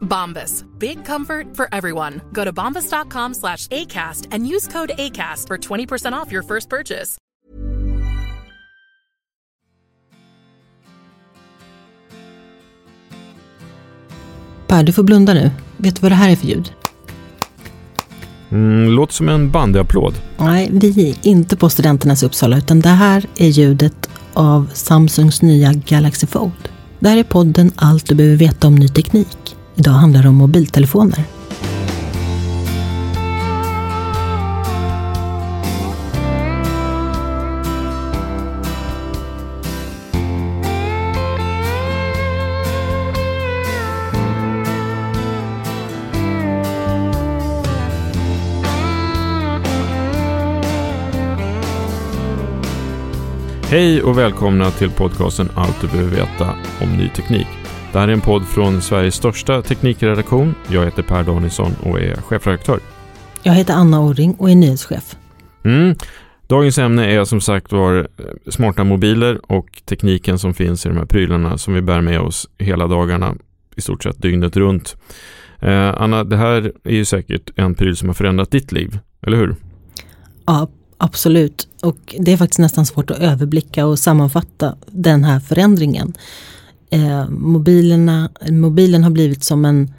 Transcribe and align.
Bombas. 0.00 0.64
Big 0.78 1.04
comfort 1.04 1.56
for 1.56 1.68
everyone. 1.72 2.20
Go 2.32 2.44
to 2.44 2.52
bombas.com 2.52 3.34
slash 3.34 3.68
ACAST 3.68 4.28
and 4.30 4.46
use 4.46 4.68
code 4.72 4.90
ACAST 4.98 5.46
for 5.46 5.58
20% 5.58 6.12
off 6.12 6.32
your 6.32 6.42
first 6.42 6.68
purchase. 6.68 7.18
Per, 14.68 14.82
du 14.82 14.92
får 14.92 15.02
blunda 15.02 15.34
nu. 15.34 15.50
Vet 15.76 15.96
du 15.96 16.00
vad 16.00 16.10
det 16.10 16.16
här 16.16 16.30
är 16.30 16.36
för 16.36 16.46
ljud? 16.46 16.72
Mm, 18.50 18.90
låter 18.90 19.14
som 19.14 19.28
en 19.28 19.50
bandyapplåd. 19.50 20.14
Nej, 20.36 20.68
vi 20.72 21.10
är 21.10 21.26
inte 21.26 21.56
på 21.56 21.70
Studenternas 21.70 22.22
Uppsala, 22.22 22.58
utan 22.58 22.80
det 22.80 22.88
här 22.88 23.26
är 23.36 23.48
ljudet 23.48 24.10
av 24.34 24.70
Samsungs 24.74 25.42
nya 25.42 25.72
Galaxy 25.72 26.26
Fold. 26.26 26.68
Det 26.98 27.08
här 27.08 27.16
är 27.16 27.24
podden 27.24 27.72
Allt 27.76 28.06
du 28.06 28.14
behöver 28.14 28.36
veta 28.36 28.66
om 28.66 28.74
ny 28.74 28.88
teknik. 28.88 29.57
Idag 29.78 29.92
handlar 29.92 30.22
det 30.22 30.28
om 30.28 30.34
mobiltelefoner. 30.34 31.24
Hej 53.70 54.02
och 54.02 54.18
välkomna 54.18 54.70
till 54.70 54.90
podcasten 54.90 55.48
Allt 55.54 55.80
du 55.80 55.86
behöver 55.86 56.10
veta 56.10 56.54
om 56.80 56.96
ny 56.96 57.08
teknik. 57.08 57.46
Det 57.92 57.98
här 57.98 58.08
är 58.08 58.12
en 58.12 58.20
podd 58.20 58.46
från 58.46 58.82
Sveriges 58.82 59.14
största 59.14 59.62
teknikredaktion. 59.62 60.54
Jag 60.68 60.84
heter 60.84 61.02
Per 61.02 61.24
Danielsson 61.24 61.72
och 61.82 62.00
är 62.00 62.16
chefredaktör. 62.16 62.80
Jag 63.42 63.52
heter 63.52 63.74
Anna 63.74 64.00
Orring 64.00 64.34
och 64.34 64.50
är 64.50 64.54
nyhetschef. 64.54 65.16
Mm. 65.64 65.94
Dagens 66.46 66.78
ämne 66.78 67.06
är 67.06 67.24
som 67.24 67.40
sagt 67.40 67.72
var 67.72 67.98
eh, 67.98 68.50
smarta 68.50 68.84
mobiler 68.84 69.52
och 69.52 69.82
tekniken 69.84 70.38
som 70.38 70.54
finns 70.54 70.86
i 70.86 70.88
de 70.88 70.98
här 70.98 71.04
prylarna 71.04 71.58
som 71.58 71.74
vi 71.74 71.82
bär 71.82 72.00
med 72.00 72.20
oss 72.20 72.48
hela 72.58 72.86
dagarna, 72.86 73.34
i 73.76 73.80
stort 73.80 74.02
sett 74.02 74.22
dygnet 74.22 74.56
runt. 74.56 74.96
Eh, 75.60 76.02
Anna, 76.02 76.24
det 76.24 76.36
här 76.36 76.72
är 76.84 76.94
ju 76.94 77.04
säkert 77.04 77.50
en 77.56 77.74
pryl 77.74 77.96
som 77.96 78.08
har 78.08 78.14
förändrat 78.14 78.50
ditt 78.50 78.72
liv, 78.72 78.98
eller 79.22 79.36
hur? 79.36 79.56
Ja, 80.46 80.68
absolut. 80.98 81.68
Och 81.82 82.14
det 82.18 82.32
är 82.32 82.36
faktiskt 82.36 82.58
nästan 82.58 82.86
svårt 82.86 83.10
att 83.10 83.18
överblicka 83.18 83.86
och 83.86 83.98
sammanfatta 83.98 84.76
den 84.86 85.24
här 85.24 85.40
förändringen. 85.40 86.14
Eh, 86.90 87.28
mobilerna, 87.30 88.30
mobilen 88.50 89.04
har 89.04 89.10
blivit 89.10 89.44
som 89.44 89.64
en, 89.64 89.94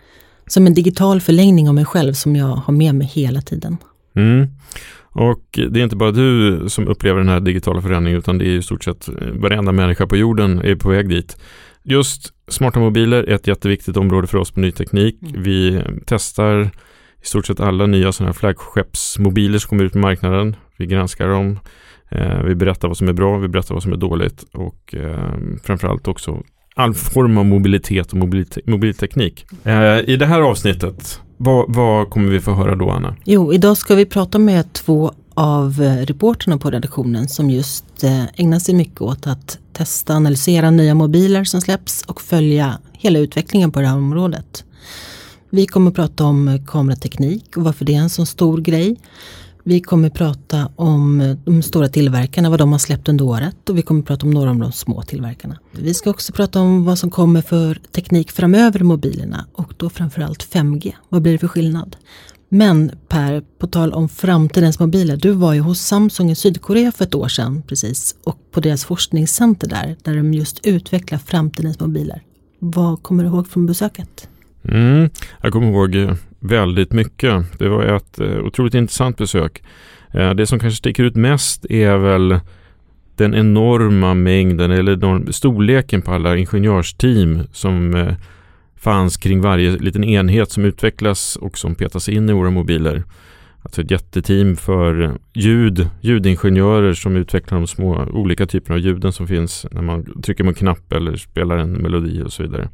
som 0.47 0.67
en 0.67 0.73
digital 0.73 1.21
förlängning 1.21 1.69
av 1.69 1.75
mig 1.75 1.85
själv 1.85 2.13
som 2.13 2.35
jag 2.35 2.45
har 2.47 2.73
med 2.73 2.95
mig 2.95 3.07
hela 3.07 3.41
tiden. 3.41 3.77
Mm. 4.15 4.47
Och 5.11 5.43
det 5.69 5.79
är 5.79 5.83
inte 5.83 5.95
bara 5.95 6.11
du 6.11 6.63
som 6.69 6.87
upplever 6.87 7.19
den 7.19 7.29
här 7.29 7.39
digitala 7.39 7.81
förändringen 7.81 8.19
utan 8.19 8.37
det 8.37 8.45
är 8.45 8.57
i 8.57 8.61
stort 8.61 8.83
sett 8.83 9.07
eh, 9.07 9.13
varenda 9.33 9.71
människa 9.71 10.07
på 10.07 10.17
jorden 10.17 10.59
är 10.59 10.75
på 10.75 10.89
väg 10.89 11.09
dit. 11.09 11.37
Just 11.83 12.33
smarta 12.47 12.79
mobiler 12.79 13.23
är 13.23 13.35
ett 13.35 13.47
jätteviktigt 13.47 13.97
område 13.97 14.27
för 14.27 14.37
oss 14.37 14.51
på 14.51 14.59
ny 14.59 14.71
teknik. 14.71 15.21
Mm. 15.21 15.43
Vi 15.43 15.83
testar 16.05 16.61
i 17.21 17.25
stort 17.25 17.45
sett 17.45 17.59
alla 17.59 17.85
nya 17.85 18.11
sådana 18.11 18.27
här 18.27 18.33
flaggskeppsmobiler 18.33 19.59
som 19.59 19.69
kommer 19.69 19.83
ut 19.83 19.93
på 19.93 19.99
marknaden. 19.99 20.55
Vi 20.77 20.85
granskar 20.85 21.27
dem. 21.27 21.59
Eh, 22.11 22.43
vi 22.43 22.55
berättar 22.55 22.87
vad 22.87 22.97
som 22.97 23.07
är 23.07 23.13
bra, 23.13 23.37
vi 23.37 23.47
berättar 23.47 23.75
vad 23.75 23.83
som 23.83 23.93
är 23.93 23.97
dåligt 23.97 24.45
och 24.53 24.95
eh, 24.95 25.33
framförallt 25.63 26.07
också 26.07 26.43
all 26.75 26.93
form 26.93 27.37
av 27.37 27.45
mobilitet 27.45 28.11
och 28.11 28.17
mobilteknik. 28.65 29.45
Eh, 29.63 29.99
I 29.99 30.15
det 30.19 30.25
här 30.25 30.41
avsnittet, 30.41 31.21
vad, 31.37 31.75
vad 31.75 32.09
kommer 32.09 32.29
vi 32.29 32.39
få 32.39 32.53
höra 32.53 32.75
då 32.75 32.89
Anna? 32.89 33.15
Jo, 33.23 33.53
idag 33.53 33.77
ska 33.77 33.95
vi 33.95 34.05
prata 34.05 34.39
med 34.39 34.73
två 34.73 35.13
av 35.33 35.81
eh, 35.81 36.05
reporterna 36.05 36.57
på 36.57 36.71
redaktionen 36.71 37.27
som 37.27 37.49
just 37.49 38.03
eh, 38.03 38.23
ägnar 38.35 38.59
sig 38.59 38.75
mycket 38.75 39.01
åt 39.01 39.27
att 39.27 39.59
testa 39.73 40.13
och 40.13 40.17
analysera 40.17 40.71
nya 40.71 40.95
mobiler 40.95 41.43
som 41.43 41.61
släpps 41.61 42.03
och 42.03 42.21
följa 42.21 42.79
hela 42.93 43.19
utvecklingen 43.19 43.71
på 43.71 43.81
det 43.81 43.87
här 43.87 43.97
området. 43.97 44.63
Vi 45.49 45.65
kommer 45.65 45.91
prata 45.91 46.23
om 46.23 46.59
kamerateknik 46.67 47.57
och 47.57 47.63
varför 47.63 47.85
det 47.85 47.95
är 47.95 47.99
en 47.99 48.09
så 48.09 48.25
stor 48.25 48.57
grej. 48.61 48.95
Vi 49.69 49.79
kommer 49.79 50.09
prata 50.09 50.71
om 50.75 51.21
eh, 51.21 51.37
de 51.45 51.61
stora 51.61 51.87
tillverkarna, 51.87 52.49
vad 52.49 52.59
de 52.59 52.71
har 52.71 52.79
släppt 52.79 53.09
under 53.09 53.25
året 53.25 53.69
och 53.69 53.77
vi 53.77 53.81
kommer 53.81 54.01
prata 54.01 54.25
om 54.25 54.31
några 54.31 54.49
av 54.49 54.57
de 54.57 54.71
små 54.71 55.01
tillverkarna. 55.01 55.59
Vi 55.71 55.93
ska 55.93 56.09
också 56.09 56.33
prata 56.33 56.61
om 56.61 56.85
vad 56.85 56.99
som 56.99 57.11
kommer 57.11 57.41
för 57.41 57.75
teknik 57.91 58.31
framöver 58.31 58.79
i 58.79 58.83
mobilerna 58.83 59.45
och 59.53 59.73
då 59.77 59.89
framförallt 59.89 60.53
5G. 60.53 60.93
Vad 61.09 61.21
blir 61.21 61.31
det 61.31 61.37
för 61.37 61.47
skillnad? 61.47 61.95
Men 62.49 62.91
Per, 63.07 63.43
på 63.59 63.67
tal 63.67 63.93
om 63.93 64.09
framtidens 64.09 64.79
mobiler, 64.79 65.17
du 65.17 65.31
var 65.31 65.53
ju 65.53 65.59
hos 65.59 65.81
Samsung 65.81 66.31
i 66.31 66.35
Sydkorea 66.35 66.91
för 66.91 67.05
ett 67.05 67.15
år 67.15 67.27
sedan 67.27 67.61
precis 67.67 68.15
och 68.23 68.51
på 68.51 68.59
deras 68.59 68.85
forskningscenter 68.85 69.67
där, 69.67 69.95
där 70.03 70.15
de 70.15 70.33
just 70.33 70.65
utvecklar 70.65 71.19
framtidens 71.19 71.79
mobiler. 71.79 72.21
Vad 72.59 73.03
kommer 73.03 73.23
du 73.23 73.29
ihåg 73.29 73.47
från 73.47 73.65
besöket? 73.65 74.29
Mm, 74.63 75.09
jag 75.41 75.53
kommer 75.53 75.71
ihåg 75.71 75.95
eh, 75.95 76.15
väldigt 76.39 76.93
mycket. 76.93 77.59
Det 77.59 77.69
var 77.69 77.83
ett 77.83 78.19
eh, 78.19 78.39
otroligt 78.39 78.73
intressant 78.73 79.17
besök. 79.17 79.63
Eh, 80.13 80.33
det 80.33 80.47
som 80.47 80.59
kanske 80.59 80.77
sticker 80.77 81.03
ut 81.03 81.15
mest 81.15 81.65
är 81.69 81.97
väl 81.97 82.39
den 83.15 83.35
enorma 83.35 84.13
mängden 84.13 84.71
eller 84.71 85.31
storleken 85.31 86.01
på 86.01 86.11
alla 86.11 86.37
ingenjörsteam 86.37 87.43
som 87.51 87.95
eh, 87.95 88.13
fanns 88.75 89.17
kring 89.17 89.41
varje 89.41 89.71
liten 89.71 90.03
enhet 90.03 90.51
som 90.51 90.65
utvecklas 90.65 91.35
och 91.35 91.57
som 91.57 91.75
petas 91.75 92.09
in 92.09 92.29
i 92.29 92.33
våra 92.33 92.49
mobiler. 92.49 93.03
Alltså 93.61 93.81
ett 93.81 93.91
jätteteam 93.91 94.55
för 94.55 95.17
ljud, 95.33 95.89
ljudingenjörer 96.01 96.93
som 96.93 97.15
utvecklar 97.15 97.57
de 97.57 97.67
små 97.67 98.05
olika 98.11 98.45
typerna 98.45 98.75
av 98.75 98.81
ljuden 98.81 99.13
som 99.13 99.27
finns 99.27 99.65
när 99.71 99.81
man 99.81 100.21
trycker 100.21 100.43
på 100.43 100.49
en 100.49 100.55
knapp 100.55 100.93
eller 100.93 101.15
spelar 101.15 101.57
en 101.57 101.71
melodi 101.71 102.21
och 102.23 102.33
så 102.33 102.43
vidare. 102.43 102.69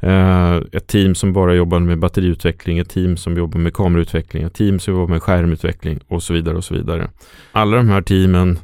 Eh, 0.00 0.56
ett 0.72 0.86
team 0.86 1.14
som 1.14 1.32
bara 1.32 1.54
jobbar 1.54 1.78
med 1.78 1.98
batteriutveckling, 1.98 2.78
ett 2.78 2.88
team 2.88 3.16
som 3.16 3.36
jobbar 3.36 3.60
med 3.60 3.74
kamerautveckling, 3.74 4.42
ett 4.42 4.54
team 4.54 4.80
som 4.80 4.94
jobbar 4.94 5.08
med 5.08 5.22
skärmutveckling 5.22 6.00
och 6.08 6.22
så 6.22 6.32
vidare 6.32 6.56
och 6.56 6.64
så 6.64 6.74
vidare. 6.74 7.10
Alla 7.52 7.76
de 7.76 7.88
här 7.88 8.02
teamen 8.02 8.58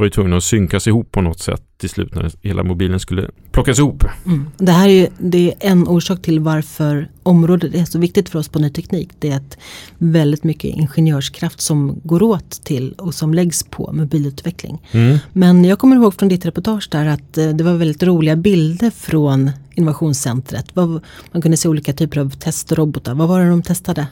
var 0.00 0.06
ju 0.06 0.10
tvungna 0.10 0.36
att 0.36 0.44
synkas 0.44 0.86
ihop 0.86 1.12
på 1.12 1.20
något 1.20 1.38
sätt 1.38 1.62
till 1.78 1.90
slut 1.90 2.14
när 2.14 2.30
hela 2.42 2.62
mobilen 2.62 3.00
skulle 3.00 3.30
plockas 3.52 3.78
ihop. 3.78 4.04
Mm. 4.26 4.46
Det 4.58 4.72
här 4.72 4.88
är 4.88 4.92
ju 4.92 5.06
det 5.18 5.48
är 5.48 5.70
en 5.70 5.88
orsak 5.88 6.22
till 6.22 6.40
varför 6.40 7.08
området 7.22 7.74
är 7.74 7.84
så 7.84 7.98
viktigt 7.98 8.28
för 8.28 8.38
oss 8.38 8.48
på 8.48 8.58
ny 8.58 8.70
teknik. 8.70 9.08
Det 9.18 9.30
är 9.30 9.36
att 9.36 9.58
väldigt 9.98 10.44
mycket 10.44 10.64
ingenjörskraft 10.64 11.60
som 11.60 12.00
går 12.04 12.22
åt 12.22 12.64
till 12.64 12.92
och 12.92 13.14
som 13.14 13.34
läggs 13.34 13.62
på 13.62 13.92
mobilutveckling. 13.92 14.78
Mm. 14.92 15.18
Men 15.32 15.64
jag 15.64 15.78
kommer 15.78 15.96
ihåg 15.96 16.14
från 16.14 16.28
ditt 16.28 16.46
reportage 16.46 16.88
där 16.90 17.06
att 17.06 17.38
eh, 17.38 17.48
det 17.48 17.64
var 17.64 17.74
väldigt 17.74 18.02
roliga 18.02 18.36
bilder 18.36 18.90
från 18.90 19.50
innovationscentret. 19.74 20.76
Man 20.76 21.42
kunde 21.42 21.56
se 21.56 21.68
olika 21.68 21.92
typer 21.92 22.20
av 22.20 22.30
testrobotar. 22.30 23.14
Vad 23.14 23.28
var 23.28 23.40
det 23.40 23.48
de 23.48 23.62
testade? 23.62 24.06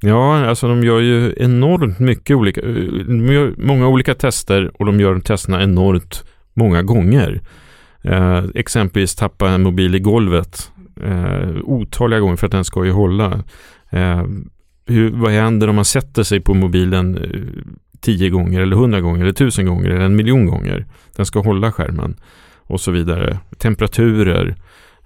Ja, 0.00 0.46
alltså 0.46 0.68
de 0.68 0.84
gör 0.84 1.00
ju 1.00 1.34
enormt 1.36 1.98
mycket 1.98 2.36
olika, 2.36 2.60
de 3.06 3.26
gör 3.32 3.54
många 3.58 3.88
olika 3.88 4.14
tester 4.14 4.70
och 4.74 4.86
de 4.86 5.00
gör 5.00 5.20
testerna 5.20 5.62
enormt 5.62 6.24
många 6.54 6.82
gånger. 6.82 7.40
Eh, 8.02 8.44
exempelvis 8.54 9.14
tappa 9.14 9.50
en 9.50 9.62
mobil 9.62 9.94
i 9.94 9.98
golvet 9.98 10.70
eh, 11.02 11.48
otaliga 11.64 12.20
gånger 12.20 12.36
för 12.36 12.46
att 12.46 12.52
den 12.52 12.64
ska 12.64 12.84
ju 12.84 12.92
hålla. 12.92 13.44
Eh, 13.90 14.24
hur, 14.86 15.10
vad 15.10 15.32
händer 15.32 15.68
om 15.68 15.76
man 15.76 15.84
sätter 15.84 16.22
sig 16.22 16.40
på 16.40 16.54
mobilen 16.54 17.16
eh, 17.16 17.62
tio 18.00 18.30
gånger 18.30 18.60
eller 18.60 18.76
hundra 18.76 19.00
gånger 19.00 19.22
eller 19.22 19.32
tusen 19.32 19.66
gånger 19.66 19.90
eller 19.90 20.04
en 20.04 20.16
miljon 20.16 20.46
gånger? 20.46 20.86
Den 21.16 21.26
ska 21.26 21.40
hålla 21.40 21.72
skärmen 21.72 22.16
och 22.56 22.80
så 22.80 22.90
vidare. 22.90 23.38
Temperaturer, 23.58 24.56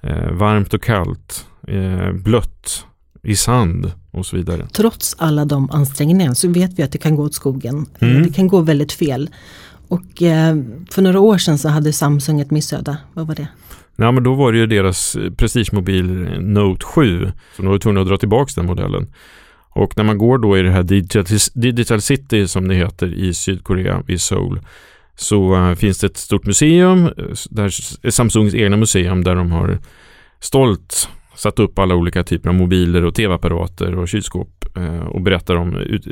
eh, 0.06 0.32
varmt 0.32 0.74
och 0.74 0.82
kallt, 0.82 1.46
eh, 1.68 2.12
blött, 2.12 2.84
i 3.22 3.36
sand 3.36 3.92
och 4.10 4.26
så 4.26 4.36
vidare. 4.36 4.66
Trots 4.72 5.16
alla 5.18 5.44
de 5.44 5.70
ansträngningarna 5.70 6.34
så 6.34 6.48
vet 6.48 6.78
vi 6.78 6.82
att 6.82 6.92
det 6.92 6.98
kan 6.98 7.16
gå 7.16 7.22
åt 7.22 7.34
skogen. 7.34 7.86
Mm. 7.98 8.22
Det 8.22 8.32
kan 8.32 8.48
gå 8.48 8.60
väldigt 8.60 8.92
fel. 8.92 9.30
Och 9.88 10.22
eh, 10.22 10.56
för 10.90 11.02
några 11.02 11.20
år 11.20 11.38
sedan 11.38 11.58
så 11.58 11.68
hade 11.68 11.92
Samsung 11.92 12.40
ett 12.40 12.50
missöde. 12.50 12.96
Vad 13.12 13.26
var 13.26 13.34
det? 13.34 13.48
Ja, 13.96 14.12
men 14.12 14.22
då 14.22 14.34
var 14.34 14.52
det 14.52 14.58
ju 14.58 14.66
deras 14.66 15.16
prestigemobil 15.36 16.04
Note 16.40 16.86
7. 16.86 17.32
Så 17.56 17.62
de 17.62 17.68
var 17.68 17.78
tvungna 17.78 18.00
att 18.00 18.08
dra 18.08 18.16
tillbaka 18.16 18.52
den 18.56 18.66
modellen. 18.66 19.06
Och 19.70 19.96
när 19.96 20.04
man 20.04 20.18
går 20.18 20.38
då 20.38 20.58
i 20.58 20.62
det 20.62 20.70
här 20.70 20.82
Digital, 20.82 21.24
Digital 21.54 22.00
City 22.00 22.48
som 22.48 22.68
det 22.68 22.74
heter 22.74 23.14
i 23.14 23.34
Sydkorea, 23.34 24.02
i 24.08 24.18
Seoul, 24.18 24.60
så 25.16 25.56
uh, 25.56 25.74
finns 25.74 25.98
det 25.98 26.06
ett 26.06 26.16
stort 26.16 26.46
museum, 26.46 27.10
där, 27.50 28.10
Samsungs 28.10 28.54
egna 28.54 28.76
museum 28.76 29.24
där 29.24 29.34
de 29.34 29.52
har 29.52 29.78
stolt 30.40 31.08
satt 31.36 31.58
upp 31.58 31.78
alla 31.78 31.94
olika 31.94 32.24
typer 32.24 32.48
av 32.48 32.54
mobiler 32.54 33.04
och 33.04 33.14
tv-apparater 33.14 33.94
och 33.94 34.08
kylskåp 34.08 34.64
uh, 34.78 35.00
och 35.00 35.22
berättar 35.22 35.56
om 35.56 35.76
ut, 35.76 36.06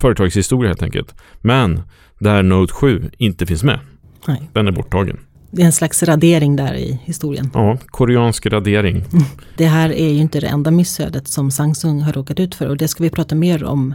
företagshistoria 0.00 0.68
helt 0.68 0.82
enkelt. 0.82 1.14
Men 1.40 1.82
där 2.18 2.42
Note 2.42 2.72
7 2.72 3.10
inte 3.18 3.46
finns 3.46 3.62
med. 3.62 3.78
Nej. 4.26 4.50
Den 4.52 4.68
är 4.68 4.72
borttagen. 4.72 5.18
Det 5.50 5.62
är 5.62 5.66
en 5.66 5.72
slags 5.72 6.02
radering 6.02 6.56
där 6.56 6.74
i 6.74 7.00
historien. 7.04 7.50
Ja, 7.54 7.78
koreansk 7.86 8.46
radering. 8.46 8.96
Mm. 8.96 9.24
Det 9.56 9.66
här 9.66 9.92
är 9.92 10.08
ju 10.08 10.18
inte 10.18 10.40
det 10.40 10.46
enda 10.46 10.70
missödet 10.70 11.28
som 11.28 11.50
Samsung 11.50 12.00
har 12.00 12.12
råkat 12.12 12.40
ut 12.40 12.54
för 12.54 12.68
och 12.68 12.76
det 12.76 12.88
ska 12.88 13.02
vi 13.02 13.10
prata 13.10 13.34
mer 13.34 13.64
om 13.64 13.94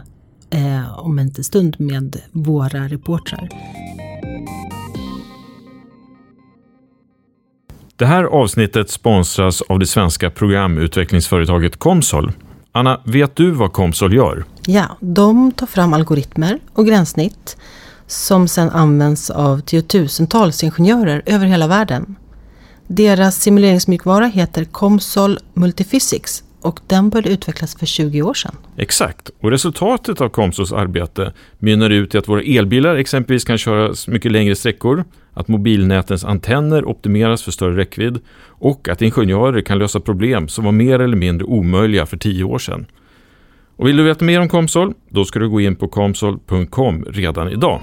eh, 0.50 0.98
om 0.98 1.18
en 1.18 1.44
stund 1.44 1.80
med 1.80 2.20
våra 2.32 2.88
reportrar. 2.88 3.48
Det 7.96 8.06
här 8.06 8.24
avsnittet 8.24 8.90
sponsras 8.90 9.62
av 9.62 9.78
det 9.78 9.86
svenska 9.86 10.30
programutvecklingsföretaget 10.30 11.76
Comsol. 11.76 12.32
Anna, 12.72 13.00
vet 13.04 13.36
du 13.36 13.50
vad 13.50 13.72
Comsol 13.72 14.14
gör? 14.14 14.44
Ja, 14.66 14.96
de 15.00 15.52
tar 15.52 15.66
fram 15.66 15.92
algoritmer 15.92 16.58
och 16.72 16.86
gränssnitt 16.86 17.56
som 18.06 18.48
sedan 18.48 18.70
används 18.70 19.30
av 19.30 19.60
tiotusentals 19.60 20.64
ingenjörer 20.64 21.22
över 21.26 21.46
hela 21.46 21.66
världen. 21.66 22.16
Deras 22.86 23.40
simuleringsmjukvara 23.40 24.26
heter 24.26 24.64
Comsol 24.64 25.38
Multiphysics 25.54 26.42
och 26.60 26.80
den 26.86 27.10
började 27.10 27.30
utvecklas 27.30 27.78
för 27.78 27.86
20 27.86 28.22
år 28.22 28.34
sedan. 28.34 28.54
Exakt, 28.76 29.30
och 29.40 29.50
resultatet 29.50 30.20
av 30.20 30.28
Komsos 30.28 30.72
arbete 30.72 31.32
mynnar 31.58 31.90
ut 31.90 32.14
i 32.14 32.18
att 32.18 32.28
våra 32.28 32.42
elbilar 32.42 32.96
exempelvis 32.96 33.44
kan 33.44 33.58
köra 33.58 33.94
mycket 34.08 34.32
längre 34.32 34.56
sträckor, 34.56 35.04
att 35.34 35.48
mobilnätens 35.48 36.24
antenner 36.24 36.84
optimeras 36.84 37.42
för 37.42 37.50
större 37.50 37.76
räckvidd 37.76 38.18
och 38.46 38.88
att 38.88 39.02
ingenjörer 39.02 39.60
kan 39.60 39.78
lösa 39.78 40.00
problem 40.00 40.48
som 40.48 40.64
var 40.64 40.72
mer 40.72 40.98
eller 40.98 41.16
mindre 41.16 41.44
omöjliga 41.44 42.06
för 42.06 42.16
10 42.16 42.44
år 42.44 42.58
sedan. 42.58 42.86
Och 43.76 43.88
vill 43.88 43.96
du 43.96 44.02
veta 44.02 44.24
mer 44.24 44.40
om 44.40 44.48
Komsol, 44.48 44.94
Då 45.08 45.24
ska 45.24 45.38
du 45.38 45.48
gå 45.48 45.60
in 45.60 45.76
på 45.76 45.88
komsol.com 45.88 47.04
redan 47.08 47.48
idag. 47.48 47.80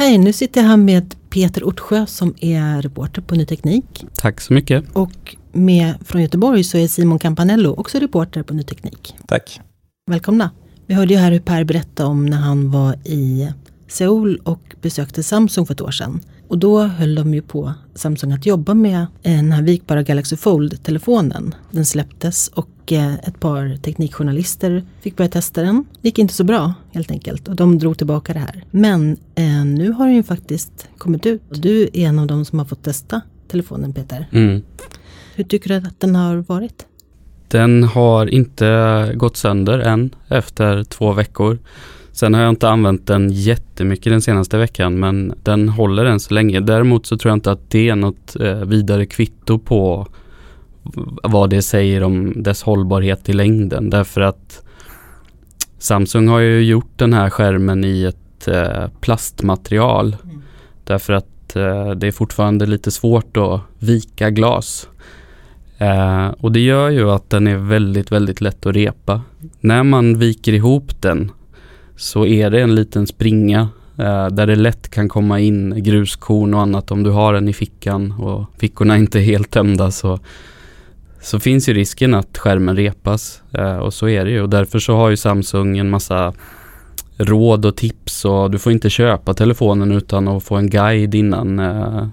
Hej, 0.00 0.18
nu 0.18 0.32
sitter 0.32 0.60
jag 0.60 0.68
här 0.68 0.76
med 0.76 1.14
Peter 1.30 1.64
Ortsjö 1.64 2.06
som 2.06 2.34
är 2.40 2.82
reporter 2.82 3.22
på 3.22 3.34
Ny 3.34 3.46
Teknik. 3.46 4.04
Tack 4.14 4.40
så 4.40 4.52
mycket. 4.52 4.84
Och 4.92 5.36
med 5.52 5.94
från 6.04 6.22
Göteborg 6.22 6.64
så 6.64 6.78
är 6.78 6.88
Simon 6.88 7.18
Campanello 7.18 7.74
också 7.74 7.98
reporter 7.98 8.42
på 8.42 8.54
Ny 8.54 8.62
Teknik. 8.62 9.14
Tack. 9.26 9.60
Välkomna. 10.10 10.50
Vi 10.86 10.94
hörde 10.94 11.14
ju 11.14 11.20
här 11.20 11.32
hur 11.32 11.40
Per 11.40 11.64
berättade 11.64 12.08
om 12.08 12.26
när 12.26 12.36
han 12.36 12.70
var 12.70 12.94
i 13.04 13.48
Seoul 13.88 14.40
och 14.44 14.74
besökte 14.80 15.22
Samsung 15.22 15.66
för 15.66 15.74
ett 15.74 15.80
år 15.80 15.90
sedan. 15.90 16.20
Och 16.50 16.58
då 16.58 16.80
höll 16.80 17.14
de 17.14 17.34
ju 17.34 17.42
på, 17.42 17.72
Samsung, 17.94 18.32
att 18.32 18.46
jobba 18.46 18.74
med 18.74 19.06
den 19.22 19.52
här 19.52 19.62
vikbara 19.62 20.02
Galaxy 20.02 20.36
Fold-telefonen. 20.36 21.54
Den 21.70 21.86
släpptes 21.86 22.48
och 22.48 22.92
eh, 22.92 23.14
ett 23.14 23.40
par 23.40 23.76
teknikjournalister 23.76 24.84
fick 25.00 25.16
börja 25.16 25.28
testa 25.28 25.62
den. 25.62 25.84
Det 26.00 26.08
gick 26.08 26.18
inte 26.18 26.34
så 26.34 26.44
bra 26.44 26.74
helt 26.92 27.10
enkelt 27.10 27.48
och 27.48 27.56
de 27.56 27.78
drog 27.78 27.98
tillbaka 27.98 28.32
det 28.32 28.38
här. 28.38 28.64
Men 28.70 29.16
eh, 29.34 29.64
nu 29.64 29.92
har 29.92 30.06
den 30.06 30.14
ju 30.14 30.22
faktiskt 30.22 30.88
kommit 30.98 31.26
ut. 31.26 31.42
Du 31.50 31.82
är 31.82 31.96
en 31.96 32.18
av 32.18 32.26
de 32.26 32.44
som 32.44 32.58
har 32.58 32.66
fått 32.66 32.82
testa 32.82 33.20
telefonen 33.48 33.92
Peter. 33.92 34.28
Mm. 34.32 34.62
Hur 35.34 35.44
tycker 35.44 35.68
du 35.68 35.88
att 35.88 36.00
den 36.00 36.14
har 36.14 36.36
varit? 36.36 36.86
Den 37.48 37.84
har 37.84 38.26
inte 38.26 39.12
gått 39.14 39.36
sönder 39.36 39.78
än 39.78 40.14
efter 40.28 40.84
två 40.84 41.12
veckor. 41.12 41.58
Sen 42.20 42.34
har 42.34 42.40
jag 42.40 42.50
inte 42.50 42.68
använt 42.68 43.06
den 43.06 43.30
jättemycket 43.32 44.12
den 44.12 44.22
senaste 44.22 44.58
veckan 44.58 44.98
men 44.98 45.34
den 45.42 45.68
håller 45.68 46.04
än 46.04 46.20
så 46.20 46.34
länge. 46.34 46.60
Däremot 46.60 47.06
så 47.06 47.16
tror 47.16 47.30
jag 47.30 47.36
inte 47.36 47.52
att 47.52 47.70
det 47.70 47.88
är 47.88 47.96
något 47.96 48.36
eh, 48.40 48.54
vidare 48.54 49.06
kvitto 49.06 49.58
på 49.58 50.06
vad 51.22 51.50
det 51.50 51.62
säger 51.62 52.02
om 52.02 52.42
dess 52.42 52.62
hållbarhet 52.62 53.28
i 53.28 53.32
längden. 53.32 53.90
Därför 53.90 54.20
att 54.20 54.62
Samsung 55.78 56.28
har 56.28 56.38
ju 56.38 56.62
gjort 56.62 56.90
den 56.96 57.12
här 57.12 57.30
skärmen 57.30 57.84
i 57.84 58.04
ett 58.04 58.48
eh, 58.48 58.88
plastmaterial. 59.00 60.16
Mm. 60.24 60.42
Därför 60.84 61.12
att 61.12 61.56
eh, 61.56 61.90
det 61.90 62.06
är 62.06 62.12
fortfarande 62.12 62.66
lite 62.66 62.90
svårt 62.90 63.36
att 63.36 63.60
vika 63.78 64.30
glas. 64.30 64.88
Eh, 65.78 66.28
och 66.28 66.52
det 66.52 66.60
gör 66.60 66.90
ju 66.90 67.10
att 67.10 67.30
den 67.30 67.46
är 67.46 67.56
väldigt, 67.56 68.12
väldigt 68.12 68.40
lätt 68.40 68.66
att 68.66 68.74
repa. 68.74 69.22
När 69.60 69.82
man 69.82 70.18
viker 70.18 70.52
ihop 70.52 71.02
den 71.02 71.30
så 72.00 72.26
är 72.26 72.50
det 72.50 72.60
en 72.60 72.74
liten 72.74 73.06
springa 73.06 73.68
eh, 73.98 74.26
där 74.26 74.46
det 74.46 74.56
lätt 74.56 74.90
kan 74.90 75.08
komma 75.08 75.40
in 75.40 75.82
gruskorn 75.82 76.54
och 76.54 76.60
annat 76.60 76.90
om 76.90 77.02
du 77.02 77.10
har 77.10 77.32
den 77.32 77.48
i 77.48 77.52
fickan 77.52 78.12
och 78.12 78.46
fickorna 78.58 78.96
inte 78.98 79.18
är 79.18 79.22
helt 79.22 79.50
tömda 79.50 79.90
så, 79.90 80.18
så 81.20 81.40
finns 81.40 81.68
ju 81.68 81.74
risken 81.74 82.14
att 82.14 82.38
skärmen 82.38 82.76
repas 82.76 83.42
eh, 83.52 83.76
och 83.76 83.94
så 83.94 84.08
är 84.08 84.24
det 84.24 84.30
ju 84.30 84.42
och 84.42 84.50
därför 84.50 84.78
så 84.78 84.96
har 84.96 85.10
ju 85.10 85.16
Samsung 85.16 85.78
en 85.78 85.90
massa 85.90 86.32
råd 87.16 87.66
och 87.66 87.76
tips 87.76 88.24
och 88.24 88.50
du 88.50 88.58
får 88.58 88.72
inte 88.72 88.90
köpa 88.90 89.34
telefonen 89.34 89.92
utan 89.92 90.28
att 90.28 90.44
få 90.44 90.56
en 90.56 90.70
guide 90.70 91.14
innan, 91.14 91.58
eh, 91.58 92.06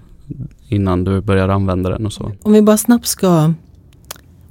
innan 0.68 1.04
du 1.04 1.20
börjar 1.20 1.48
använda 1.48 1.90
den 1.90 2.06
och 2.06 2.12
så. 2.12 2.32
Om 2.42 2.52
vi 2.52 2.62
bara 2.62 2.76
snabbt 2.76 3.06
ska 3.06 3.52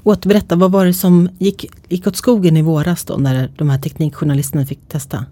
återberätta, 0.07 0.55
vad 0.55 0.71
var 0.71 0.85
det 0.85 0.93
som 0.93 1.29
gick, 1.37 1.65
gick 1.87 2.07
åt 2.07 2.15
skogen 2.15 2.57
i 2.57 2.61
våras 2.61 3.05
då 3.05 3.17
när 3.17 3.51
de 3.57 3.69
här 3.69 3.77
teknikjournalisterna 3.77 4.65
fick 4.65 4.79
testa? 4.87 5.25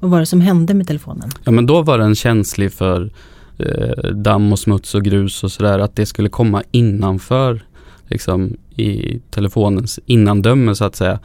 Vad 0.00 0.10
var 0.10 0.20
det 0.20 0.26
som 0.26 0.40
hände 0.40 0.74
med 0.74 0.86
telefonen? 0.86 1.30
Ja 1.44 1.52
men 1.52 1.66
då 1.66 1.82
var 1.82 1.98
den 1.98 2.14
känslig 2.14 2.72
för 2.72 3.10
eh, 3.58 4.10
damm 4.14 4.52
och 4.52 4.58
smuts 4.58 4.94
och 4.94 5.02
grus 5.02 5.44
och 5.44 5.52
sådär, 5.52 5.78
att 5.78 5.96
det 5.96 6.06
skulle 6.06 6.28
komma 6.28 6.62
innanför 6.70 7.62
liksom 8.08 8.56
i 8.76 9.20
telefonens 9.30 10.00
innandöme 10.06 10.74
så 10.74 10.84
att 10.84 10.96
säga. 10.96 11.18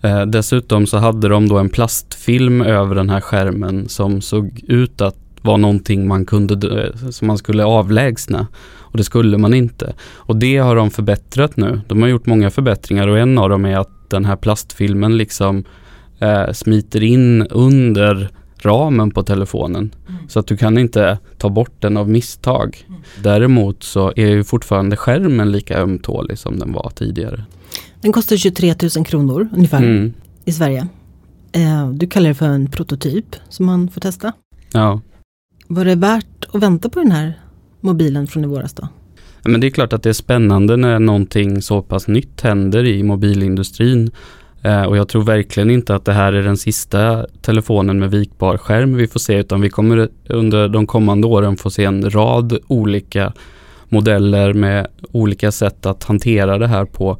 Eh, 0.00 0.22
dessutom 0.22 0.86
så 0.86 0.98
hade 0.98 1.28
de 1.28 1.48
då 1.48 1.58
en 1.58 1.68
plastfilm 1.68 2.62
över 2.62 2.94
den 2.94 3.10
här 3.10 3.20
skärmen 3.20 3.88
som 3.88 4.20
såg 4.20 4.60
ut 4.68 5.00
att 5.00 5.16
vara 5.42 5.56
någonting 5.56 6.08
man 6.08 6.26
kunde, 6.26 6.92
som 7.10 7.26
man 7.26 7.38
skulle 7.38 7.64
avlägsna. 7.64 8.46
Och 8.92 8.98
det 8.98 9.04
skulle 9.04 9.38
man 9.38 9.54
inte. 9.54 9.94
Och 10.02 10.36
det 10.36 10.56
har 10.56 10.76
de 10.76 10.90
förbättrat 10.90 11.56
nu. 11.56 11.80
De 11.86 12.02
har 12.02 12.08
gjort 12.08 12.26
många 12.26 12.50
förbättringar 12.50 13.08
och 13.08 13.18
en 13.18 13.38
av 13.38 13.48
dem 13.48 13.64
är 13.64 13.76
att 13.76 14.10
den 14.10 14.24
här 14.24 14.36
plastfilmen 14.36 15.16
liksom 15.16 15.64
eh, 16.18 16.52
smiter 16.52 17.02
in 17.02 17.46
under 17.46 18.30
ramen 18.58 19.10
på 19.10 19.22
telefonen. 19.22 19.94
Mm. 20.08 20.28
Så 20.28 20.38
att 20.38 20.46
du 20.46 20.56
kan 20.56 20.78
inte 20.78 21.18
ta 21.38 21.48
bort 21.48 21.72
den 21.78 21.96
av 21.96 22.08
misstag. 22.08 22.84
Mm. 22.88 23.00
Däremot 23.22 23.82
så 23.82 24.12
är 24.16 24.28
ju 24.28 24.44
fortfarande 24.44 24.96
skärmen 24.96 25.52
lika 25.52 25.78
ömtålig 25.78 26.38
som 26.38 26.58
den 26.58 26.72
var 26.72 26.92
tidigare. 26.94 27.44
Den 28.00 28.12
kostar 28.12 28.36
23 28.36 28.74
000 28.96 29.06
kronor 29.06 29.48
ungefär 29.56 29.82
mm. 29.82 30.12
i 30.44 30.52
Sverige. 30.52 30.88
Eh, 31.52 31.90
du 31.90 32.06
kallar 32.06 32.28
det 32.28 32.34
för 32.34 32.46
en 32.46 32.70
prototyp 32.70 33.36
som 33.48 33.66
man 33.66 33.88
får 33.88 34.00
testa. 34.00 34.32
Ja. 34.72 35.00
Var 35.68 35.84
det 35.84 35.94
värt 35.94 36.44
att 36.52 36.62
vänta 36.62 36.88
på 36.88 36.98
den 36.98 37.12
här 37.12 37.41
mobilen 37.82 38.26
från 38.26 38.44
i 38.44 38.46
våras 38.46 38.74
då? 38.74 38.88
Men 39.44 39.60
det 39.60 39.66
är 39.66 39.70
klart 39.70 39.92
att 39.92 40.02
det 40.02 40.08
är 40.08 40.12
spännande 40.12 40.76
när 40.76 40.98
någonting 40.98 41.62
så 41.62 41.82
pass 41.82 42.08
nytt 42.08 42.40
händer 42.40 42.84
i 42.84 43.02
mobilindustrin. 43.02 44.10
Eh, 44.62 44.82
och 44.82 44.96
jag 44.96 45.08
tror 45.08 45.22
verkligen 45.22 45.70
inte 45.70 45.94
att 45.94 46.04
det 46.04 46.12
här 46.12 46.32
är 46.32 46.42
den 46.42 46.56
sista 46.56 47.26
telefonen 47.40 47.98
med 47.98 48.10
vikbar 48.10 48.56
skärm 48.56 48.94
vi 48.96 49.06
får 49.06 49.20
se, 49.20 49.36
utan 49.36 49.60
vi 49.60 49.70
kommer 49.70 50.08
under 50.28 50.68
de 50.68 50.86
kommande 50.86 51.26
åren 51.26 51.56
få 51.56 51.70
se 51.70 51.84
en 51.84 52.10
rad 52.10 52.58
olika 52.66 53.32
modeller 53.88 54.52
med 54.52 54.86
olika 55.12 55.52
sätt 55.52 55.86
att 55.86 56.04
hantera 56.04 56.58
det 56.58 56.66
här 56.66 56.84
på. 56.84 57.18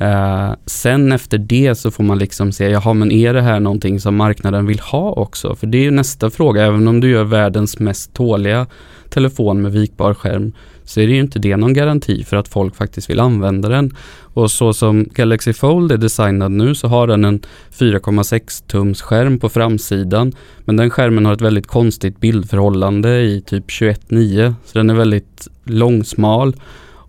Eh, 0.00 0.52
sen 0.66 1.12
efter 1.12 1.38
det 1.38 1.74
så 1.74 1.90
får 1.90 2.04
man 2.04 2.18
liksom 2.18 2.52
se, 2.52 2.68
jaha 2.68 2.94
men 2.94 3.12
är 3.12 3.34
det 3.34 3.42
här 3.42 3.60
någonting 3.60 4.00
som 4.00 4.16
marknaden 4.16 4.66
vill 4.66 4.80
ha 4.80 5.12
också? 5.12 5.54
För 5.54 5.66
det 5.66 5.78
är 5.78 5.82
ju 5.82 5.90
nästa 5.90 6.30
fråga, 6.30 6.66
även 6.66 6.88
om 6.88 7.00
du 7.00 7.10
gör 7.10 7.24
världens 7.24 7.78
mest 7.78 8.14
tåliga 8.14 8.66
telefon 9.10 9.62
med 9.62 9.72
vikbar 9.72 10.14
skärm 10.14 10.52
så 10.84 11.00
är 11.00 11.06
det 11.06 11.12
ju 11.12 11.20
inte 11.20 11.38
det 11.38 11.56
någon 11.56 11.74
garanti 11.74 12.24
för 12.24 12.36
att 12.36 12.48
folk 12.48 12.76
faktiskt 12.76 13.10
vill 13.10 13.20
använda 13.20 13.68
den. 13.68 13.96
Och 14.20 14.50
så 14.50 14.72
som 14.72 15.04
Galaxy 15.14 15.52
Fold 15.52 15.92
är 15.92 15.96
designad 15.96 16.52
nu 16.52 16.74
så 16.74 16.88
har 16.88 17.06
den 17.06 17.24
en 17.24 17.40
4,6 17.78 18.66
tums 18.66 19.02
skärm 19.02 19.38
på 19.38 19.48
framsidan. 19.48 20.32
Men 20.64 20.76
den 20.76 20.90
skärmen 20.90 21.26
har 21.26 21.32
ett 21.32 21.40
väldigt 21.40 21.66
konstigt 21.66 22.20
bildförhållande 22.20 23.20
i 23.20 23.40
typ 23.40 23.68
21.9 23.68 24.54
så 24.64 24.78
den 24.78 24.90
är 24.90 24.94
väldigt 24.94 25.48
långsmal 25.64 26.54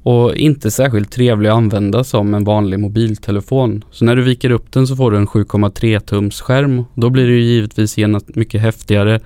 och 0.04 0.36
inte 0.36 0.72
särskilt 0.72 1.12
trevlig 1.12 1.50
att 1.50 1.56
använda 1.56 2.04
som 2.04 2.34
en 2.34 2.44
vanlig 2.44 2.80
mobiltelefon. 2.80 3.84
Så 3.92 4.06
när 4.06 4.16
du 4.16 4.22
viker 4.22 4.50
upp 4.50 4.72
den 4.72 4.88
så 4.88 4.96
får 4.96 5.12
du 5.12 5.18
en 5.18 5.28
7,3 5.28 6.00
tums 6.00 6.42
skärm. 6.42 6.84
Då 6.94 7.10
blir 7.10 7.28
det 7.28 7.34
ju 7.34 7.42
givetvis 7.42 7.98
genast 7.98 8.36
mycket 8.36 8.62
häftigare. 8.62 9.20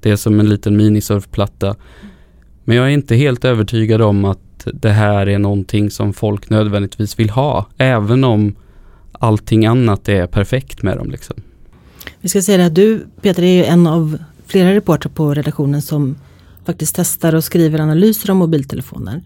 Det 0.00 0.10
är 0.10 0.16
som 0.16 0.40
en 0.40 0.48
liten 0.48 0.76
minisurfplatta. 0.76 1.76
Men 2.64 2.76
jag 2.76 2.86
är 2.86 2.90
inte 2.90 3.16
helt 3.16 3.44
övertygad 3.44 4.02
om 4.02 4.24
att 4.24 4.68
det 4.74 4.90
här 4.90 5.28
är 5.28 5.38
någonting 5.38 5.90
som 5.90 6.12
folk 6.12 6.50
nödvändigtvis 6.50 7.18
vill 7.18 7.30
ha. 7.30 7.66
Även 7.76 8.24
om 8.24 8.54
allting 9.12 9.66
annat 9.66 10.08
är 10.08 10.26
perfekt 10.26 10.82
med 10.82 10.96
dem. 10.96 11.10
Liksom. 11.10 11.36
Vi 12.20 12.28
ska 12.28 12.42
säga 12.42 12.66
att 12.66 12.74
du 12.74 13.06
Peter 13.20 13.42
är 13.42 13.56
ju 13.56 13.64
en 13.64 13.86
av 13.86 14.18
flera 14.46 14.74
reportrar 14.74 15.10
på 15.10 15.34
redaktionen 15.34 15.82
som 15.82 16.16
faktiskt 16.64 16.96
testar 16.96 17.34
och 17.34 17.44
skriver 17.44 17.80
analyser 17.80 18.30
om 18.30 18.36
mobiltelefoner. 18.36 19.22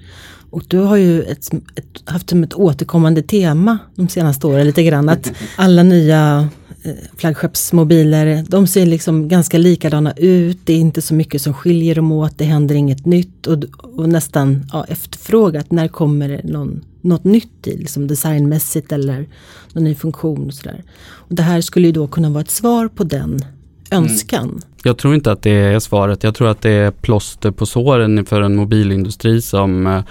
Och 0.51 0.63
du 0.69 0.79
har 0.79 0.97
ju 0.97 1.23
ett, 1.23 1.55
ett, 1.75 2.03
haft 2.05 2.31
som 2.31 2.45
ett 2.45 2.55
återkommande 2.55 3.23
tema 3.23 3.79
de 3.95 4.09
senaste 4.09 4.47
åren 4.47 4.67
lite 4.67 4.83
grann 4.83 5.09
att 5.09 5.33
alla 5.57 5.83
nya 5.83 6.49
eh, 6.83 6.93
flaggskeppsmobiler, 7.17 8.45
de 8.49 8.67
ser 8.67 8.87
liksom 8.87 9.29
ganska 9.29 9.59
likadana 9.59 10.13
ut. 10.13 10.59
Det 10.65 10.73
är 10.73 10.79
inte 10.79 11.03
så 11.03 11.15
mycket 11.15 11.43
som 11.43 11.55
skiljer 11.55 11.95
dem 11.95 12.13
åt, 12.13 12.39
det 12.39 12.45
händer 12.45 12.75
inget 12.75 13.07
nytt 13.07 13.47
och, 13.47 13.65
och 13.83 14.09
nästan 14.09 14.67
ja, 14.73 14.85
efterfrågat. 14.89 15.71
När 15.71 15.89
kommer 15.89 16.29
det 16.29 16.45
någon, 16.45 16.85
något 17.01 17.25
nytt 17.25 17.67
i, 17.67 17.77
liksom 17.77 18.07
designmässigt 18.07 18.93
eller 18.93 19.27
någon 19.73 19.85
ny 19.85 19.95
funktion 19.95 20.47
och 20.47 20.55
sådär. 20.55 20.83
Och 21.07 21.35
det 21.35 21.43
här 21.43 21.61
skulle 21.61 21.87
ju 21.87 21.93
då 21.93 22.07
kunna 22.07 22.31
vara 22.31 22.41
ett 22.41 22.51
svar 22.51 22.89
på 22.89 23.05
den 23.05 23.45
önskan. 23.91 24.49
Mm. 24.49 24.61
Jag 24.85 24.99
tror 24.99 25.15
inte 25.15 25.33
att 25.33 25.43
det 25.43 25.51
är 25.51 25.79
svaret. 25.79 26.23
Jag 26.23 26.35
tror 26.35 26.49
att 26.49 26.63
det 26.63 26.71
är 26.71 26.91
plåster 26.91 27.51
på 27.51 27.67
såren 27.67 28.27
för 28.27 28.43
en 28.43 28.57
mobilindustri 28.57 29.43
som 29.43 29.87
eh, 29.87 30.03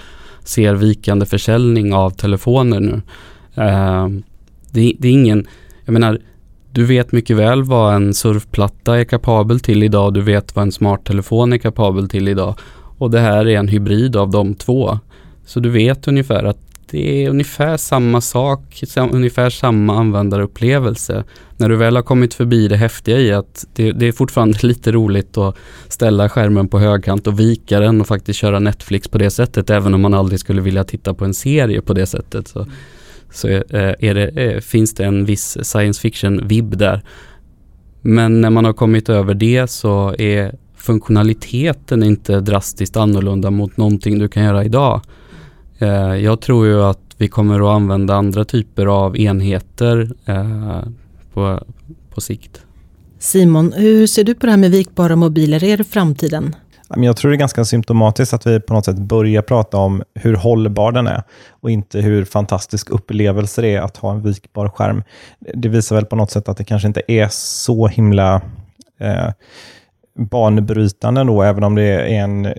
ser 0.48 0.74
vikande 0.74 1.26
försäljning 1.26 1.94
av 1.94 2.10
telefoner 2.10 2.80
nu. 2.80 3.02
Eh, 3.54 4.08
det, 4.70 4.96
det, 4.98 5.08
är 5.08 5.12
ingen, 5.12 5.46
jag 5.84 5.92
menar, 5.92 6.20
du 6.72 6.84
vet 6.84 7.12
mycket 7.12 7.36
väl 7.36 7.62
vad 7.62 7.94
en 7.94 8.14
surfplatta 8.14 8.98
är 8.98 9.04
kapabel 9.04 9.60
till 9.60 9.82
idag. 9.82 10.14
Du 10.14 10.20
vet 10.20 10.56
vad 10.56 10.62
en 10.62 10.72
smarttelefon 10.72 11.52
är 11.52 11.58
kapabel 11.58 12.08
till 12.08 12.28
idag. 12.28 12.54
Och 12.98 13.10
det 13.10 13.20
här 13.20 13.48
är 13.48 13.58
en 13.58 13.68
hybrid 13.68 14.16
av 14.16 14.30
de 14.30 14.54
två. 14.54 14.98
Så 15.44 15.60
du 15.60 15.70
vet 15.70 16.08
ungefär 16.08 16.44
att 16.44 16.65
det 16.90 17.24
är 17.24 17.30
ungefär 17.30 17.76
samma 17.76 18.20
sak, 18.20 18.82
ungefär 18.96 19.50
samma 19.50 19.98
användarupplevelse. 19.98 21.24
När 21.56 21.68
du 21.68 21.76
väl 21.76 21.96
har 21.96 22.02
kommit 22.02 22.34
förbi 22.34 22.68
det 22.68 22.76
häftiga 22.76 23.18
i 23.18 23.32
att 23.32 23.64
det, 23.74 23.92
det, 23.92 24.06
är 24.08 24.12
fortfarande 24.12 24.58
lite 24.62 24.92
roligt 24.92 25.38
att 25.38 25.56
ställa 25.88 26.28
skärmen 26.28 26.68
på 26.68 26.78
högkant 26.78 27.26
och 27.26 27.40
vika 27.40 27.80
den 27.80 28.00
och 28.00 28.06
faktiskt 28.06 28.38
köra 28.38 28.58
Netflix 28.58 29.08
på 29.08 29.18
det 29.18 29.30
sättet, 29.30 29.70
även 29.70 29.94
om 29.94 30.00
man 30.00 30.14
aldrig 30.14 30.40
skulle 30.40 30.60
vilja 30.60 30.84
titta 30.84 31.14
på 31.14 31.24
en 31.24 31.34
serie 31.34 31.80
på 31.80 31.94
det 31.94 32.06
sättet. 32.06 32.48
Så, 32.48 32.66
så 33.32 33.48
eh, 33.48 33.94
är 33.98 34.14
det, 34.14 34.28
eh, 34.28 34.60
finns 34.60 34.94
det 34.94 35.04
en 35.04 35.24
viss 35.24 35.58
science 35.62 36.00
fiction-vibb 36.00 36.76
där. 36.76 37.02
Men 38.02 38.40
när 38.40 38.50
man 38.50 38.64
har 38.64 38.72
kommit 38.72 39.08
över 39.08 39.34
det 39.34 39.70
så 39.70 40.14
är 40.18 40.54
funktionaliteten 40.76 42.02
inte 42.02 42.40
drastiskt 42.40 42.96
annorlunda 42.96 43.50
mot 43.50 43.76
någonting 43.76 44.18
du 44.18 44.28
kan 44.28 44.44
göra 44.44 44.64
idag. 44.64 45.00
Eh, 45.78 45.88
jag 46.16 46.40
tror 46.40 46.66
ju 46.66 46.82
att 46.82 47.00
vi 47.16 47.28
kommer 47.28 47.60
att 47.60 47.76
använda 47.76 48.14
andra 48.14 48.44
typer 48.44 48.86
av 48.86 49.16
enheter 49.16 50.10
eh, 50.24 50.80
på, 51.32 51.60
på 52.14 52.20
sikt. 52.20 52.60
Simon, 53.18 53.72
hur 53.72 54.06
ser 54.06 54.24
du 54.24 54.34
på 54.34 54.46
det 54.46 54.52
här 54.52 54.58
med 54.58 54.70
vikbara 54.70 55.16
mobiler? 55.16 55.64
Är 55.64 55.76
det 55.76 55.84
framtiden? 55.84 56.56
Jag 56.88 57.16
tror 57.16 57.30
det 57.30 57.36
är 57.36 57.38
ganska 57.38 57.64
symptomatiskt 57.64 58.34
att 58.34 58.46
vi 58.46 58.60
på 58.60 58.74
något 58.74 58.84
sätt 58.84 58.98
börjar 58.98 59.42
prata 59.42 59.76
om 59.76 60.02
hur 60.14 60.34
hållbar 60.34 60.92
den 60.92 61.06
är 61.06 61.22
och 61.50 61.70
inte 61.70 62.00
hur 62.00 62.24
fantastisk 62.24 62.90
upplevelse 62.90 63.62
det 63.62 63.74
är 63.74 63.80
att 63.80 63.96
ha 63.96 64.12
en 64.12 64.22
vikbar 64.22 64.68
skärm. 64.68 65.02
Det 65.54 65.68
visar 65.68 65.96
väl 65.96 66.04
på 66.04 66.16
något 66.16 66.30
sätt 66.30 66.48
att 66.48 66.56
det 66.56 66.64
kanske 66.64 66.88
inte 66.88 67.02
är 67.08 67.28
så 67.30 67.86
himla 67.86 68.40
eh, 69.00 69.30
banbrytande 70.16 71.24
då, 71.24 71.42
även 71.42 71.64
om 71.64 71.74
det 71.74 71.82
är 71.82 72.06
en 72.06 72.54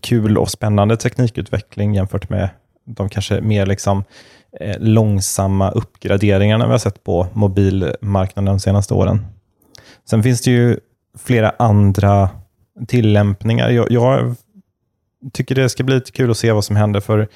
kul 0.00 0.38
och 0.38 0.50
spännande 0.50 0.96
teknikutveckling 0.96 1.94
jämfört 1.94 2.28
med 2.28 2.48
de 2.84 3.08
kanske 3.08 3.40
mer 3.40 3.66
liksom, 3.66 4.04
eh, 4.60 4.76
långsamma 4.80 5.70
uppgraderingarna 5.70 6.66
vi 6.66 6.70
har 6.70 6.78
sett 6.78 7.04
på 7.04 7.26
mobilmarknaden 7.32 8.44
de 8.44 8.60
senaste 8.60 8.94
åren. 8.94 9.26
Sen 10.10 10.22
finns 10.22 10.42
det 10.42 10.50
ju 10.50 10.78
flera 11.18 11.52
andra 11.58 12.30
tillämpningar. 12.88 13.70
Jag, 13.70 13.90
jag 13.90 14.34
tycker 15.32 15.54
det 15.54 15.68
ska 15.68 15.84
bli 15.84 15.94
lite 15.94 16.12
kul 16.12 16.30
att 16.30 16.36
se 16.36 16.52
vad 16.52 16.64
som 16.64 16.76
händer, 16.76 17.00
för 17.00 17.28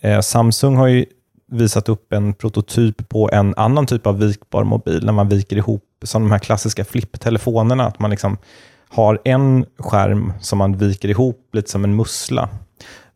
eh, 0.00 0.20
Samsung 0.20 0.76
har 0.76 0.86
ju 0.86 1.04
visat 1.50 1.88
upp 1.88 2.12
en 2.12 2.34
prototyp 2.34 3.08
på 3.08 3.30
en 3.32 3.54
annan 3.56 3.86
typ 3.86 4.06
av 4.06 4.18
vikbar 4.18 4.64
mobil, 4.64 5.04
när 5.04 5.12
man 5.12 5.28
viker 5.28 5.56
ihop, 5.56 5.84
som 6.02 6.22
de 6.22 6.30
här 6.30 6.38
klassiska 6.38 6.84
flipptelefonerna, 6.84 7.86
att 7.86 7.98
man 7.98 8.10
liksom 8.10 8.38
har 8.90 9.20
en 9.24 9.66
skärm 9.78 10.32
som 10.40 10.58
man 10.58 10.76
viker 10.76 11.08
ihop 11.08 11.48
lite 11.52 11.70
som 11.70 11.84
en 11.84 11.96
mussla. 11.96 12.48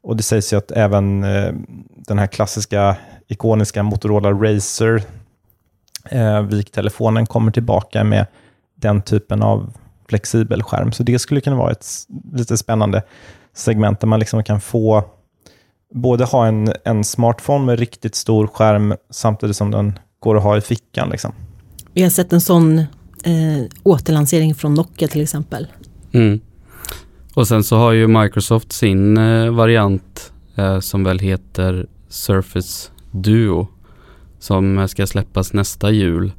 Och 0.03 0.17
Det 0.17 0.23
sägs 0.23 0.53
ju 0.53 0.57
att 0.57 0.71
även 0.71 1.25
eh, 1.25 1.53
den 1.97 2.19
här 2.19 2.27
klassiska 2.27 2.97
ikoniska 3.29 3.83
Motorola 3.83 4.31
Razer 4.33 5.03
eh, 6.11 6.43
viktelefonen 6.43 7.27
kommer 7.27 7.53
tillbaka 7.53 8.05
med 8.05 8.27
den 8.75 9.03
typen 9.03 9.43
av 9.43 9.73
flexibel 10.09 10.63
skärm. 10.63 10.93
Så 10.93 11.03
det 11.03 11.19
skulle 11.19 11.41
kunna 11.41 11.57
vara 11.57 11.71
ett 11.71 11.87
lite 12.33 12.57
spännande 12.57 13.03
segment 13.55 14.01
där 14.01 14.07
man 14.07 14.21
liksom 14.21 14.45
kan 14.45 14.61
få 14.61 15.05
både 15.95 16.25
ha 16.25 16.47
en, 16.47 16.73
en 16.85 17.05
smartphone 17.05 17.65
med 17.65 17.79
riktigt 17.79 18.15
stor 18.15 18.47
skärm 18.47 18.95
samtidigt 19.11 19.57
som 19.57 19.71
den 19.71 19.99
går 20.21 20.37
att 20.37 20.43
ha 20.43 20.57
i 20.57 20.61
fickan. 20.61 21.09
Liksom. 21.09 21.33
Vi 21.93 22.03
har 22.03 22.11
sett 22.11 22.33
en 22.33 22.41
sån 22.41 22.85
eh, 23.25 23.65
återlansering 23.83 24.55
från 24.55 24.75
Nokia 24.75 25.09
till 25.09 25.21
exempel. 25.21 25.67
Mm. 26.13 26.41
Och 27.35 27.49
sen 27.49 27.65
så 27.65 27.77
har 27.77 27.93
ju 27.93 28.07
Microsoft 28.07 28.73
sin 28.73 29.17
eh, 29.17 29.51
variant 29.51 30.33
eh, 30.55 30.81
som 30.81 31.05
väl 31.05 31.19
heter 31.19 31.87
Surface 32.09 32.91
Duo 33.11 33.69
som 34.39 34.89
ska 34.89 35.07
släppas 35.07 35.53
nästa 35.53 35.91
jul. 35.91 36.33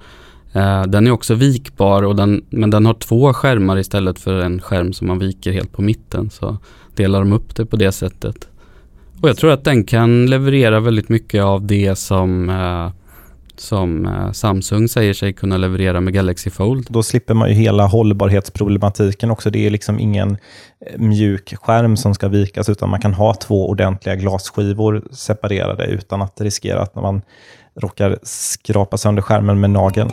Eh, 0.53 0.83
den 0.83 1.07
är 1.07 1.11
också 1.11 1.33
vikbar 1.33 2.03
och 2.03 2.15
den, 2.15 2.45
men 2.49 2.69
den 2.69 2.85
har 2.85 2.93
två 2.93 3.33
skärmar 3.33 3.77
istället 3.77 4.19
för 4.19 4.39
en 4.39 4.61
skärm 4.61 4.93
som 4.93 5.07
man 5.07 5.19
viker 5.19 5.51
helt 5.51 5.71
på 5.71 5.81
mitten. 5.81 6.29
Så 6.29 6.57
delar 6.95 7.19
de 7.19 7.33
upp 7.33 7.55
det 7.55 7.65
på 7.65 7.75
det 7.75 7.91
sättet. 7.91 8.47
Och 9.21 9.29
jag 9.29 9.37
tror 9.37 9.51
att 9.51 9.63
den 9.63 9.83
kan 9.83 10.25
leverera 10.25 10.79
väldigt 10.79 11.09
mycket 11.09 11.43
av 11.43 11.67
det 11.67 11.95
som 11.95 12.49
eh, 12.49 12.91
som 13.59 14.05
eh, 14.05 14.31
Samsung 14.31 14.87
säger 14.87 15.13
sig 15.13 15.33
kunna 15.33 15.57
leverera 15.57 16.01
med 16.01 16.13
Galaxy 16.13 16.49
Fold. 16.49 16.87
Då 16.89 17.03
slipper 17.03 17.33
man 17.33 17.49
ju 17.49 17.55
hela 17.55 17.85
hållbarhetsproblematiken 17.85 19.31
också. 19.31 19.49
Det 19.49 19.65
är 19.65 19.69
liksom 19.69 19.99
ingen 19.99 20.31
eh, 20.31 20.99
mjuk 20.99 21.55
skärm 21.61 21.97
som 21.97 22.13
ska 22.13 22.27
vikas, 22.27 22.69
utan 22.69 22.89
man 22.89 23.01
kan 23.01 23.13
ha 23.13 23.33
två 23.33 23.69
ordentliga 23.69 24.15
glasskivor 24.15 25.03
separerade 25.11 25.85
utan 25.85 26.21
att 26.21 26.41
riskera 26.41 26.81
att 26.81 26.95
man 26.95 27.21
råkar 27.75 28.19
skrapa 28.23 28.97
sönder 28.97 29.21
skärmen 29.21 29.59
med 29.59 29.69
nageln. 29.69 30.11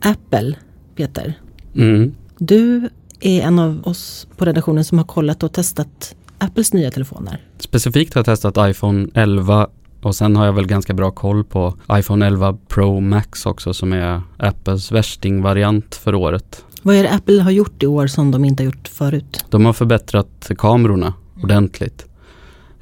Apple, 0.00 0.56
Peter. 0.96 1.34
Mm. 1.76 2.14
Du 2.38 2.88
är 3.20 3.40
en 3.40 3.58
av 3.58 3.80
oss 3.84 4.28
på 4.36 4.44
redaktionen 4.44 4.84
som 4.84 4.98
har 4.98 5.04
kollat 5.04 5.42
och 5.42 5.52
testat 5.52 6.14
Apples 6.38 6.72
nya 6.72 6.90
telefoner. 6.90 7.40
Specifikt 7.58 8.14
har 8.14 8.18
jag 8.18 8.26
testat 8.26 8.70
iPhone 8.70 9.08
11 9.14 9.68
och 10.02 10.14
sen 10.14 10.36
har 10.36 10.46
jag 10.46 10.52
väl 10.52 10.66
ganska 10.66 10.94
bra 10.94 11.10
koll 11.10 11.44
på 11.44 11.74
iPhone 11.92 12.26
11 12.26 12.56
Pro 12.68 13.00
Max 13.00 13.46
också 13.46 13.74
som 13.74 13.92
är 13.92 14.22
Apples 14.36 14.92
värstingvariant 14.92 15.94
för 15.94 16.14
året. 16.14 16.64
Vad 16.82 16.96
är 16.96 17.02
det 17.02 17.10
Apple 17.10 17.42
har 17.42 17.50
gjort 17.50 17.82
i 17.82 17.86
år 17.86 18.06
som 18.06 18.30
de 18.30 18.44
inte 18.44 18.62
har 18.62 18.66
gjort 18.66 18.88
förut? 18.88 19.44
De 19.50 19.66
har 19.66 19.72
förbättrat 19.72 20.50
kamerorna 20.58 21.14
ordentligt. 21.42 22.06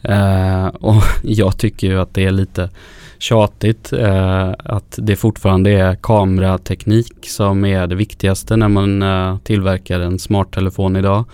Eh, 0.02 0.66
och 0.66 1.02
jag 1.22 1.58
tycker 1.58 1.86
ju 1.86 2.00
att 2.00 2.14
det 2.14 2.24
är 2.24 2.30
lite 2.30 2.70
tjatigt 3.18 3.92
eh, 3.92 4.54
att 4.58 4.98
det 5.02 5.16
fortfarande 5.16 5.70
är 5.70 5.94
kamerateknik 5.94 7.16
som 7.22 7.64
är 7.64 7.86
det 7.86 7.94
viktigaste 7.94 8.56
när 8.56 8.68
man 8.68 9.02
eh, 9.02 9.38
tillverkar 9.38 10.00
en 10.00 10.18
smarttelefon 10.18 10.96
idag. 10.96 11.24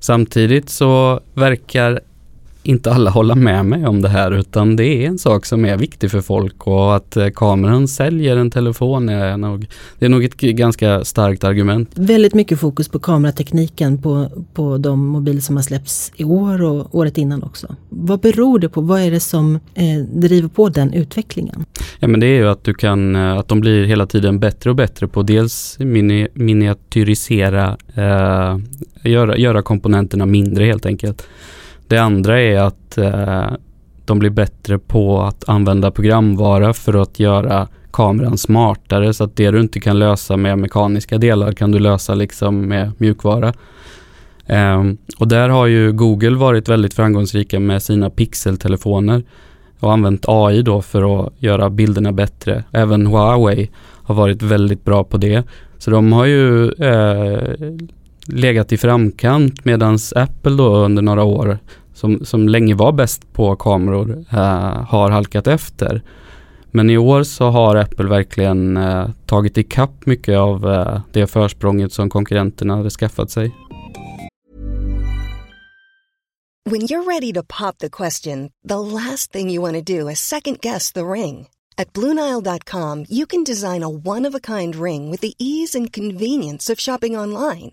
Samtidigt 0.00 0.68
så 0.68 1.20
verkar 1.34 2.00
inte 2.68 2.92
alla 2.92 3.10
hålla 3.10 3.34
med 3.34 3.66
mig 3.66 3.86
om 3.86 4.02
det 4.02 4.08
här 4.08 4.30
utan 4.30 4.76
det 4.76 4.84
är 4.84 5.06
en 5.06 5.18
sak 5.18 5.46
som 5.46 5.64
är 5.64 5.76
viktig 5.76 6.10
för 6.10 6.20
folk 6.20 6.66
och 6.66 6.96
att 6.96 7.16
eh, 7.16 7.28
kameran 7.28 7.88
säljer 7.88 8.36
en 8.36 8.50
telefon 8.50 9.08
är 9.08 9.36
nog, 9.36 9.66
det 9.98 10.04
är 10.04 10.08
nog 10.08 10.24
ett 10.24 10.36
ganska 10.36 11.04
starkt 11.04 11.44
argument. 11.44 11.90
Väldigt 11.94 12.34
mycket 12.34 12.60
fokus 12.60 12.88
på 12.88 12.98
kameratekniken 12.98 14.02
på, 14.02 14.28
på 14.54 14.78
de 14.78 15.06
mobiler 15.06 15.40
som 15.40 15.56
har 15.56 15.62
släppts 15.62 16.12
i 16.16 16.24
år 16.24 16.62
och 16.62 16.94
året 16.94 17.18
innan 17.18 17.42
också. 17.42 17.76
Vad 17.88 18.20
beror 18.20 18.58
det 18.58 18.68
på? 18.68 18.80
Vad 18.80 19.00
är 19.00 19.10
det 19.10 19.20
som 19.20 19.54
eh, 19.74 19.98
driver 20.12 20.48
på 20.48 20.68
den 20.68 20.92
utvecklingen? 20.92 21.64
Ja 21.98 22.08
men 22.08 22.20
det 22.20 22.26
är 22.26 22.38
ju 22.38 22.48
att 22.48 22.64
du 22.64 22.74
kan, 22.74 23.16
eh, 23.16 23.32
att 23.32 23.48
de 23.48 23.60
blir 23.60 23.84
hela 23.84 24.06
tiden 24.06 24.40
bättre 24.40 24.70
och 24.70 24.76
bättre 24.76 25.08
på 25.08 25.22
dels 25.22 25.76
mini, 25.78 26.28
miniatyrisera, 26.34 27.76
eh, 27.94 28.58
göra, 29.10 29.36
göra 29.36 29.62
komponenterna 29.62 30.26
mindre 30.26 30.64
helt 30.64 30.86
enkelt. 30.86 31.28
Det 31.88 31.98
andra 31.98 32.40
är 32.40 32.58
att 32.58 32.98
eh, 32.98 33.46
de 34.04 34.18
blir 34.18 34.30
bättre 34.30 34.78
på 34.78 35.22
att 35.22 35.48
använda 35.48 35.90
programvara 35.90 36.72
för 36.72 37.02
att 37.02 37.20
göra 37.20 37.68
kameran 37.92 38.38
smartare 38.38 39.14
så 39.14 39.24
att 39.24 39.36
det 39.36 39.50
du 39.50 39.60
inte 39.60 39.80
kan 39.80 39.98
lösa 39.98 40.36
med 40.36 40.58
mekaniska 40.58 41.18
delar 41.18 41.52
kan 41.52 41.70
du 41.70 41.78
lösa 41.78 42.14
liksom 42.14 42.68
med 42.68 42.92
mjukvara. 42.98 43.52
Um, 44.48 44.98
och 45.18 45.28
där 45.28 45.48
har 45.48 45.66
ju 45.66 45.92
Google 45.92 46.36
varit 46.36 46.68
väldigt 46.68 46.94
framgångsrika 46.94 47.60
med 47.60 47.82
sina 47.82 48.10
pixeltelefoner 48.10 49.22
och 49.80 49.92
använt 49.92 50.24
AI 50.28 50.62
då 50.62 50.82
för 50.82 51.26
att 51.26 51.32
göra 51.38 51.70
bilderna 51.70 52.12
bättre. 52.12 52.64
Även 52.72 53.06
Huawei 53.06 53.70
har 54.02 54.14
varit 54.14 54.42
väldigt 54.42 54.84
bra 54.84 55.04
på 55.04 55.16
det. 55.16 55.42
Så 55.78 55.90
de 55.90 56.12
har 56.12 56.24
ju 56.24 56.72
eh, 56.72 57.54
legat 58.28 58.72
i 58.72 58.76
framkant 58.76 59.64
medan 59.64 59.98
Apple 60.14 60.56
då 60.56 60.76
under 60.76 61.02
några 61.02 61.24
år 61.24 61.58
som, 61.94 62.24
som 62.24 62.48
länge 62.48 62.74
var 62.74 62.92
bäst 62.92 63.32
på 63.32 63.56
kameror 63.56 64.24
eh, 64.32 64.82
har 64.84 65.10
halkat 65.10 65.46
efter. 65.46 66.02
Men 66.70 66.90
i 66.90 66.98
år 66.98 67.22
så 67.22 67.48
har 67.48 67.76
Apple 67.76 68.08
verkligen 68.08 68.76
eh, 68.76 69.08
tagit 69.26 69.58
ikapp 69.58 70.06
mycket 70.06 70.38
av 70.38 70.70
eh, 70.70 71.00
det 71.12 71.26
försprånget 71.26 71.92
som 71.92 72.10
konkurrenterna 72.10 72.76
hade 72.76 72.90
skaffat 72.90 73.30
sig. 73.30 73.54
When 76.70 76.80
you're 76.80 77.06
ready 77.06 77.32
to 77.32 77.42
pop 77.42 77.78
the 77.78 77.88
question, 77.88 78.50
the 78.68 78.78
last 78.78 79.32
thing 79.32 79.50
you 79.50 79.62
want 79.62 79.86
to 79.86 79.92
do 79.92 80.10
is 80.10 80.18
second 80.18 80.60
guess 80.60 80.92
the 80.92 81.00
ring. 81.00 81.48
At 81.76 81.92
BlueNile.com 81.92 83.06
you 83.08 83.26
can 83.26 83.44
design 83.44 83.82
a 83.82 83.88
one-of-a-kind 83.88 84.82
ring 84.82 85.10
with 85.10 85.20
the 85.20 85.32
ease 85.38 85.78
and 85.78 85.92
convenience 85.92 86.72
of 86.72 86.80
shopping 86.80 87.18
online. 87.18 87.72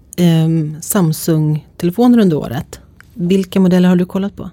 Samsung-telefoner 0.81 2.19
under 2.19 2.37
året. 2.37 2.79
Vilka 3.13 3.59
modeller 3.59 3.89
har 3.89 3.95
du 3.95 4.05
kollat 4.05 4.35
på? 4.35 4.49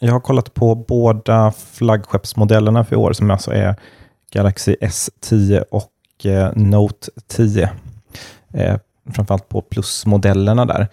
Jag 0.00 0.12
har 0.12 0.20
kollat 0.20 0.54
på 0.54 0.74
båda 0.74 1.52
flaggskeppsmodellerna 1.72 2.84
för 2.84 2.92
i 2.92 2.98
år 2.98 3.12
som 3.12 3.30
alltså 3.30 3.50
är 3.50 3.76
Galaxy 4.32 4.76
S10 4.80 5.64
och 5.70 6.26
eh, 6.26 6.52
Note 6.56 7.10
10. 7.26 7.70
Eh, 8.54 8.76
framförallt 9.14 9.48
på 9.48 9.62
plusmodellerna 9.62 10.64
där. 10.64 10.88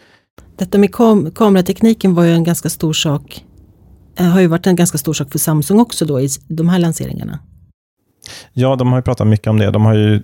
Detta 0.58 0.78
med 0.78 0.96
kam 0.96 1.32
kameratekniken 1.32 2.16
var 2.16 2.24
ju 2.24 2.34
en 2.34 2.44
ganska 2.44 2.70
stor 2.70 2.94
sak. 2.94 3.46
Eh, 4.16 4.26
har 4.26 4.42
ju 4.42 4.48
varit 4.48 4.68
en 4.68 4.76
ganska 4.76 4.98
stor 4.98 5.14
sak 5.14 5.32
för 5.32 5.40
Samsung 5.40 5.80
också 5.80 6.06
då 6.06 6.22
i 6.22 6.30
de 6.48 6.70
här 6.70 6.80
lanseringarna. 6.80 7.40
Ja, 8.54 8.76
de 8.76 8.88
har 8.92 9.00
ju 9.00 9.04
pratat 9.04 9.28
mycket 9.28 9.48
om 9.48 9.60
det. 9.60 9.72
De 9.72 9.86
har 9.86 9.94
ju, 9.94 10.22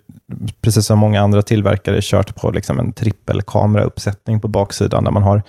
precis 0.62 0.86
som 0.86 1.00
många 1.00 1.22
andra 1.22 1.42
tillverkare, 1.42 2.00
kört 2.02 2.36
på 2.36 2.52
liksom 2.52 2.80
en 2.80 2.94
trippelkamerauppsättning 2.94 4.40
på 4.40 4.48
baksidan 4.48 5.04
där 5.04 5.12
man 5.12 5.24
har 5.24 5.44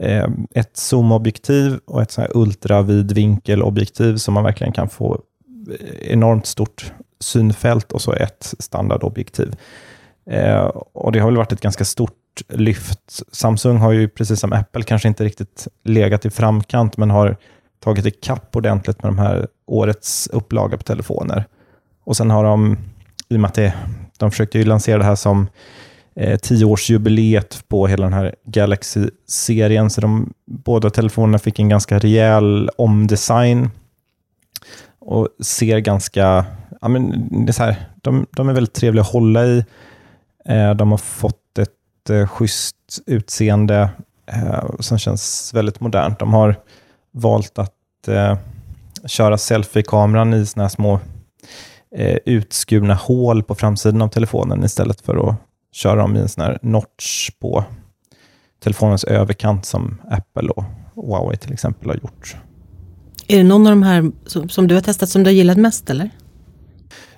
eh, 0.00 0.26
ett 0.54 0.76
zoomobjektiv 0.76 1.78
och 1.84 2.02
ett 2.02 2.18
ultravidvinkelobjektiv 2.34 4.16
så 4.16 4.30
man 4.30 4.44
verkligen 4.44 4.72
kan 4.72 4.88
få 4.88 5.20
eh, 5.80 6.12
enormt 6.12 6.46
stort 6.46 6.92
synfält 7.20 7.92
och 7.92 8.02
så 8.02 8.12
ett 8.12 8.54
standardobjektiv. 8.58 9.56
Eh, 10.30 10.64
och 10.92 11.12
Det 11.12 11.18
har 11.18 11.26
väl 11.26 11.36
varit 11.36 11.52
ett 11.52 11.60
ganska 11.60 11.84
stort 11.84 12.12
lyft. 12.48 13.22
Samsung 13.32 13.76
har 13.76 13.92
ju, 13.92 14.08
precis 14.08 14.40
som 14.40 14.52
Apple, 14.52 14.82
kanske 14.82 15.08
inte 15.08 15.24
riktigt 15.24 15.68
legat 15.84 16.24
i 16.24 16.30
framkant, 16.30 16.96
men 16.96 17.10
har 17.10 17.36
tagit 17.80 18.06
ikapp 18.06 18.56
ordentligt 18.56 19.02
med 19.02 19.12
de 19.12 19.18
här 19.18 19.46
årets 19.66 20.28
upplaga 20.32 20.76
på 20.76 20.82
telefoner. 20.82 21.44
Och 22.06 22.16
sen 22.16 22.30
har 22.30 22.44
de, 22.44 22.78
i 23.28 23.36
och 23.36 23.40
med 23.40 23.48
att 23.48 23.54
det, 23.54 23.74
de 24.18 24.30
försökte 24.30 24.58
ju 24.58 24.64
lansera 24.64 24.98
det 24.98 25.04
här 25.04 25.16
som 25.16 25.48
eh, 26.14 26.38
tioårsjubileet 26.38 27.64
på 27.68 27.86
hela 27.86 28.04
den 28.04 28.12
här 28.12 28.34
Galaxy-serien, 28.44 29.90
så 29.90 30.00
de 30.00 30.32
båda 30.46 30.90
telefonerna 30.90 31.38
fick 31.38 31.58
en 31.58 31.68
ganska 31.68 31.98
rejäl 31.98 32.70
omdesign 32.78 33.70
och 34.98 35.28
ser 35.40 35.78
ganska, 35.78 36.44
ja 36.80 36.88
men 36.88 37.28
det 37.46 37.50
är 37.50 37.52
så 37.52 37.62
här, 37.62 37.76
de, 38.02 38.26
de 38.30 38.48
är 38.48 38.52
väldigt 38.52 38.74
trevliga 38.74 39.02
att 39.02 39.12
hålla 39.12 39.46
i. 39.46 39.64
Eh, 40.44 40.74
de 40.74 40.90
har 40.90 40.98
fått 40.98 41.58
ett 41.58 42.10
eh, 42.10 42.28
schysst 42.28 42.76
utseende 43.06 43.90
eh, 44.26 44.64
som 44.80 44.98
känns 44.98 45.54
väldigt 45.54 45.80
modernt. 45.80 46.18
De 46.18 46.34
har 46.34 46.56
valt 47.10 47.58
att 47.58 48.08
eh, 48.08 48.36
köra 49.06 49.38
selfie-kameran 49.38 50.34
i 50.34 50.46
såna 50.46 50.64
här 50.64 50.68
små 50.68 51.00
eh, 51.94 52.18
utskurna 52.24 52.94
hål 52.94 53.42
på 53.42 53.54
framsidan 53.54 54.02
av 54.02 54.08
telefonen 54.08 54.64
istället 54.64 55.00
för 55.00 55.28
att 55.28 55.36
köra 55.72 55.96
dem 55.96 56.16
i 56.16 56.18
en 56.18 56.28
sån 56.28 56.44
här 56.44 56.58
notch 56.62 57.30
på 57.40 57.64
telefonens 58.62 59.04
överkant 59.04 59.66
som 59.66 60.02
Apple 60.10 60.48
och 60.48 60.64
Huawei 60.94 61.36
till 61.36 61.52
exempel 61.52 61.88
har 61.88 61.96
gjort. 61.96 62.36
Är 63.28 63.36
det 63.36 63.44
någon 63.44 63.66
av 63.66 63.72
de 63.72 63.82
här 63.82 64.10
som, 64.26 64.48
som 64.48 64.68
du 64.68 64.74
har 64.74 64.82
testat 64.82 65.08
som 65.08 65.22
du 65.22 65.28
har 65.30 65.34
gillat 65.34 65.58
mest 65.58 65.90
eller? 65.90 66.10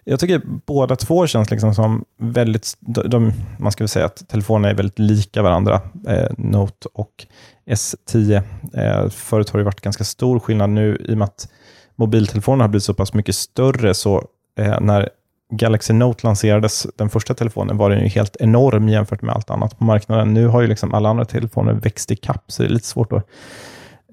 Jag 0.05 0.21
tycker 0.21 0.43
båda 0.67 0.97
två 0.97 1.27
känns 1.27 1.51
liksom 1.51 1.75
som 1.75 2.05
väldigt, 2.19 2.77
de, 2.81 3.33
man 3.59 3.73
ska 3.73 3.85
väl 3.85 3.89
säga 3.89 4.07
att 4.07 4.29
telefonerna 4.29 4.71
är 4.71 4.75
väldigt 4.75 4.99
lika 4.99 5.43
varandra, 5.43 5.81
eh, 6.07 6.29
Note 6.39 6.89
och 6.95 7.27
S10. 7.71 8.43
Eh, 8.75 9.09
förut 9.11 9.51
har 9.51 9.59
det 9.59 9.65
varit 9.65 9.81
ganska 9.81 10.05
stor 10.05 10.41
skillnad 10.41 10.71
nu 10.71 11.07
i 11.09 11.15
och 11.15 11.19
med 11.19 11.25
att 11.25 11.49
mobiltelefonerna 11.97 12.65
har 12.65 12.69
blivit 12.69 12.85
så 12.85 12.95
pass 12.95 13.15
mycket 13.15 13.35
större, 13.35 13.95
så 13.95 14.25
eh, 14.59 14.81
när 14.81 15.09
Galaxy 15.53 15.93
Note 15.93 16.27
lanserades, 16.27 16.87
den 16.97 17.09
första 17.09 17.35
telefonen, 17.35 17.77
var 17.77 17.91
den 17.91 18.01
ju 18.01 18.09
helt 18.09 18.37
enorm 18.41 18.89
jämfört 18.89 19.23
med 19.23 19.35
allt 19.35 19.51
annat 19.51 19.79
på 19.79 19.85
marknaden. 19.85 20.35
Nu 20.35 20.47
har 20.47 20.61
ju 20.61 20.67
liksom 20.67 20.95
alla 20.95 21.09
andra 21.09 21.25
telefoner 21.25 21.73
växt 21.73 22.11
i 22.11 22.17
kapp, 22.17 22.45
så 22.47 22.63
det 22.63 22.69
är 22.69 22.73
lite 22.73 22.87
svårt 22.87 23.13
att 23.13 23.27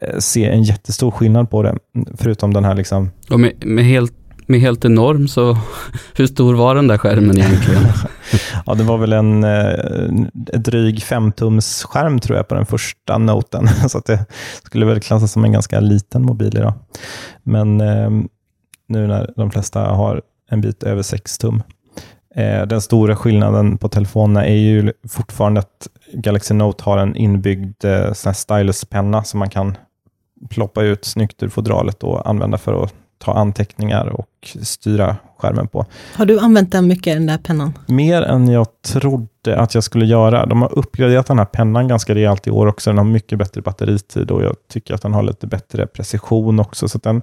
eh, 0.02 0.18
se 0.20 0.46
en 0.46 0.64
jättestor 0.64 1.12
skillnad 1.12 1.50
på 1.50 1.64
det, 1.64 1.78
förutom 2.18 2.54
den 2.54 2.66
här 2.66 2.76
liksom... 2.76 3.12
Och 3.30 3.40
med, 3.40 3.66
med 3.66 3.86
helt 3.86 4.14
med 4.48 4.60
helt 4.60 4.86
enorm, 4.86 5.28
så 5.28 5.58
hur 6.16 6.28
stor 6.28 6.56
var 6.56 6.76
den 6.76 6.88
där 6.88 6.98
skärmen 6.98 7.38
egentligen? 7.38 7.82
ja, 8.66 8.74
det 8.74 8.84
var 8.84 8.98
väl 8.98 9.14
en 9.14 9.44
eh, 9.44 10.60
dryg 10.60 11.04
femtums 11.04 11.84
skärm 11.84 12.20
tror 12.20 12.38
jag 12.38 12.48
på 12.48 12.56
den 12.56 12.66
första 12.66 13.18
noten, 13.18 13.68
så 13.90 13.98
att 13.98 14.06
det 14.06 14.26
skulle 14.64 14.86
väl 14.86 15.00
klassas 15.00 15.32
som 15.32 15.46
en 15.46 15.52
ganska 15.52 15.80
liten 15.80 16.22
mobil 16.22 16.58
idag. 16.58 16.74
Men 17.44 17.82
eh, 17.82 18.10
nu 18.88 19.08
när 19.08 19.34
de 19.36 19.52
flesta 19.52 19.80
har 19.80 20.22
en 20.50 20.62
bit 20.62 20.84
över 20.84 21.02
6 21.02 21.38
tum. 21.38 21.64
Eh, 22.36 22.68
den 22.68 22.82
stora 22.82 23.16
skillnaden 23.16 23.78
på 23.78 23.90
telefonerna 23.90 24.46
är 24.46 24.56
ju 24.56 24.94
fortfarande 25.10 25.60
att 25.60 25.88
Galaxy 26.14 26.54
Note 26.54 26.84
har 26.84 26.98
en 26.98 27.16
inbyggd 27.16 27.86
eh, 27.86 28.14
stylus-penna 28.14 29.24
som 29.24 29.40
man 29.40 29.50
kan 29.50 29.78
ploppa 30.50 30.84
ut 30.84 31.06
snyggt 31.06 31.44
ur 31.44 31.50
fodralet 31.50 32.04
och 32.04 32.30
använda 32.30 32.58
för 32.58 32.84
att 32.84 32.94
ta 33.18 33.34
anteckningar 33.34 34.08
och 34.08 34.58
styra 34.62 35.18
skärmen 35.38 35.68
på. 35.68 35.86
Har 36.16 36.26
du 36.26 36.40
använt 36.40 36.72
den 36.72 36.88
mycket, 36.88 37.16
den 37.16 37.26
där 37.26 37.38
pennan? 37.38 37.74
Mer 37.86 38.22
än 38.22 38.48
jag 38.48 38.68
trodde 38.82 39.58
att 39.58 39.76
jag 39.76 39.84
skulle 39.84 40.06
göra. 40.06 40.46
De 40.46 40.62
har 40.62 40.80
uppgraderat 40.80 41.28
den 41.28 41.38
här 41.38 41.46
pennan 41.46 41.88
ganska 41.88 42.16
rejält 42.16 42.48
i 42.48 42.52
år 42.52 42.68
också. 42.68 42.90
Den 42.90 42.98
har 42.98 43.06
mycket 43.06 43.40
bättre 43.40 43.62
batteritid 43.62 44.32
och 44.32 44.44
jag 44.44 44.56
tycker 44.70 44.94
att 44.94 45.02
den 45.02 45.14
har 45.14 45.24
lite 45.24 45.48
bättre 45.48 45.88
precision 45.88 46.60
också. 46.60 46.88
Så 46.90 46.98
den 46.98 47.22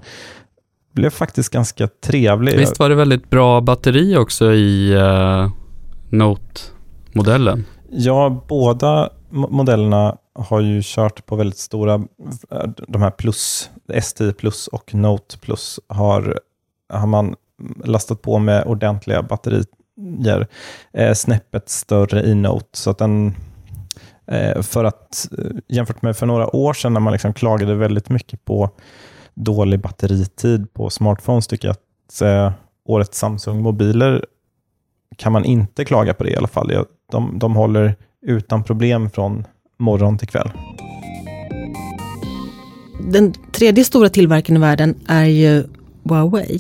blev 0.92 1.11
faktiskt 1.11 1.52
ganska 1.52 1.88
trevlig. 2.05 2.59
Visst 2.59 2.78
var 2.78 2.88
det 2.88 2.94
väldigt 2.94 3.31
bra 3.31 3.61
batteri 3.61 4.16
också 4.16 4.52
i 4.52 4.94
uh, 4.96 5.50
Note-modellen? 6.11 7.64
Ja, 7.90 8.44
båda 8.48 9.11
modellerna 9.31 10.16
har 10.35 10.61
ju 10.61 10.81
kört 10.85 11.26
på 11.26 11.37
väldigt 11.37 11.59
stora, 11.59 12.00
de 12.88 13.02
här 13.02 13.11
plus, 13.11 13.70
S10 13.88 14.33
plus 14.33 14.68
och 14.68 14.94
Note 14.94 15.38
plus 15.38 15.81
har, 15.87 16.40
har 16.88 17.07
man 17.07 17.35
lastat 17.85 18.22
på 18.22 18.38
med 18.38 18.64
ordentliga 18.64 19.22
batterier. 19.22 20.46
Eh, 20.92 21.14
snäppet 21.14 21.68
större 21.68 22.22
i 22.22 22.35
Note, 22.35 22.78
så 22.78 22.90
att 22.90 22.98
den 22.98 23.35
eh, 24.26 24.62
för 24.62 24.85
att 24.85 25.28
eh, 25.38 25.44
jämfört 25.68 26.02
med 26.02 26.16
för 26.16 26.26
några 26.26 26.57
år 26.57 26.72
sedan 26.72 26.92
när 26.92 27.00
man 27.00 27.12
liksom 27.12 27.35
klagade 27.35 27.74
väldigt 27.74 28.09
mycket 28.09 28.44
på 28.44 28.70
dålig 29.35 29.81
batteritid 29.81 30.73
på 30.73 30.90
smartphones 30.90 31.47
tycker 31.47 31.68
jag 31.68 31.73
att 31.75 32.21
eh, 32.23 32.53
årets 32.85 33.18
Samsung-mobiler 33.18 34.25
kan 35.16 35.33
man 35.33 35.45
inte 35.45 35.85
klaga 35.85 36.14
på 36.14 36.25
det 36.25 36.31
i 36.31 36.37
alla 36.37 36.49
fall. 36.49 36.87
De, 37.12 37.38
de 37.38 37.57
håller 37.57 37.97
utan 38.27 38.64
problem 38.64 39.11
från 39.11 39.45
morgon 39.79 40.18
till 40.18 40.29
kväll. 40.29 40.51
Den 43.01 43.33
tredje 43.53 43.85
stora 43.85 44.09
tillverkaren 44.09 44.57
i 44.57 44.61
världen 44.61 44.95
är 45.07 45.25
ju 45.25 45.64
Huawei. 46.03 46.59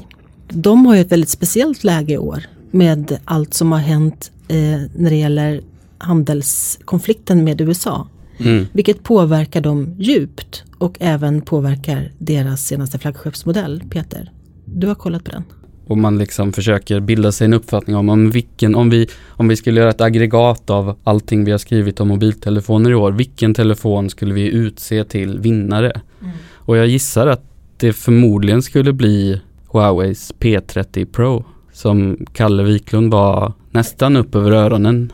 De 0.48 0.86
har 0.86 0.94
ju 0.94 1.00
ett 1.00 1.12
väldigt 1.12 1.28
speciellt 1.28 1.84
läge 1.84 2.14
i 2.14 2.18
år 2.18 2.42
med 2.70 3.18
allt 3.24 3.54
som 3.54 3.72
har 3.72 3.78
hänt 3.78 4.30
eh, 4.48 4.80
när 4.96 5.10
det 5.10 5.16
gäller 5.16 5.60
handelskonflikten 5.98 7.44
med 7.44 7.60
USA. 7.60 8.06
Mm. 8.38 8.66
Vilket 8.72 9.02
påverkar 9.02 9.60
dem 9.60 9.94
djupt 9.98 10.64
och 10.78 10.96
även 11.00 11.40
påverkar 11.40 12.12
deras 12.18 12.66
senaste 12.66 12.98
flaggskeppsmodell. 12.98 13.82
Peter, 13.90 14.30
du 14.64 14.86
har 14.86 14.94
kollat 14.94 15.24
på 15.24 15.30
den 15.30 15.44
och 15.86 15.98
man 15.98 16.18
liksom 16.18 16.52
försöker 16.52 17.00
bilda 17.00 17.32
sig 17.32 17.44
en 17.44 17.52
uppfattning 17.52 17.96
om, 17.96 18.08
om 18.08 18.30
vilken, 18.30 18.74
om 18.74 18.90
vi, 18.90 19.08
om 19.26 19.48
vi 19.48 19.56
skulle 19.56 19.80
göra 19.80 19.90
ett 19.90 20.00
aggregat 20.00 20.70
av 20.70 20.98
allting 21.04 21.44
vi 21.44 21.50
har 21.50 21.58
skrivit 21.58 22.00
om 22.00 22.08
mobiltelefoner 22.08 22.90
i 22.90 22.94
år, 22.94 23.12
vilken 23.12 23.54
telefon 23.54 24.10
skulle 24.10 24.34
vi 24.34 24.48
utse 24.48 25.04
till 25.04 25.38
vinnare? 25.38 26.00
Mm. 26.20 26.32
Och 26.54 26.76
jag 26.76 26.86
gissar 26.86 27.26
att 27.26 27.44
det 27.76 27.92
förmodligen 27.92 28.62
skulle 28.62 28.92
bli 28.92 29.40
Huaweis 29.72 30.34
P30 30.38 31.04
Pro 31.04 31.44
som 31.72 32.26
Kalle 32.32 32.62
Wiklund 32.62 33.12
var 33.12 33.52
nästan 33.70 34.16
upp 34.16 34.34
över 34.34 34.52
öronen 34.52 35.12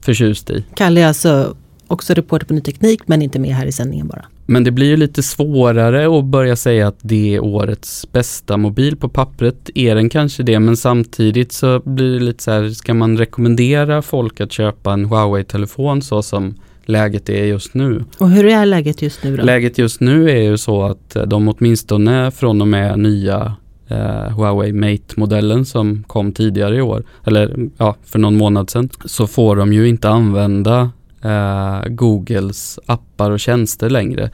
förtjust 0.00 0.50
i. 0.50 0.64
Kalle 0.74 1.00
är 1.00 1.06
alltså 1.06 1.56
också 1.94 2.14
reporter 2.14 2.46
på 2.46 2.54
Ny 2.54 2.60
Teknik 2.60 3.00
men 3.06 3.22
inte 3.22 3.38
med 3.38 3.54
här 3.54 3.66
i 3.66 3.72
sändningen 3.72 4.08
bara. 4.08 4.24
Men 4.46 4.64
det 4.64 4.70
blir 4.70 4.86
ju 4.86 4.96
lite 4.96 5.22
svårare 5.22 6.18
att 6.18 6.24
börja 6.24 6.56
säga 6.56 6.88
att 6.88 6.98
det 7.02 7.34
är 7.34 7.44
årets 7.44 8.12
bästa 8.12 8.56
mobil. 8.56 8.96
På 8.96 9.08
pappret 9.08 9.70
är 9.74 9.94
den 9.94 10.08
kanske 10.08 10.42
det, 10.42 10.58
men 10.60 10.76
samtidigt 10.76 11.52
så 11.52 11.80
blir 11.84 12.14
det 12.14 12.24
lite 12.24 12.42
så 12.42 12.50
här, 12.50 12.70
ska 12.70 12.94
man 12.94 13.18
rekommendera 13.18 14.02
folk 14.02 14.40
att 14.40 14.52
köpa 14.52 14.92
en 14.92 15.04
Huawei-telefon 15.04 16.02
så 16.02 16.22
som 16.22 16.54
läget 16.84 17.28
är 17.28 17.44
just 17.44 17.74
nu? 17.74 18.04
Och 18.18 18.30
hur 18.30 18.46
är 18.46 18.66
läget 18.66 19.02
just 19.02 19.24
nu 19.24 19.36
då? 19.36 19.42
Läget 19.44 19.78
just 19.78 20.00
nu 20.00 20.30
är 20.30 20.42
ju 20.42 20.58
så 20.58 20.82
att 20.82 21.16
de 21.26 21.48
åtminstone 21.48 22.30
från 22.30 22.60
och 22.60 22.68
med 22.68 22.98
nya 22.98 23.56
eh, 23.88 24.36
Huawei 24.36 24.72
Mate-modellen 24.72 25.64
som 25.64 26.04
kom 26.06 26.32
tidigare 26.32 26.76
i 26.76 26.80
år, 26.80 27.04
eller 27.24 27.68
ja, 27.78 27.96
för 28.04 28.18
någon 28.18 28.36
månad 28.36 28.70
sedan, 28.70 28.88
så 29.04 29.26
får 29.26 29.56
de 29.56 29.72
ju 29.72 29.88
inte 29.88 30.08
använda 30.08 30.90
eh, 31.24 31.88
Googles 31.88 32.78
appar 32.86 33.30
och 33.30 33.40
tjänster 33.40 33.90
längre. 33.90 34.30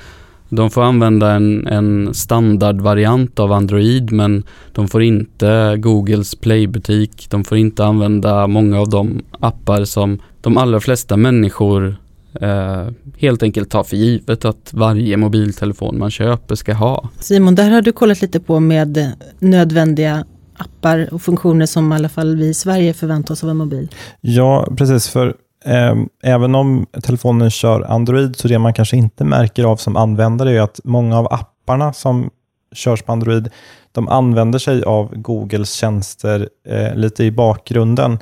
De 0.49 0.71
får 0.71 0.83
använda 0.83 1.31
en, 1.31 1.67
en 1.67 2.15
standardvariant 2.15 3.39
av 3.39 3.53
Android 3.53 4.13
men 4.13 4.45
de 4.73 4.89
får 4.89 5.03
inte 5.03 5.77
Googles 5.77 6.35
Play-butik. 6.35 7.27
De 7.31 7.45
får 7.45 7.59
inte 7.59 7.85
använda 7.85 8.47
många 8.47 8.81
av 8.81 8.89
de 8.89 9.23
appar 9.41 9.85
som 9.85 10.21
de 10.41 10.57
allra 10.57 10.81
flesta 10.81 11.17
människor 11.17 11.97
eh, 12.41 12.89
helt 13.19 13.43
enkelt 13.43 13.71
tar 13.71 13.85
för 13.85 13.97
givet 13.97 14.45
att 14.45 14.71
varje 14.73 15.17
mobiltelefon 15.17 15.99
man 15.99 16.11
köper 16.11 16.55
ska 16.55 16.75
ha. 16.75 17.09
Simon, 17.19 17.55
där 17.55 17.71
har 17.71 17.83
du 17.83 17.93
kollat 17.93 18.23
lite 18.23 18.41
på 18.41 18.61
med 18.61 19.13
nödvändiga 19.39 20.25
appar 20.57 21.09
och 21.13 21.23
funktioner 21.23 21.67
som 21.67 21.93
i 21.93 21.95
alla 21.95 22.09
fall 22.09 22.37
vi 22.37 22.49
i 22.49 22.55
Sverige 22.55 22.95
förväntar 22.95 23.35
oss 23.35 23.45
av 23.45 23.51
en 23.51 23.57
mobil. 23.57 23.89
Ja, 24.21 24.69
precis. 24.77 25.09
För 25.09 25.37
Ehm, 25.65 26.09
även 26.23 26.55
om 26.55 26.87
telefonen 27.03 27.51
kör 27.51 27.83
Android, 27.83 28.37
så 28.37 28.49
det 28.49 28.59
man 28.59 28.75
kanske 28.75 28.97
inte 28.97 29.25
märker 29.25 29.65
av 29.65 29.77
som 29.77 29.97
användare 29.97 30.53
är 30.53 30.61
att 30.61 30.81
många 30.85 31.19
av 31.19 31.33
apparna 31.33 31.93
som 31.93 32.31
körs 32.73 33.03
på 33.03 33.13
Android, 33.13 33.51
de 33.93 34.09
använder 34.09 34.59
sig 34.59 34.83
av 34.83 35.17
Googles 35.17 35.73
tjänster 35.73 36.49
eh, 36.67 36.95
lite 36.95 37.25
i 37.25 37.31
bakgrunden 37.31 38.19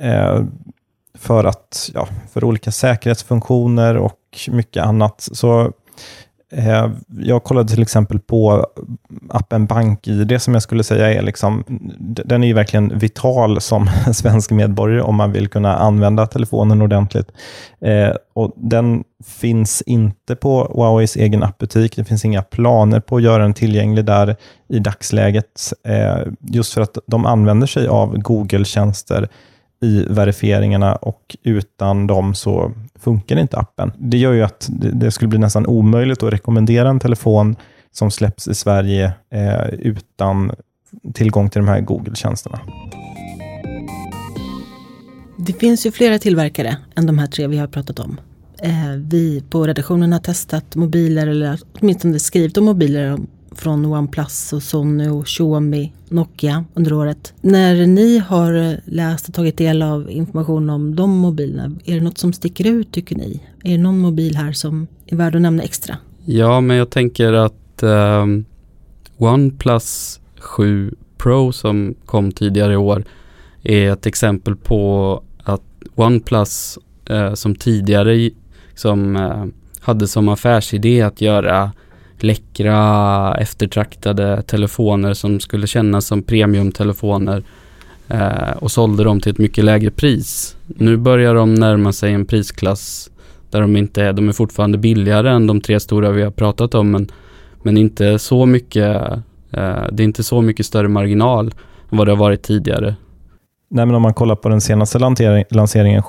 eh, 0.00 0.40
för, 1.14 1.44
att, 1.44 1.90
ja, 1.94 2.08
för 2.32 2.44
olika 2.44 2.70
säkerhetsfunktioner 2.70 3.96
och 3.96 4.20
mycket 4.48 4.84
annat. 4.84 5.28
Så 5.32 5.72
Eh, 6.52 6.90
jag 7.08 7.44
kollade 7.44 7.68
till 7.68 7.82
exempel 7.82 8.18
på 8.18 8.66
appen 9.28 9.66
BankID 9.66 10.42
som 10.42 10.54
jag 10.54 10.62
skulle 10.62 10.84
säga 10.84 11.12
är 11.12 11.22
liksom, 11.22 11.64
den 11.98 12.44
är 12.44 12.48
ju 12.48 12.54
verkligen 12.54 12.98
vital 12.98 13.60
som 13.60 13.90
svensk 14.12 14.50
medborgare 14.50 15.00
om 15.00 15.14
man 15.14 15.32
vill 15.32 15.48
kunna 15.48 15.76
använda 15.76 16.26
telefonen 16.26 16.82
ordentligt. 16.82 17.32
Eh, 17.80 18.12
och 18.34 18.52
Den 18.56 19.04
finns 19.26 19.82
inte 19.82 20.36
på 20.36 20.72
Huaweis 20.74 21.16
egen 21.16 21.42
appbutik. 21.42 21.96
Det 21.96 22.04
finns 22.04 22.24
inga 22.24 22.42
planer 22.42 23.00
på 23.00 23.16
att 23.16 23.22
göra 23.22 23.42
den 23.42 23.54
tillgänglig 23.54 24.04
där 24.04 24.36
i 24.68 24.78
dagsläget. 24.78 25.72
Eh, 25.88 26.18
just 26.40 26.74
för 26.74 26.80
att 26.80 26.98
de 27.06 27.26
använder 27.26 27.66
sig 27.66 27.88
av 27.88 28.18
Google-tjänster 28.18 29.28
i 29.82 30.04
verifieringarna 30.10 30.96
och 30.96 31.36
utan 31.42 32.06
dem 32.06 32.34
så 32.34 32.72
funkar 32.98 33.36
inte 33.36 33.56
appen. 33.56 33.92
Det 33.98 34.18
gör 34.18 34.32
ju 34.32 34.42
att 34.42 34.68
det 34.70 35.10
skulle 35.10 35.28
bli 35.28 35.38
nästan 35.38 35.66
omöjligt 35.66 36.22
att 36.22 36.32
rekommendera 36.32 36.88
en 36.88 37.00
telefon 37.00 37.56
som 37.92 38.10
släpps 38.10 38.48
i 38.48 38.54
Sverige 38.54 39.12
eh, 39.32 39.68
utan 39.68 40.52
tillgång 41.14 41.50
till 41.50 41.60
de 41.60 41.68
här 41.68 41.80
Google-tjänsterna. 41.80 42.60
Det 45.36 45.52
finns 45.52 45.86
ju 45.86 45.90
flera 45.90 46.18
tillverkare 46.18 46.76
än 46.94 47.06
de 47.06 47.18
här 47.18 47.26
tre 47.26 47.46
vi 47.46 47.58
har 47.58 47.66
pratat 47.66 47.98
om. 47.98 48.20
Eh, 48.62 48.90
vi 48.98 49.42
på 49.50 49.66
redaktionen 49.66 50.12
har 50.12 50.20
testat 50.20 50.76
mobiler 50.76 51.26
eller 51.26 51.60
åtminstone 51.80 52.18
skrivit 52.18 52.58
om 52.58 52.64
mobiler 52.64 53.18
från 53.60 53.86
OnePlus 53.86 54.52
och 54.52 54.62
Sony 54.62 55.08
och 55.08 55.26
Xiaomi, 55.26 55.92
Nokia 56.08 56.64
under 56.74 56.92
året. 56.92 57.34
När 57.40 57.86
ni 57.86 58.18
har 58.18 58.54
eh, 58.54 58.72
läst 58.84 59.28
och 59.28 59.34
tagit 59.34 59.58
del 59.58 59.82
av 59.82 60.10
information 60.10 60.70
om 60.70 60.96
de 60.96 61.10
mobilerna, 61.10 61.76
är 61.84 61.94
det 61.94 62.00
något 62.00 62.18
som 62.18 62.32
sticker 62.32 62.66
ut 62.66 62.92
tycker 62.92 63.16
ni? 63.16 63.42
Är 63.64 63.70
det 63.70 63.78
någon 63.78 63.98
mobil 63.98 64.36
här 64.36 64.52
som 64.52 64.86
är 65.06 65.16
värd 65.16 65.34
att 65.34 65.42
nämna 65.42 65.62
extra? 65.62 65.96
Ja, 66.24 66.60
men 66.60 66.76
jag 66.76 66.90
tänker 66.90 67.32
att 67.32 67.82
ehm, 67.82 68.22
um, 68.22 68.44
OnePlus 69.16 70.20
7 70.38 70.94
Pro 71.18 71.52
som 71.52 71.94
kom 72.04 72.32
tidigare 72.32 72.72
i 72.72 72.76
år 72.76 73.04
är 73.62 73.92
ett 73.92 74.06
exempel 74.06 74.56
på 74.56 75.22
att 75.42 75.62
OnePlus 75.94 76.78
uh, 77.10 77.16
eh, 77.16 77.34
som 77.34 77.54
tidigare 77.54 78.30
som 78.74 79.16
uh, 79.16 79.46
hade 79.80 80.08
som 80.08 80.28
affärsidé 80.28 81.02
att 81.02 81.20
göra 81.20 81.72
läckra 82.22 83.34
eftertraktade 83.34 84.42
telefoner 84.42 85.14
som 85.14 85.40
skulle 85.40 85.66
kännas 85.66 86.06
som 86.06 86.22
premiumtelefoner 86.22 87.42
eh, 88.08 88.50
och 88.58 88.70
sålde 88.70 89.04
dem 89.04 89.20
till 89.20 89.32
ett 89.32 89.38
mycket 89.38 89.64
lägre 89.64 89.90
pris. 89.90 90.56
Nu 90.66 90.96
börjar 90.96 91.34
de 91.34 91.54
närma 91.54 91.92
sig 91.92 92.12
en 92.12 92.26
prisklass 92.26 93.10
där 93.50 93.60
de 93.60 93.76
inte 93.76 94.02
är, 94.02 94.12
de 94.12 94.28
är 94.28 94.32
fortfarande 94.32 94.78
billigare 94.78 95.30
än 95.30 95.46
de 95.46 95.60
tre 95.60 95.80
stora 95.80 96.10
vi 96.10 96.22
har 96.22 96.30
pratat 96.30 96.74
om 96.74 96.90
men, 96.90 97.08
men 97.62 97.76
inte 97.76 98.18
så 98.18 98.46
mycket, 98.46 98.96
eh, 99.50 99.84
det 99.92 100.02
är 100.02 100.04
inte 100.04 100.22
så 100.22 100.42
mycket 100.42 100.66
större 100.66 100.88
marginal 100.88 101.46
än 101.90 101.98
vad 101.98 102.06
det 102.06 102.12
har 102.12 102.18
varit 102.18 102.42
tidigare. 102.42 102.96
Nej, 103.70 103.86
men 103.86 103.94
om 103.94 104.02
man 104.02 104.14
kollar 104.14 104.36
på 104.36 104.48
den 104.48 104.60
senaste 104.60 104.98
lanseringen 105.50 106.02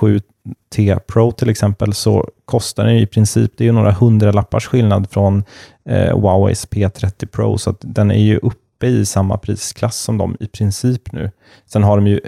T-Pro 0.76 1.32
till 1.32 1.50
exempel, 1.50 1.94
så 1.94 2.30
kostar 2.46 2.86
den 2.86 2.96
i 2.96 3.08
princip, 3.08 3.52
det 3.58 3.64
är 3.64 3.66
ju 3.66 3.72
några 3.72 3.92
hundralappars 3.92 4.68
skillnad 4.68 5.10
från 5.12 5.44
eh, 5.86 6.20
Huaweis 6.20 6.68
P30 6.70 7.26
Pro, 7.26 7.58
så 7.58 7.76
den 7.82 8.12
är 8.12 8.24
ju 8.24 8.38
uppe 8.38 8.88
i 8.88 9.06
samma 9.06 9.38
prisklass 9.38 9.98
som 9.98 10.18
de 10.18 10.38
i 10.40 10.48
princip 10.48 11.12
nu. 11.12 11.32
Sen 11.66 11.84
har 11.84 11.98
de 11.98 12.08
ju 12.08 12.20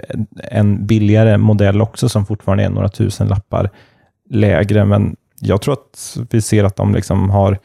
en 0.50 0.86
billigare 0.86 1.38
modell 1.38 1.82
också 1.82 2.08
som 2.08 2.26
fortfarande 2.26 2.64
är 2.64 2.68
några 2.68 2.88
tusen 2.88 3.28
lappar 3.28 3.70
lägre, 4.30 4.84
men 4.84 5.16
jag 5.40 5.62
tror 5.62 5.74
att 5.74 6.18
vi 6.30 6.42
ser 6.42 6.64
att 6.64 6.76
de 6.76 6.94
liksom 6.94 7.30
har 7.30 7.58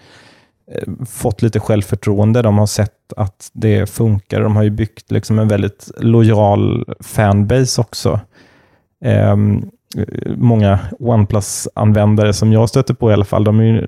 eh, 0.72 1.06
fått 1.06 1.42
lite 1.42 1.60
självförtroende. 1.60 2.42
De 2.42 2.58
har 2.58 2.66
sett 2.66 3.14
att 3.18 3.50
det 3.54 3.90
funkar. 3.90 4.42
De 4.42 4.56
har 4.56 4.64
ju 4.64 4.70
byggt 4.70 5.12
liksom 5.12 5.40
en 5.40 5.48
väldigt 5.48 5.92
lojal 5.98 6.86
fanbase 7.00 7.82
också. 7.82 8.20
Ehm, 9.02 9.70
Eh, 9.98 10.36
många 10.38 10.80
OnePlus-användare 11.00 12.34
som 12.34 12.54
jag 12.54 12.70
stöter 12.70 12.94
på 12.94 13.10
i 13.10 13.14
alla 13.14 13.26
fall, 13.26 13.44
de 13.44 13.60
är 13.60 13.64
ju 13.64 13.88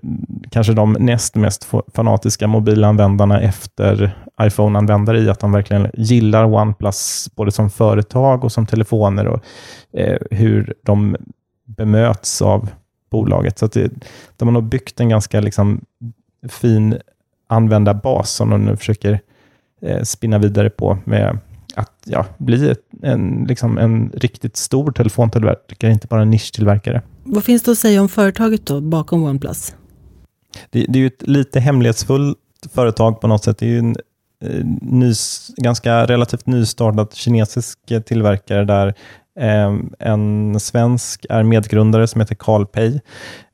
kanske 0.52 0.74
de 0.74 0.94
näst 1.00 1.36
mest 1.36 1.68
fanatiska 1.94 2.48
mobilanvändarna 2.48 3.42
efter 3.42 4.18
iPhone-användare 4.42 5.20
i 5.20 5.30
att 5.30 5.40
de 5.40 5.52
verkligen 5.52 5.88
gillar 5.94 6.46
OnePlus 6.46 7.30
både 7.36 7.52
som 7.52 7.70
företag 7.70 8.44
och 8.44 8.52
som 8.52 8.66
telefoner 8.66 9.28
och 9.28 9.44
eh, 9.94 10.18
hur 10.32 10.74
de 10.84 11.16
bemöts 11.66 12.42
av 12.42 12.70
bolaget. 13.12 13.60
Så 13.60 13.66
att 13.66 13.72
det, 13.72 13.92
de 14.38 14.48
har 14.48 14.54
nog 14.54 14.64
byggt 14.64 15.00
en 15.00 15.10
ganska 15.10 15.42
liksom 15.42 15.82
fin 16.50 16.98
användarbas 17.48 18.32
som 18.32 18.50
de 18.50 18.66
nu 18.66 18.78
försöker 18.78 19.20
eh, 19.82 20.02
spinna 20.02 20.38
vidare 20.38 20.70
på 20.70 20.98
med 21.04 21.40
att 21.78 21.94
ja, 22.06 22.26
bli 22.38 22.70
ett, 22.70 22.80
en, 23.02 23.46
liksom 23.48 23.78
en 23.78 24.12
riktigt 24.14 24.58
stor 24.58 24.92
telefontillverkare, 24.92 25.92
inte 25.92 26.08
bara 26.08 26.22
en 26.22 26.30
nischtillverkare. 26.30 27.02
Vad 27.24 27.44
finns 27.44 27.64
det 27.64 27.72
att 27.72 27.78
säga 27.78 28.02
om 28.02 28.10
företaget 28.10 28.66
då, 28.66 28.82
bakom 28.82 29.24
OnePlus? 29.24 29.76
Det, 30.70 30.86
det 30.90 31.00
är 31.00 31.02
ju 31.02 31.08
ett 31.08 31.28
lite 31.28 31.60
hemlighetsfullt 31.60 32.38
företag 32.74 33.22
på 33.22 33.28
något 33.28 33.44
sätt. 33.44 33.58
Det 33.58 33.66
är 33.66 33.70
ju 33.70 33.80
en 33.80 33.96
eh, 34.44 34.66
nys, 34.82 35.52
ganska 35.58 36.06
relativt 36.06 36.46
nystartad 36.46 37.14
kinesisk 37.14 37.80
tillverkare 38.06 38.66
där 38.66 38.88
eh, 39.40 39.76
en 40.00 40.60
svensk 40.60 41.26
är 41.30 41.44
medgrundare 41.44 42.08
som 42.08 42.22
heter 42.22 42.36
Carl 42.36 42.66
Pei, 42.66 43.02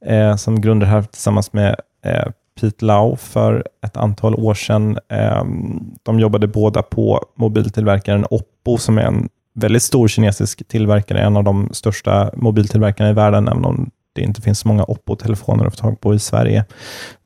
eh, 0.06 0.36
som 0.36 0.62
grundade 0.62 0.92
här 0.92 1.02
tillsammans 1.02 1.54
med 1.54 1.76
eh, 2.06 2.28
Pete 2.62 2.86
Lau 2.86 3.16
för 3.16 3.68
ett 3.86 3.98
antal 3.98 4.36
år 4.36 4.54
sedan. 4.54 4.98
Ehm, 5.10 5.96
de 6.04 6.20
jobbade 6.20 6.48
båda 6.48 6.82
på 6.82 7.26
mobiltillverkaren 7.36 8.26
Oppo 8.30 8.78
som 8.78 8.98
är 8.98 9.02
en 9.02 9.30
väldigt 9.54 9.84
stor 9.84 10.08
kinesisk 10.08 10.68
tillverkare, 10.68 11.22
en 11.22 11.38
av 11.38 11.44
de 11.44 11.70
största 11.72 12.32
mobiltillverkarna 12.36 13.10
i 13.10 13.14
världen, 13.14 13.48
även 13.48 13.66
om 13.66 13.92
det 14.14 14.22
inte 14.22 14.42
finns 14.42 14.60
så 14.60 14.68
många 14.68 14.84
Oppo-telefoner 14.84 15.66
att 15.66 15.80
få 15.80 15.82
tag 15.82 16.02
på 16.02 16.16
i 16.16 16.20
Sverige. 16.20 16.66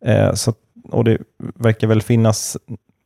Ehm, 0.05 0.35
så, 0.35 0.53
och 0.91 1.03
Det 1.03 1.17
verkar 1.55 1.87
väl 1.87 2.01
finnas 2.01 2.57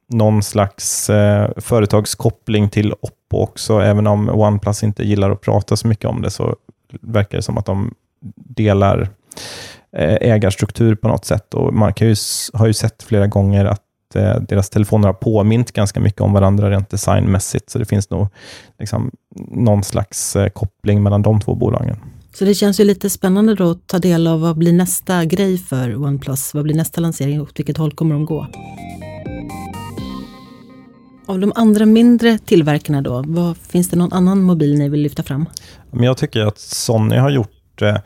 någon 0.08 0.44
slags 0.44 1.10
eh, 1.10 1.50
företagskoppling 1.58 2.70
till 2.70 2.94
Oppo 2.94 3.38
också, 3.38 3.80
även 3.80 4.08
om 4.08 4.30
OnePlus 4.30 4.84
inte 4.84 5.04
gillar 5.04 5.32
att 5.32 5.42
prata 5.42 5.76
så 5.76 5.88
mycket 5.88 6.06
om 6.06 6.22
det, 6.22 6.30
så 6.30 6.56
verkar 7.02 7.38
det 7.38 7.42
som 7.42 7.58
att 7.58 7.66
de 7.66 7.94
delar 8.36 9.02
Eh, 9.02 9.08
ägarstruktur 9.98 10.96
på 10.96 11.08
något 11.08 11.26
sätt. 11.26 11.54
Och 11.54 11.74
man 11.74 11.94
kan 11.94 12.08
ju, 12.08 12.16
har 12.54 12.68
ju 12.68 12.74
sett 12.74 13.04
flera 13.04 13.28
gånger 13.28 13.66
att 13.66 14.16
eh, 14.16 14.36
deras 14.36 14.70
telefoner 14.70 15.08
har 15.08 15.14
påmint 15.14 15.72
ganska 15.72 16.00
mycket 16.00 16.22
om 16.22 16.34
varandra 16.34 16.70
rent 16.70 16.90
designmässigt, 16.90 17.70
så 17.70 17.80
det 17.80 17.86
finns 17.86 18.10
nog 18.10 18.28
liksom 18.80 19.12
någon 19.52 19.84
slags 19.84 20.36
eh, 20.36 20.50
koppling 20.50 21.04
mellan 21.04 21.22
de 21.22 21.42
två 21.42 21.56
bolagen. 21.56 21.98
Så 22.34 22.46
det 22.46 22.54
känns 22.54 22.80
ju 22.80 22.84
lite 22.84 23.10
spännande 23.10 23.56
då 23.56 23.72
att 23.72 23.88
ta 23.88 24.00
del 24.00 24.28
av 24.28 24.42
vad 24.42 24.58
blir 24.58 24.74
nästa 24.74 25.26
grej 25.26 25.58
för 25.58 25.96
OnePlus? 25.96 26.54
Vad 26.54 26.64
blir 26.64 26.76
nästa 26.76 27.02
lansering 27.02 27.42
och 27.42 27.48
åt 27.48 27.60
vilket 27.60 27.78
håll 27.78 27.92
kommer 27.92 28.16
de 28.16 28.26
gå? 28.26 28.48
Av 31.26 31.40
de 31.40 31.52
andra 31.56 31.86
mindre 31.86 32.38
tillverkarna 32.38 33.02
då, 33.02 33.24
vad, 33.28 33.58
finns 33.58 33.90
det 33.90 33.98
någon 33.98 34.14
annan 34.14 34.42
mobil 34.42 34.78
ni 34.78 34.90
vill 34.90 35.02
lyfta 35.02 35.24
fram? 35.24 35.46
jag 35.92 36.18
tycker 36.18 36.46
att 36.46 36.60
Sony 36.60 37.16
har 37.16 37.30
gjort 37.30 37.82
eh, 37.82 37.98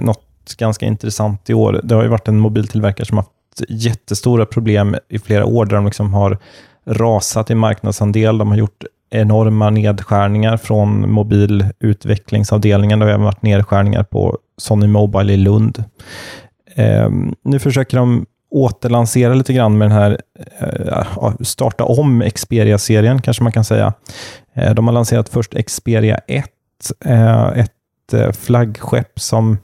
något 0.00 0.27
ganska 0.54 0.86
intressant 0.86 1.50
i 1.50 1.54
år. 1.54 1.80
Det 1.84 1.94
har 1.94 2.02
ju 2.02 2.08
varit 2.08 2.28
en 2.28 2.38
mobiltillverkare 2.38 3.06
som 3.06 3.16
har 3.16 3.24
haft 3.24 3.32
jättestora 3.68 4.46
problem 4.46 4.96
i 5.08 5.18
flera 5.18 5.44
år, 5.44 5.66
där 5.66 5.76
de 5.76 5.84
liksom 5.84 6.14
har 6.14 6.38
rasat 6.86 7.50
i 7.50 7.54
marknadsandel. 7.54 8.38
De 8.38 8.48
har 8.48 8.56
gjort 8.56 8.84
enorma 9.10 9.70
nedskärningar 9.70 10.56
från 10.56 11.10
mobilutvecklingsavdelningen. 11.10 12.98
Det 12.98 13.04
har 13.04 13.12
även 13.12 13.24
varit 13.24 13.42
nedskärningar 13.42 14.02
på 14.02 14.38
Sony 14.56 14.86
Mobile 14.86 15.32
i 15.32 15.36
Lund. 15.36 15.84
Eh, 16.74 17.10
nu 17.44 17.58
försöker 17.58 17.96
de 17.96 18.26
återlansera 18.50 19.34
lite 19.34 19.52
grann 19.52 19.78
med 19.78 19.90
den 19.90 19.98
här, 19.98 20.20
eh, 20.60 21.32
starta 21.40 21.84
om 21.84 22.30
Xperia-serien 22.34 23.22
kanske 23.22 23.42
man 23.42 23.52
kan 23.52 23.64
säga. 23.64 23.92
Eh, 24.54 24.74
de 24.74 24.86
har 24.86 24.94
lanserat 24.94 25.28
först 25.28 25.54
Xperia 25.66 26.20
1, 26.26 26.44
eh, 27.04 27.46
ett 27.46 28.12
eh, 28.12 28.32
flaggskepp 28.32 29.20
som 29.20 29.58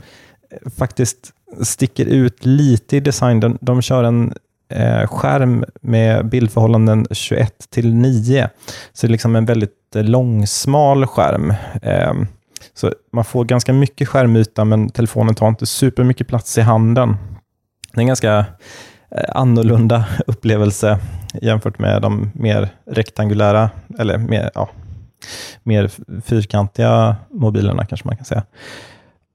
faktiskt 0.79 1.33
sticker 1.63 2.07
ut 2.07 2.47
lite 2.47 2.97
i 2.97 3.01
design. 3.01 3.41
De, 3.41 3.59
de 3.61 3.83
kör 3.83 4.05
en 4.05 4.35
eh, 4.69 5.07
skärm 5.07 5.65
med 5.81 6.29
bildförhållanden 6.29 7.07
21 7.11 7.71
till 7.71 7.95
9. 7.95 8.49
Så 8.93 9.07
det 9.07 9.11
är 9.11 9.13
liksom 9.13 9.37
en 9.37 9.45
väldigt 9.45 9.97
eh, 9.97 10.05
långsmal 10.05 11.07
skärm. 11.07 11.55
Eh, 11.83 12.13
så 12.75 12.93
man 13.13 13.25
får 13.25 13.45
ganska 13.45 13.73
mycket 13.73 14.09
skärmyta, 14.09 14.65
men 14.65 14.91
telefonen 14.91 15.35
tar 15.35 15.49
inte 15.49 15.67
supermycket 15.67 16.29
plats 16.29 16.59
i 16.59 16.61
handen. 16.61 17.17
Det 17.93 17.99
är 17.99 18.01
en 18.01 18.07
ganska 18.07 18.39
eh, 19.11 19.25
annorlunda 19.29 20.05
upplevelse 20.27 20.99
jämfört 21.43 21.79
med 21.79 22.03
de 22.03 22.31
mer 22.35 22.69
rektangulära, 22.91 23.71
eller 23.99 24.19
mer, 24.19 24.51
ja, 24.55 24.69
mer 25.63 25.91
fyrkantiga 26.25 27.17
mobilerna 27.31 27.87
kanske 27.87 28.09
man 28.09 28.17
kan 28.17 28.25
säga. 28.25 28.43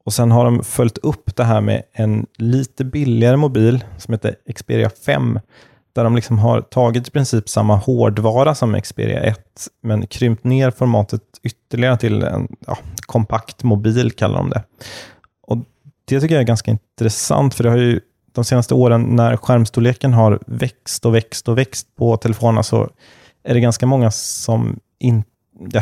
Och 0.06 0.14
sen 0.14 0.32
har 0.32 0.46
de 0.46 0.64
följt 0.64 0.98
upp 0.98 1.36
det 1.36 1.44
här 1.44 1.62
med 1.62 1.84
en 1.94 2.26
lite 2.38 2.86
billigare 2.86 3.38
mobil 3.38 3.84
som 3.98 4.14
heter 4.14 4.36
Xperia 4.56 4.90
5. 4.90 5.40
Där 5.94 6.04
de 6.04 6.16
liksom 6.16 6.40
har 6.40 6.62
tagit 6.62 7.08
i 7.08 7.12
princip 7.12 7.50
samma 7.50 7.76
hårdvara 7.76 8.56
som 8.56 8.82
Xperia 8.82 9.20
1, 9.20 9.40
men 9.82 10.08
krympt 10.08 10.44
ner 10.44 10.72
formatet 10.72 11.22
ytterligare 11.44 11.98
till 11.98 12.24
en 12.24 12.48
ja, 12.68 12.78
kompakt 13.02 13.64
mobil, 13.64 14.12
kallar 14.12 14.38
de 14.38 14.50
det. 14.50 14.64
Och 15.48 15.58
Det 16.06 16.20
tycker 16.20 16.36
jag 16.36 16.42
är 16.42 16.48
ganska 16.48 16.72
intressant, 16.72 17.56
för 17.56 17.64
det 17.64 17.70
har 17.70 17.78
ju 17.78 18.00
de 18.32 18.44
senaste 18.44 18.74
åren 18.74 19.02
när 19.02 19.38
skärmstorleken 19.38 20.14
har 20.14 20.40
växt 20.48 21.06
och 21.06 21.16
växt 21.16 21.48
och 21.48 21.58
växt 21.58 21.96
på 21.96 22.18
telefonerna 22.18 22.64
så 22.64 22.90
är 23.44 23.54
det 23.54 23.60
ganska 23.60 23.86
många 23.86 24.12
som 24.12 24.80
inte 25.00 25.30
ja, 25.72 25.82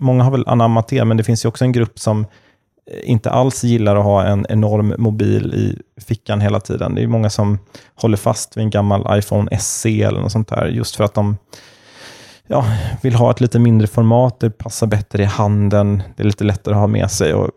många 0.00 0.24
har 0.24 0.30
väl 0.30 0.48
anammat 0.48 0.88
det, 0.88 1.04
men 1.04 1.16
det 1.16 1.24
finns 1.24 1.44
ju 1.44 1.48
också 1.48 1.64
en 1.64 1.72
grupp 1.72 1.98
som 1.98 2.26
Eh, 2.90 3.10
inte 3.10 3.30
alls 3.30 3.64
gillar 3.64 3.96
att 3.96 4.04
ha 4.04 4.24
en 4.24 4.46
enorm 4.48 4.94
mobil 4.98 5.54
i 5.54 5.78
fickan 6.00 6.40
hela 6.40 6.60
tiden. 6.60 6.94
Det 6.94 7.02
är 7.02 7.06
många 7.06 7.30
som 7.30 7.58
håller 7.94 8.16
fast 8.16 8.56
vid 8.56 8.64
en 8.64 8.70
gammal 8.70 9.18
iPhone 9.18 9.58
SE 9.60 10.02
eller 10.02 10.20
något 10.20 10.32
sånt 10.32 10.48
där, 10.48 10.66
just 10.66 10.96
för 10.96 11.04
att 11.04 11.14
de 11.14 11.36
ja, 12.46 12.66
vill 13.02 13.14
ha 13.14 13.30
ett 13.30 13.40
lite 13.40 13.58
mindre 13.58 13.86
format, 13.86 14.40
det 14.40 14.50
passar 14.50 14.86
bättre 14.86 15.22
i 15.22 15.26
handen, 15.26 16.02
det 16.16 16.22
är 16.22 16.26
lite 16.26 16.44
lättare 16.44 16.74
att 16.74 16.80
ha 16.80 16.86
med 16.86 17.10
sig. 17.10 17.34
Och 17.34 17.50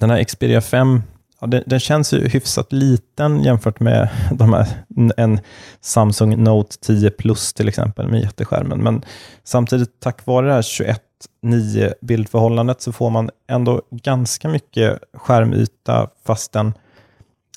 den 0.00 0.10
här 0.10 0.24
Xperia 0.24 0.60
5 0.60 1.02
Ja, 1.40 1.46
den, 1.46 1.62
den, 1.66 1.80
känns 1.80 2.12
ju 2.12 2.28
hyfsat 2.28 2.72
liten 2.72 3.42
jämfört 3.44 3.80
med 3.80 4.08
de 4.32 4.52
här, 4.52 4.68
en 5.16 5.40
Samsung 5.80 6.42
Note 6.44 6.76
10 6.80 7.10
Plus 7.10 7.52
till 7.52 7.68
exempel 7.68 8.08
med 8.08 8.20
jätteskärmen. 8.20 8.82
Men 8.82 9.04
samtidigt 9.44 10.00
tack 10.00 10.26
vare 10.26 10.46
det 10.46 10.52
här 10.52 10.62
21 10.62 11.02
9 11.42 11.94
bildförhållandet 12.00 12.80
så 12.80 12.92
får 12.92 13.10
man 13.10 13.30
ändå 13.46 13.82
ganska 13.90 14.48
mycket 14.48 14.98
skärmyta 15.12 16.08
fastän 16.24 16.72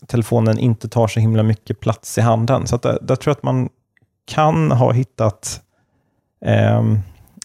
telefonen 0.08 0.60
inte 0.60 0.90
tar 0.90 1.08
så 1.08 1.20
himla 1.20 1.44
mycket 1.44 1.80
plats 1.80 2.18
i 2.18 2.22
handen. 2.22 2.68
Så 2.68 2.78
där, 2.78 3.00
där 3.02 3.16
tror 3.16 3.32
jag 3.32 3.38
att 3.38 3.44
man 3.44 3.70
kan 4.26 4.72
ha 4.72 4.92
hittat 4.92 5.62
eh, 6.46 6.84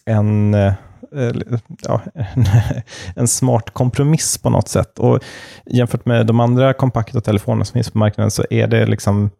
en 0.04 0.56
Eh, 1.16 1.32
ja, 1.82 2.00
en 3.16 3.28
smart 3.28 3.70
kompromiss 3.70 4.38
på 4.38 4.50
något 4.50 4.68
sätt. 4.68 4.98
Och 4.98 5.18
jämfört 5.66 6.06
med 6.06 6.26
de 6.26 6.40
andra 6.40 6.72
kompakta 6.72 7.20
telefonerna 7.20 7.64
som 7.64 7.74
finns 7.74 7.90
på 7.90 7.98
marknaden 7.98 8.30
så 8.30 8.44
är 8.50 8.66
det 8.66 8.86
liksom 8.86 9.24
eh, 9.24 9.30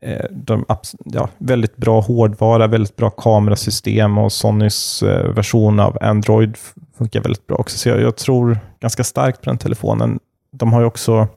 Eh, 0.00 0.26
de, 0.30 0.64
ja, 1.04 1.28
väldigt 1.38 1.76
bra 1.76 2.00
hårdvara, 2.00 2.66
väldigt 2.66 2.96
bra 2.96 3.10
kamerasystem 3.10 4.18
och 4.18 4.32
Sonys 4.32 5.02
eh, 5.02 5.32
version 5.32 5.80
av 5.80 5.98
Android 6.00 6.56
funkar 6.98 7.20
väldigt 7.22 7.46
bra 7.46 7.56
också. 7.56 7.78
Så 7.78 7.88
jag, 7.88 8.00
jag, 8.00 8.16
tror 8.16 8.58
ganska 8.80 9.04
starkt 9.04 9.40
på 9.40 9.50
den 9.50 9.58
telefonen. 9.58 10.18
De 10.52 10.72
har 10.72 10.80
ju 10.80 10.86
också, 10.86 11.28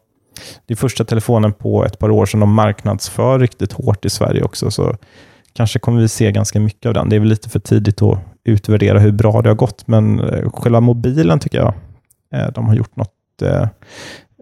det 0.65 0.73
är 0.73 0.75
första 0.75 1.03
telefonen 1.03 1.53
på 1.53 1.85
ett 1.85 1.99
par 1.99 2.09
år 2.09 2.25
som 2.25 2.39
de 2.39 2.53
marknadsför 2.53 3.39
riktigt 3.39 3.73
hårt 3.73 4.05
i 4.05 4.09
Sverige 4.09 4.43
också. 4.43 4.71
Så 4.71 4.95
kanske 5.53 5.79
kommer 5.79 6.01
vi 6.01 6.07
se 6.07 6.31
ganska 6.31 6.59
mycket 6.59 6.85
av 6.85 6.93
den. 6.93 7.09
Det 7.09 7.15
är 7.15 7.19
väl 7.19 7.29
lite 7.29 7.49
för 7.49 7.59
tidigt 7.59 8.01
att 8.01 8.19
utvärdera 8.43 8.99
hur 8.99 9.11
bra 9.11 9.41
det 9.41 9.49
har 9.49 9.55
gått, 9.55 9.87
men 9.87 10.19
eh, 10.19 10.49
själva 10.51 10.79
mobilen 10.79 11.39
tycker 11.39 11.57
jag 11.57 11.73
de 12.53 12.67
har 12.67 12.75
gjort 12.75 12.95
något 12.95 13.13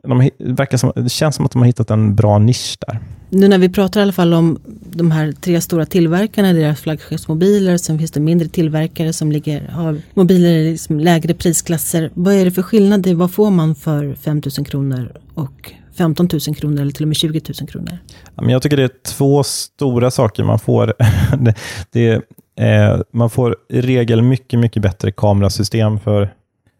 de 0.07 0.29
verkar 0.39 0.77
som, 0.77 0.91
det 0.95 1.09
känns 1.09 1.35
som 1.35 1.45
att 1.45 1.51
de 1.51 1.59
har 1.59 1.65
hittat 1.65 1.91
en 1.91 2.15
bra 2.15 2.39
nisch 2.39 2.77
där. 2.87 2.99
Nu 3.29 3.47
när 3.47 3.57
vi 3.57 3.69
pratar 3.69 3.99
i 3.99 4.03
alla 4.03 4.11
fall 4.11 4.33
om 4.33 4.59
de 4.83 5.11
här 5.11 5.31
tre 5.31 5.61
stora 5.61 5.85
tillverkarna, 5.85 6.53
deras 6.53 6.79
flaggskeppsmobiler, 6.79 7.77
sen 7.77 7.99
finns 7.99 8.11
det 8.11 8.19
mindre 8.19 8.47
tillverkare 8.47 9.13
som 9.13 9.31
ligger, 9.31 9.67
har 9.67 9.97
mobiler 10.13 10.49
i 10.49 10.71
liksom 10.71 10.99
lägre 10.99 11.33
prisklasser. 11.33 12.11
Vad 12.13 12.33
är 12.33 12.45
det 12.45 12.51
för 12.51 12.61
skillnad? 12.61 13.07
Vad 13.07 13.31
får 13.31 13.51
man 13.51 13.75
för 13.75 14.15
5 14.15 14.41
000 14.57 14.65
kronor 14.65 15.11
och 15.33 15.73
15 15.97 16.29
000 16.47 16.55
kronor 16.55 16.81
eller 16.81 16.91
till 16.91 17.03
och 17.03 17.07
med 17.07 17.17
20 17.17 17.41
000 17.61 17.69
kronor? 17.69 17.97
jag 18.35 18.61
tycker 18.61 18.77
det 18.77 18.83
är 18.83 18.91
två 19.03 19.43
stora 19.43 20.11
saker 20.11 20.43
man 20.43 20.59
får. 20.59 20.93
det, 21.39 21.55
det 21.91 22.21
är, 22.55 23.03
man 23.11 23.29
får 23.29 23.55
i 23.69 23.81
regel 23.81 24.21
mycket, 24.21 24.59
mycket 24.59 24.81
bättre 24.81 25.11
kamerasystem 25.11 25.99
för 25.99 26.33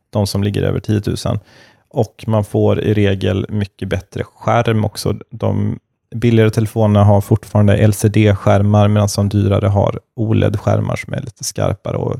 de 0.10 0.28
som 0.28 0.44
ligger 0.44 0.64
över 0.64 0.80
10 0.80 1.02
000 1.06 1.40
och 1.90 2.24
man 2.28 2.44
får 2.44 2.80
i 2.80 2.94
regel 2.94 3.46
mycket 3.50 3.90
bättre 3.90 4.24
skärm 4.24 4.86
också. 4.86 5.16
De 5.30 5.80
billigare 6.16 6.50
telefonerna 6.50 7.04
har 7.04 7.22
fortfarande 7.22 7.88
LCD-skärmar 7.88 8.88
medan 8.88 9.08
de 9.16 9.30
dyrare 9.30 9.68
har 9.68 10.00
OLED-skärmar 10.16 10.96
som 10.96 11.14
är 11.14 11.22
lite 11.22 11.44
skarpare 11.44 11.98
och 11.98 12.20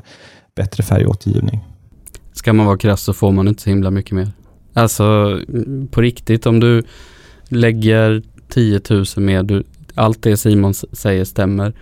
bättre 0.56 0.82
färgåtergivning. 0.82 1.60
Ska 2.32 2.52
man 2.52 2.66
vara 2.66 2.78
krass 2.78 3.02
så 3.02 3.12
får 3.12 3.32
man 3.32 3.48
inte 3.48 3.62
så 3.62 3.70
himla 3.70 3.90
mycket 3.90 4.12
mer. 4.12 4.28
Alltså 4.72 5.04
mm, 5.48 5.88
på 5.88 6.00
riktigt, 6.00 6.46
om 6.46 6.60
du 6.60 6.82
lägger 7.48 8.22
10 8.48 8.80
000 8.90 9.04
mer, 9.16 9.42
du, 9.42 9.64
allt 9.94 10.22
det 10.22 10.36
Simon 10.36 10.74
säger 10.74 11.24
stämmer. 11.24 11.72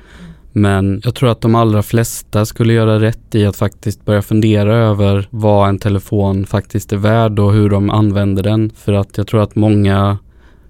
Men 0.56 1.00
jag 1.04 1.14
tror 1.14 1.30
att 1.30 1.40
de 1.40 1.54
allra 1.54 1.82
flesta 1.82 2.46
skulle 2.46 2.72
göra 2.72 3.00
rätt 3.00 3.34
i 3.34 3.46
att 3.46 3.56
faktiskt 3.56 4.04
börja 4.04 4.22
fundera 4.22 4.76
över 4.76 5.28
vad 5.30 5.68
en 5.68 5.78
telefon 5.78 6.46
faktiskt 6.46 6.92
är 6.92 6.96
värd 6.96 7.38
och 7.38 7.52
hur 7.52 7.70
de 7.70 7.90
använder 7.90 8.42
den. 8.42 8.70
För 8.70 8.92
att 8.92 9.18
jag 9.18 9.26
tror 9.26 9.42
att 9.42 9.54
många 9.54 10.18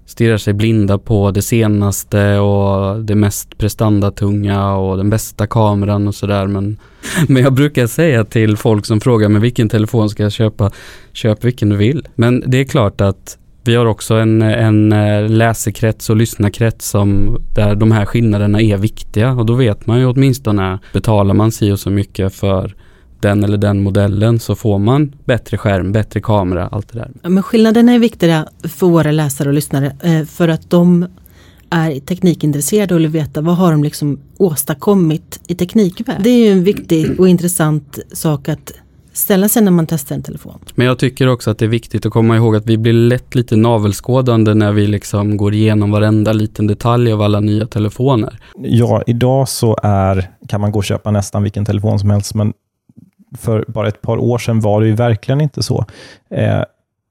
stirrar 0.06 0.36
sig 0.36 0.54
blinda 0.54 0.98
på 0.98 1.30
det 1.30 1.42
senaste 1.42 2.38
och 2.38 3.04
det 3.04 3.14
mest 3.14 3.58
prestandatunga 3.58 4.74
och 4.74 4.96
den 4.96 5.10
bästa 5.10 5.46
kameran 5.46 6.08
och 6.08 6.14
sådär. 6.14 6.46
Men, 6.46 6.78
men 7.28 7.42
jag 7.42 7.52
brukar 7.52 7.86
säga 7.86 8.24
till 8.24 8.56
folk 8.56 8.86
som 8.86 9.00
frågar 9.00 9.28
mig 9.28 9.40
vilken 9.40 9.68
telefon 9.68 10.10
ska 10.10 10.22
jag 10.22 10.32
köpa, 10.32 10.70
köp 11.12 11.44
vilken 11.44 11.68
du 11.68 11.76
vill. 11.76 12.08
Men 12.14 12.42
det 12.46 12.58
är 12.58 12.64
klart 12.64 13.00
att 13.00 13.38
vi 13.64 13.74
har 13.74 13.86
också 13.86 14.14
en, 14.14 14.42
en 14.42 14.92
eh, 14.92 15.28
läsekrets 15.28 16.10
och 16.10 16.16
lyssnarkrets 16.16 16.88
som, 16.88 17.38
där 17.54 17.74
de 17.74 17.92
här 17.92 18.04
skillnaderna 18.04 18.60
är 18.60 18.76
viktiga 18.76 19.32
och 19.32 19.46
då 19.46 19.54
vet 19.54 19.86
man 19.86 19.98
ju 19.98 20.06
åtminstone, 20.06 20.78
betalar 20.92 21.34
man 21.34 21.52
si 21.52 21.72
och 21.72 21.80
så 21.80 21.90
mycket 21.90 22.34
för 22.34 22.74
den 23.20 23.44
eller 23.44 23.58
den 23.58 23.82
modellen 23.82 24.38
så 24.40 24.54
får 24.54 24.78
man 24.78 25.12
bättre 25.24 25.58
skärm, 25.58 25.92
bättre 25.92 26.20
kamera, 26.20 26.68
allt 26.68 26.92
det 26.92 26.98
där. 26.98 27.30
men 27.30 27.42
skillnaderna 27.42 27.92
är 27.92 27.98
viktiga 27.98 28.48
för 28.62 28.86
våra 28.86 29.10
läsare 29.10 29.48
och 29.48 29.54
lyssnare 29.54 29.96
eh, 30.02 30.24
för 30.24 30.48
att 30.48 30.70
de 30.70 31.06
är 31.70 32.00
teknikintresserade 32.00 32.94
och 32.94 33.00
vill 33.00 33.08
veta 33.08 33.40
vad 33.40 33.56
har 33.56 33.70
de 33.70 33.84
liksom 33.84 34.20
åstadkommit 34.36 35.40
i 35.48 35.54
teknikvärlden. 35.54 36.22
Det 36.22 36.30
är 36.30 36.46
ju 36.46 36.52
en 36.52 36.64
viktig 36.64 37.20
och 37.20 37.28
intressant 37.28 37.98
sak 38.12 38.48
att 38.48 38.72
ställa 39.14 39.48
sig 39.48 39.62
när 39.62 39.70
man 39.70 39.86
testar 39.86 40.14
en 40.14 40.22
telefon. 40.22 40.58
Men 40.74 40.86
jag 40.86 40.98
tycker 40.98 41.28
också 41.28 41.50
att 41.50 41.58
det 41.58 41.64
är 41.64 41.68
viktigt 41.68 42.06
att 42.06 42.12
komma 42.12 42.36
ihåg 42.36 42.56
att 42.56 42.66
vi 42.66 42.78
blir 42.78 42.92
lätt 42.92 43.34
lite 43.34 43.56
navelskådande 43.56 44.54
när 44.54 44.72
vi 44.72 44.86
liksom 44.86 45.36
går 45.36 45.54
igenom 45.54 45.90
varenda 45.90 46.32
liten 46.32 46.66
detalj 46.66 47.12
av 47.12 47.22
alla 47.22 47.40
nya 47.40 47.66
telefoner. 47.66 48.40
Ja, 48.58 49.02
idag 49.06 49.48
så 49.48 49.78
är, 49.82 50.30
kan 50.48 50.60
man 50.60 50.72
gå 50.72 50.78
och 50.78 50.84
köpa 50.84 51.10
nästan 51.10 51.42
vilken 51.42 51.64
telefon 51.64 51.98
som 51.98 52.10
helst, 52.10 52.34
men 52.34 52.52
för 53.38 53.64
bara 53.68 53.88
ett 53.88 54.02
par 54.02 54.16
år 54.16 54.38
sedan 54.38 54.60
var 54.60 54.80
det 54.80 54.86
ju 54.86 54.94
verkligen 54.94 55.40
inte 55.40 55.62
så. 55.62 55.86
Eh, 56.30 56.64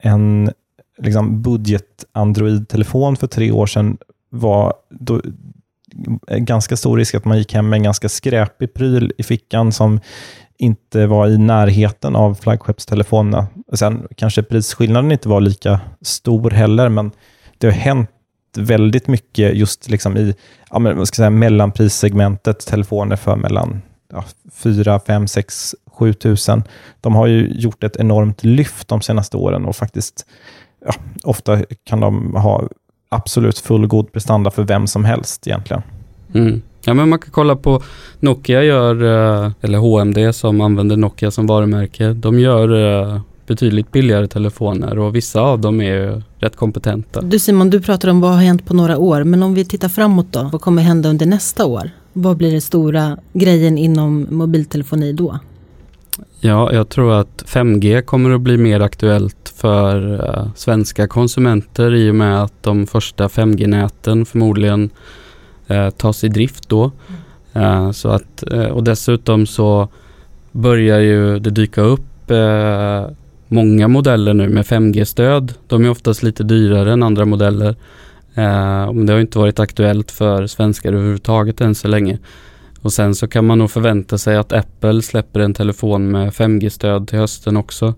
en 0.03 0.51
liksom 0.97 1.41
budget-Android-telefon 1.41 3.15
för 3.15 3.27
tre 3.27 3.51
år 3.51 3.65
sedan 3.65 3.97
var 4.29 4.73
då, 4.89 5.21
ganska 6.37 6.77
stor 6.77 6.97
risk 6.97 7.15
att 7.15 7.25
man 7.25 7.37
gick 7.37 7.53
hem 7.53 7.69
med 7.69 7.77
en 7.77 7.83
ganska 7.83 8.09
skräpig 8.09 8.73
pryl 8.73 9.11
i 9.17 9.23
fickan 9.23 9.71
som 9.71 9.99
inte 10.63 11.07
var 11.07 11.27
i 11.27 11.37
närheten 11.37 12.15
av 12.15 12.35
flaggskeppstelefonerna. 12.35 13.47
Sen 13.73 14.07
kanske 14.15 14.43
prisskillnaden 14.43 15.11
inte 15.11 15.29
var 15.29 15.41
lika 15.41 15.79
stor 16.01 16.49
heller, 16.49 16.89
men 16.89 17.11
det 17.57 17.67
har 17.67 17.73
hänt 17.73 18.09
väldigt 18.57 19.07
mycket 19.07 19.55
just 19.55 19.89
liksom 19.89 20.17
i 20.17 20.35
ja, 20.69 20.79
men, 20.79 20.97
vad 20.97 21.07
ska 21.07 21.15
säga, 21.15 21.29
mellanprissegmentet, 21.29 22.59
telefoner 22.59 23.15
för 23.15 23.35
mellan 23.35 23.81
ja, 24.11 24.23
4, 24.53 24.99
5, 24.99 25.27
6, 25.27 25.75
7 25.85 26.13
tusen. 26.13 26.63
De 27.01 27.15
har 27.15 27.27
ju 27.27 27.47
gjort 27.47 27.83
ett 27.83 27.95
enormt 27.95 28.43
lyft 28.43 28.87
de 28.87 29.01
senaste 29.01 29.37
åren 29.37 29.65
och 29.65 29.75
faktiskt 29.75 30.25
ja, 30.85 30.93
ofta 31.23 31.59
kan 31.83 31.99
de 31.99 32.35
ha 32.35 32.69
absolut 33.09 33.59
fullgod 33.59 34.11
prestanda 34.11 34.51
för 34.51 34.63
vem 34.63 34.87
som 34.87 35.05
helst 35.05 35.47
egentligen. 35.47 35.83
Mm. 36.33 36.61
Ja 36.85 36.93
men 36.93 37.09
man 37.09 37.19
kan 37.19 37.31
kolla 37.31 37.55
på 37.55 37.81
Nokia 38.19 38.63
gör, 38.63 39.03
eh, 39.03 39.51
eller 39.61 39.77
HMD 39.77 40.33
som 40.35 40.61
använder 40.61 40.97
Nokia 40.97 41.31
som 41.31 41.47
varumärke. 41.47 42.13
De 42.13 42.39
gör 42.39 43.01
eh, 43.01 43.21
betydligt 43.47 43.91
billigare 43.91 44.27
telefoner 44.27 44.99
och 44.99 45.15
vissa 45.15 45.41
av 45.41 45.61
dem 45.61 45.81
är 45.81 46.23
rätt 46.37 46.55
kompetenta. 46.55 47.21
Du 47.21 47.39
Simon, 47.39 47.69
du 47.69 47.81
pratar 47.81 48.09
om 48.09 48.21
vad 48.21 48.31
har 48.31 48.41
hänt 48.41 48.65
på 48.65 48.73
några 48.73 48.97
år. 48.97 49.23
Men 49.23 49.43
om 49.43 49.53
vi 49.53 49.65
tittar 49.65 49.89
framåt 49.89 50.27
då? 50.31 50.49
Vad 50.51 50.61
kommer 50.61 50.81
hända 50.81 51.09
under 51.09 51.25
nästa 51.25 51.65
år? 51.65 51.89
Vad 52.13 52.37
blir 52.37 52.51
den 52.51 52.61
stora 52.61 53.17
grejen 53.33 53.77
inom 53.77 54.27
mobiltelefoni 54.29 55.13
då? 55.13 55.39
Ja, 56.39 56.73
jag 56.73 56.89
tror 56.89 57.13
att 57.13 57.43
5G 57.47 58.01
kommer 58.01 58.31
att 58.31 58.41
bli 58.41 58.57
mer 58.57 58.79
aktuellt 58.79 59.53
för 59.55 60.13
uh, 60.13 60.47
svenska 60.55 61.07
konsumenter 61.07 61.95
i 61.95 62.11
och 62.11 62.15
med 62.15 62.43
att 62.43 62.63
de 62.63 62.87
första 62.87 63.27
5G-näten 63.27 64.25
förmodligen 64.25 64.89
eh, 65.67 65.89
tas 65.89 66.23
i 66.23 66.27
drift 66.27 66.69
då. 66.69 66.91
Eh, 67.53 67.91
så 67.91 68.09
att, 68.09 68.51
eh, 68.51 68.65
och 68.65 68.83
dessutom 68.83 69.45
så 69.45 69.87
börjar 70.51 70.99
ju 70.99 71.39
det 71.39 71.49
dyka 71.49 71.81
upp 71.81 72.31
eh, 72.31 73.07
många 73.47 73.87
modeller 73.87 74.33
nu 74.33 74.49
med 74.49 74.65
5G-stöd. 74.65 75.53
De 75.67 75.85
är 75.85 75.89
oftast 75.89 76.23
lite 76.23 76.43
dyrare 76.43 76.93
än 76.93 77.03
andra 77.03 77.25
modeller. 77.25 77.75
Eh, 78.35 78.93
det 78.93 79.13
har 79.13 79.19
inte 79.19 79.39
varit 79.39 79.59
aktuellt 79.59 80.11
för 80.11 80.47
svenskar 80.47 80.93
överhuvudtaget 80.93 81.61
än 81.61 81.75
så 81.75 81.87
länge. 81.87 82.17
Och 82.81 82.93
sen 82.93 83.15
så 83.15 83.27
kan 83.27 83.45
man 83.45 83.57
nog 83.57 83.71
förvänta 83.71 84.17
sig 84.17 84.37
att 84.37 84.53
Apple 84.53 85.01
släpper 85.01 85.39
en 85.39 85.53
telefon 85.53 86.11
med 86.11 86.33
5G-stöd 86.33 87.07
till 87.07 87.19
hösten 87.19 87.57
också. 87.57 87.93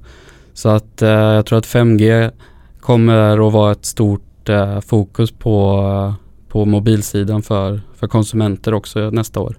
Så 0.53 0.69
att 0.69 1.01
eh, 1.01 1.09
jag 1.09 1.45
tror 1.45 1.59
att 1.59 1.67
5G 1.67 2.31
kommer 2.79 3.47
att 3.47 3.53
vara 3.53 3.71
ett 3.71 3.85
stort 3.85 4.49
eh, 4.49 4.79
fokus 4.79 5.31
på, 5.31 5.79
eh, 5.79 6.24
på 6.55 6.65
mobilsidan 6.65 7.43
för, 7.43 7.81
för 7.95 8.07
konsumenter 8.07 8.73
också 8.73 9.09
nästa 9.09 9.39
år. 9.39 9.55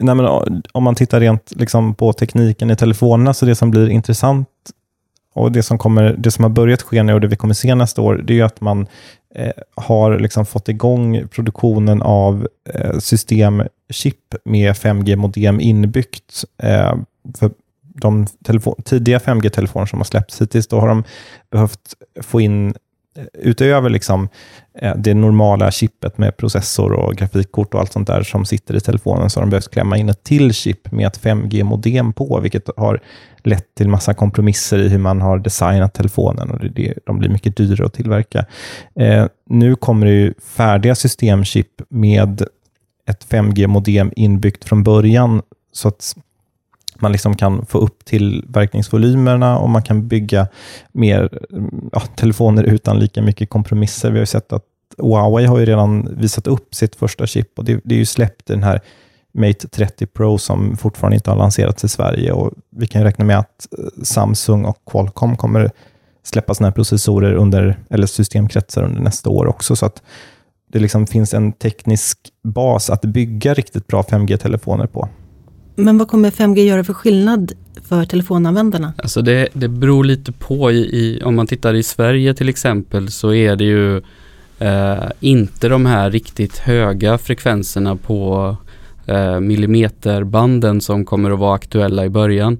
Nej, 0.00 0.14
men 0.14 0.26
om 0.72 0.82
man 0.82 0.94
tittar 0.94 1.20
rent 1.20 1.52
liksom 1.56 1.94
på 1.94 2.12
tekniken 2.12 2.70
i 2.70 2.76
telefonerna, 2.76 3.34
så 3.34 3.46
det 3.46 3.54
som 3.54 3.70
blir 3.70 3.88
intressant 3.88 4.48
och 5.34 5.52
det 5.52 5.62
som, 5.62 5.78
kommer, 5.78 6.16
det 6.18 6.30
som 6.30 6.44
har 6.44 6.50
börjat 6.50 6.82
ske 6.82 7.02
nu 7.02 7.14
och 7.14 7.20
det 7.20 7.26
vi 7.26 7.36
kommer 7.36 7.54
se 7.54 7.74
nästa 7.74 8.02
år, 8.02 8.22
det 8.26 8.40
är 8.40 8.44
att 8.44 8.60
man 8.60 8.86
eh, 9.34 9.52
har 9.74 10.18
liksom 10.18 10.46
fått 10.46 10.68
igång 10.68 11.28
produktionen 11.28 12.02
av 12.02 12.48
eh, 12.74 12.98
systemchip 12.98 14.34
med 14.44 14.72
5G-modem 14.72 15.60
inbyggt. 15.60 16.44
Eh, 16.62 16.94
för 17.38 17.50
de 17.82 18.26
tidiga 18.84 19.18
5G-telefoner 19.18 19.86
som 19.86 19.98
har 19.98 20.04
släppts 20.04 20.40
hittills, 20.40 20.66
då 20.66 20.80
har 20.80 20.88
de 20.88 21.04
behövt 21.50 21.94
få 22.20 22.40
in 22.40 22.74
utöver 23.32 23.90
liksom 23.90 24.28
eh, 24.74 24.96
det 24.96 25.14
normala 25.14 25.70
chippet 25.70 26.18
med 26.18 26.36
processor 26.36 26.92
och 26.92 27.14
grafikkort 27.14 27.74
och 27.74 27.80
allt 27.80 27.92
sånt 27.92 28.06
där 28.06 28.22
som 28.22 28.44
sitter 28.44 28.76
i 28.76 28.80
telefonen, 28.80 29.30
så 29.30 29.40
har 29.40 29.46
de 29.46 29.50
behövt 29.50 29.70
klämma 29.70 29.96
in 29.96 30.08
ett 30.08 30.22
till 30.22 30.52
chip 30.52 30.92
med 30.92 31.06
ett 31.06 31.20
5G-modem 31.22 32.12
på, 32.12 32.40
vilket 32.40 32.68
har 32.76 33.00
lett 33.44 33.74
till 33.74 33.88
massa 33.88 34.14
kompromisser 34.14 34.78
i 34.78 34.88
hur 34.88 34.98
man 34.98 35.20
har 35.20 35.38
designat 35.38 35.94
telefonen 35.94 36.50
och 36.50 36.58
det, 36.70 36.94
de 37.06 37.18
blir 37.18 37.30
mycket 37.30 37.56
dyrare 37.56 37.86
att 37.86 37.92
tillverka. 37.92 38.46
Eh, 38.94 39.26
nu 39.46 39.76
kommer 39.76 40.06
det 40.06 40.12
ju 40.12 40.34
färdiga 40.42 40.94
systemchip 40.94 41.82
med 41.88 42.42
ett 43.08 43.26
5G-modem 43.30 44.12
inbyggt 44.16 44.64
från 44.64 44.82
början, 44.82 45.42
så 45.72 45.88
att 45.88 46.16
man 47.02 47.12
liksom 47.12 47.36
kan 47.36 47.66
få 47.66 47.78
upp 47.78 48.04
tillverkningsvolymerna 48.04 49.58
och 49.58 49.70
man 49.70 49.82
kan 49.82 50.08
bygga 50.08 50.46
mer 50.92 51.38
ja, 51.92 52.00
telefoner 52.00 52.64
utan 52.64 52.98
lika 52.98 53.22
mycket 53.22 53.50
kompromisser. 53.50 54.10
Vi 54.10 54.16
har 54.16 54.22
ju 54.22 54.26
sett 54.26 54.52
att 54.52 54.64
Huawei 54.98 55.46
har 55.46 55.58
ju 55.58 55.66
redan 55.66 56.16
visat 56.16 56.46
upp 56.46 56.74
sitt 56.74 56.96
första 56.96 57.26
chip 57.26 57.58
och 57.58 57.64
det, 57.64 57.80
det 57.84 57.94
är 57.94 57.98
ju 57.98 58.06
släppt 58.06 58.46
den 58.46 58.62
här 58.62 58.80
Mate 59.34 59.68
30 59.68 60.06
Pro 60.06 60.38
som 60.38 60.76
fortfarande 60.76 61.16
inte 61.16 61.30
har 61.30 61.36
lanserats 61.36 61.84
i 61.84 61.88
Sverige 61.88 62.32
och 62.32 62.52
vi 62.70 62.86
kan 62.86 63.02
räkna 63.02 63.24
med 63.24 63.38
att 63.38 63.68
eh, 63.78 64.02
Samsung 64.02 64.64
och 64.64 64.78
Qualcomm 64.90 65.36
kommer 65.36 65.70
släppa 66.22 66.54
sådana 66.54 66.68
här 66.68 66.74
processorer 66.74 67.32
under, 67.32 67.78
eller 67.90 68.06
systemkretsar 68.06 68.82
under 68.82 69.00
nästa 69.00 69.30
år 69.30 69.46
också. 69.46 69.76
Så 69.76 69.86
att 69.86 70.02
det 70.72 70.78
liksom 70.78 71.06
finns 71.06 71.34
en 71.34 71.52
teknisk 71.52 72.18
bas 72.42 72.90
att 72.90 73.02
bygga 73.02 73.54
riktigt 73.54 73.86
bra 73.86 74.02
5G-telefoner 74.02 74.86
på. 74.86 75.08
Men 75.74 75.98
vad 75.98 76.08
kommer 76.08 76.30
5G 76.30 76.64
göra 76.64 76.84
för 76.84 76.92
skillnad 76.92 77.52
för 77.82 78.04
telefonanvändarna? 78.04 78.92
Alltså 78.98 79.22
det, 79.22 79.48
det 79.52 79.68
beror 79.68 80.04
lite 80.04 80.32
på. 80.32 80.70
I, 80.70 80.76
i, 80.76 81.22
om 81.24 81.34
man 81.34 81.46
tittar 81.46 81.74
i 81.74 81.82
Sverige 81.82 82.34
till 82.34 82.48
exempel 82.48 83.10
så 83.10 83.34
är 83.34 83.56
det 83.56 83.64
ju 83.64 83.96
eh, 84.58 85.04
inte 85.20 85.68
de 85.68 85.86
här 85.86 86.10
riktigt 86.10 86.58
höga 86.58 87.18
frekvenserna 87.18 87.96
på 87.96 88.56
eh, 89.06 89.40
millimeterbanden 89.40 90.80
som 90.80 91.04
kommer 91.04 91.30
att 91.30 91.38
vara 91.38 91.54
aktuella 91.54 92.04
i 92.04 92.08
början. 92.08 92.58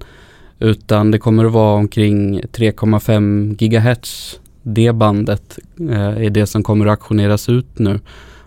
Utan 0.59 1.11
det 1.11 1.19
kommer 1.19 1.45
att 1.45 1.51
vara 1.51 1.75
omkring 1.75 2.41
3,5 2.41 3.55
GHz. 3.55 4.39
Det 4.61 4.91
bandet 4.91 5.59
eh, 5.79 6.25
är 6.25 6.29
det 6.29 6.47
som 6.47 6.63
kommer 6.63 6.85
att 6.85 6.91
auktioneras 6.91 7.49
ut 7.49 7.79
nu. 7.79 7.99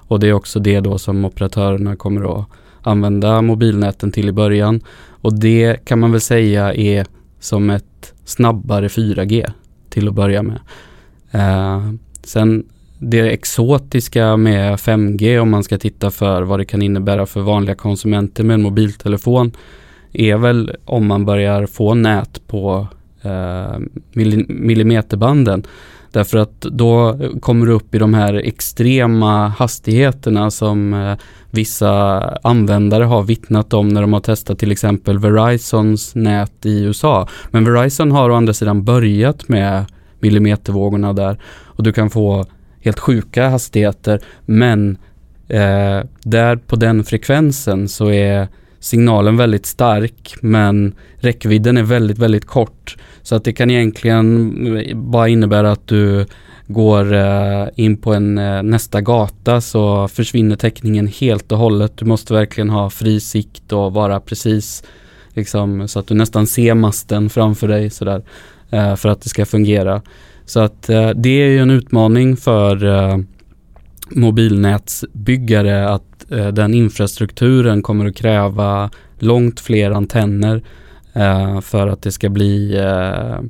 Och 0.09 0.21
det 0.21 0.29
är 0.29 0.33
också 0.33 0.59
det 0.59 0.81
då 0.81 0.99
som 0.99 1.25
operatörerna 1.25 1.97
kommer 1.97 2.41
att 2.41 2.47
använda 2.87 3.43
mobilnäten 3.43 4.13
till 4.13 4.29
i 4.29 4.33
början. 4.33 4.81
Och 5.09 5.39
det 5.39 5.85
kan 5.85 6.01
man 6.01 6.13
väl 6.13 6.21
säga 6.21 6.75
är 6.75 7.07
som 7.41 7.71
ett 7.71 8.15
snabbare 8.25 8.89
4G 8.89 9.51
till 9.89 10.09
att 10.09 10.15
börja 10.15 10.43
med. 10.43 10.61
Eh, 11.31 11.93
sen 12.25 12.65
det 12.99 13.31
exotiska 13.31 14.37
med 14.37 14.77
5G 14.77 15.39
om 15.39 15.51
man 15.51 15.65
ska 15.65 15.79
titta 15.79 16.11
för 16.11 16.43
vad 16.43 16.61
det 16.61 16.65
kan 16.65 16.83
innebära 16.83 17.27
för 17.27 17.41
vanliga 17.41 17.75
konsumenter 17.75 18.45
med 18.45 18.55
en 18.55 18.63
mobiltelefon 18.63 19.53
är 20.13 20.37
väl 20.37 20.77
om 20.85 21.07
man 21.07 21.25
börjar 21.25 21.67
få 21.67 21.95
nät 21.95 22.47
på 22.47 22.87
eh, 23.23 23.79
millimeterbanden 24.49 25.65
Därför 26.13 26.39
att 26.39 26.61
då 26.61 27.19
kommer 27.41 27.67
du 27.67 27.73
upp 27.73 27.95
i 27.95 27.99
de 27.99 28.15
här 28.15 28.35
extrema 28.35 29.49
hastigheterna 29.49 30.51
som 30.51 30.95
eh, 30.95 31.17
vissa 31.51 32.21
användare 32.43 33.05
har 33.05 33.23
vittnat 33.23 33.73
om 33.73 33.89
när 33.89 34.01
de 34.01 34.13
har 34.13 34.21
testat 34.21 34.59
till 34.59 34.73
exempel 34.73 35.19
Verizons 35.19 36.15
nät 36.15 36.67
i 36.67 36.83
USA. 36.83 37.29
Men 37.51 37.65
Verizon 37.65 38.13
har 38.13 38.31
å 38.31 38.35
andra 38.35 38.53
sidan 38.53 38.85
börjat 38.85 39.49
med 39.49 39.85
millimetervågorna 40.21 41.13
där 41.13 41.39
och 41.65 41.83
du 41.83 41.93
kan 41.93 42.11
få 42.11 42.45
helt 42.81 42.99
sjuka 42.99 43.49
hastigheter 43.49 44.21
men 44.47 44.99
eh, 45.49 46.01
där 46.23 46.57
på 46.57 46.77
den 46.77 47.05
frekvensen 47.05 47.89
så 47.89 48.11
är 48.11 48.49
signalen 48.81 49.37
väldigt 49.37 49.67
stark 49.67 50.35
men 50.41 50.95
räckvidden 51.17 51.77
är 51.77 51.83
väldigt, 51.83 52.19
väldigt 52.19 52.47
kort. 52.47 52.97
Så 53.27 53.35
att 53.35 53.45
det 53.45 53.53
kan 53.53 53.71
egentligen 53.71 54.77
eh, 54.77 54.97
bara 54.97 55.29
innebära 55.29 55.73
att 55.73 55.87
du 55.87 56.27
går 56.67 57.15
eh, 57.15 57.67
in 57.75 57.97
på 57.97 58.15
en 58.15 58.39
eh, 58.39 58.63
nästa 58.63 59.01
gata 59.01 59.61
så 59.61 60.09
försvinner 60.09 60.57
täckningen 60.57 61.07
helt 61.07 61.53
och 61.53 61.59
hållet. 61.59 61.93
Du 61.97 62.05
måste 62.05 62.33
verkligen 62.33 62.71
ha 62.71 62.91
fri 62.91 63.21
sikt 63.21 63.73
och 63.73 63.93
vara 63.93 64.21
precis 64.21 64.85
liksom, 65.35 65.89
så 65.89 65.99
att 65.99 66.07
du 66.07 66.15
nästan 66.15 66.47
ser 66.47 66.75
masten 66.75 67.31
framför 67.31 67.69
dig 67.69 67.91
sådär 67.91 68.23
för 68.97 69.09
att 69.09 69.23
det 69.23 69.29
ska 69.29 69.47
fungera. 69.47 70.03
Så 70.45 70.61
att 70.61 70.83
det 71.15 71.29
är 71.29 71.49
ju 71.49 71.59
en 71.59 71.71
utmaning 71.71 72.37
för 72.37 72.79
mobilnätsbyggare 74.11 75.89
att 75.89 76.27
den 76.53 76.75
infrastrukturen 76.75 77.83
kommer 77.83 78.07
att 78.07 78.17
kräva 78.17 78.91
långt 79.19 79.61
fler 79.61 79.91
antenner 79.91 80.63
för 81.63 81.87
att 81.87 82.03
det 82.03 82.13
ska 82.13 82.29
bli 82.29 82.77
eh, 82.77 83.41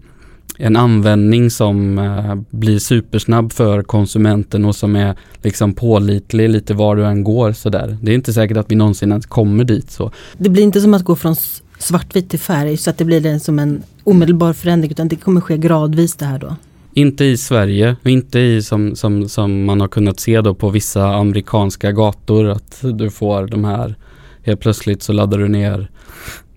en 0.59 0.77
användning 0.77 1.51
som 1.51 1.99
eh, 1.99 2.35
blir 2.51 2.79
supersnabb 2.79 3.53
för 3.53 3.83
konsumenten 3.83 4.65
och 4.65 4.77
som 4.77 4.97
är 4.97 5.15
liksom 5.43 5.75
pålitlig 5.75 6.51
lite 6.51 6.75
var 6.75 6.97
du 6.97 7.05
än 7.05 7.25
går 7.25 7.53
sådär. 7.53 7.99
Det 8.03 8.13
är 8.13 8.15
inte 8.15 8.33
säkert 8.33 8.57
att 8.57 8.71
vi 8.71 8.75
någonsin 8.75 9.11
ens 9.11 9.27
kommer 9.27 9.65
dit 9.65 9.91
så. 9.91 10.13
Det 10.39 10.49
blir 10.49 10.63
inte 10.63 10.81
som 10.81 10.95
att 10.95 11.05
gå 11.05 11.17
från 11.17 11.37
svartvitt 11.79 12.31
till 12.31 12.39
färg 12.39 12.77
så 12.77 12.91
att 12.91 12.99
det 12.99 13.05
blir 13.05 13.21
det 13.21 13.41
som 13.41 13.59
en 13.59 13.83
omedelbar 14.05 14.53
förändring 14.53 14.91
utan 14.91 15.09
det 15.09 15.17
kommer 15.17 15.41
ske 15.41 15.57
gradvis 15.57 16.15
det 16.15 16.25
här 16.25 16.39
då? 16.39 16.57
Inte 16.93 17.25
i 17.25 17.37
Sverige, 17.37 17.97
inte 18.05 18.39
i 18.39 18.63
som, 18.63 18.97
som, 18.97 19.29
som 19.29 19.65
man 19.65 19.81
har 19.81 19.89
kunnat 19.89 20.21
se 20.21 20.41
då 20.41 20.55
på 20.55 20.69
vissa 20.71 21.15
amerikanska 21.15 21.93
gator 21.93 22.49
att 22.49 22.85
du 22.95 23.11
får 23.11 23.47
de 23.47 23.65
här 23.65 23.95
helt 24.43 24.61
plötsligt 24.61 25.03
så 25.03 25.13
laddar 25.13 25.39
du 25.39 25.49
ner 25.49 25.91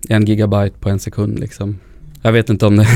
en 0.08 0.24
gigabyte 0.24 0.78
på 0.80 0.88
en 0.88 0.98
sekund 0.98 1.38
liksom. 1.38 1.78
Jag 2.22 2.32
vet 2.32 2.50
inte 2.50 2.66
om, 2.66 2.76
det 2.76 2.86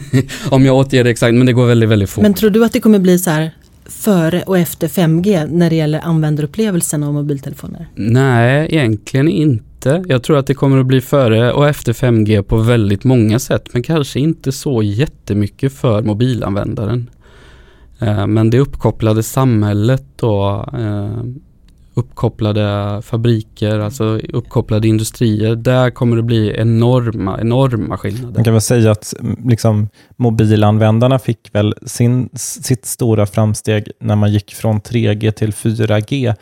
om 0.50 0.64
jag 0.64 0.76
återger 0.76 1.04
det 1.04 1.10
exakt, 1.10 1.34
men 1.34 1.46
det 1.46 1.52
går 1.52 1.66
väldigt, 1.66 1.88
väldigt 1.88 2.10
fort. 2.10 2.22
Men 2.22 2.34
tror 2.34 2.50
du 2.50 2.64
att 2.64 2.72
det 2.72 2.80
kommer 2.80 2.98
bli 2.98 3.18
så 3.18 3.30
här 3.30 3.50
före 3.86 4.42
och 4.42 4.58
efter 4.58 4.88
5G 4.88 5.46
när 5.50 5.70
det 5.70 5.76
gäller 5.76 6.00
användarupplevelsen 6.00 7.02
av 7.02 7.14
mobiltelefoner? 7.14 7.88
Nej, 7.94 8.66
egentligen 8.70 9.28
inte. 9.28 10.04
Jag 10.08 10.22
tror 10.22 10.38
att 10.38 10.46
det 10.46 10.54
kommer 10.54 10.78
att 10.78 10.86
bli 10.86 11.00
före 11.00 11.52
och 11.52 11.68
efter 11.68 11.92
5G 11.92 12.42
på 12.42 12.56
väldigt 12.56 13.04
många 13.04 13.38
sätt, 13.38 13.68
men 13.72 13.82
kanske 13.82 14.20
inte 14.20 14.52
så 14.52 14.82
jättemycket 14.82 15.72
för 15.72 16.02
mobilanvändaren. 16.02 17.10
Eh, 17.98 18.26
men 18.26 18.50
det 18.50 18.58
uppkopplade 18.58 19.22
samhället 19.22 20.22
och 20.22 20.78
eh, 20.78 21.22
uppkopplade 21.94 23.02
fabriker, 23.02 23.78
alltså 23.78 24.04
uppkopplade 24.18 24.88
industrier. 24.88 25.56
Där 25.56 25.90
kommer 25.90 26.16
det 26.16 26.22
bli 26.22 26.54
enorma, 26.56 27.40
enorma 27.40 27.98
skillnader. 27.98 28.34
Man 28.34 28.44
kan 28.44 28.52
väl 28.52 28.60
säga 28.60 28.90
att 28.90 29.14
mm, 29.20 29.48
liksom, 29.48 29.88
mobilanvändarna 30.16 31.18
fick 31.18 31.54
väl 31.54 31.74
sin, 31.86 32.28
sitt 32.34 32.84
stora 32.84 33.26
framsteg 33.26 33.90
när 34.00 34.16
man 34.16 34.32
gick 34.32 34.54
från 34.54 34.80
3G 34.80 35.30
till 35.30 35.52
4G, 35.52 36.34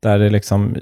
där 0.00 0.18
det 0.18 0.30
liksom 0.30 0.76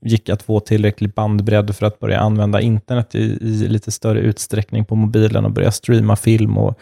gick 0.00 0.28
att 0.28 0.42
få 0.42 0.60
tillräcklig 0.60 1.14
bandbredd 1.14 1.76
för 1.76 1.86
att 1.86 1.98
börja 1.98 2.20
använda 2.20 2.60
internet 2.60 3.14
i, 3.14 3.38
i 3.40 3.68
lite 3.68 3.90
större 3.90 4.20
utsträckning 4.20 4.84
på 4.84 4.94
mobilen 4.94 5.44
och 5.44 5.50
börja 5.50 5.70
streama 5.70 6.16
film 6.16 6.58
och 6.58 6.78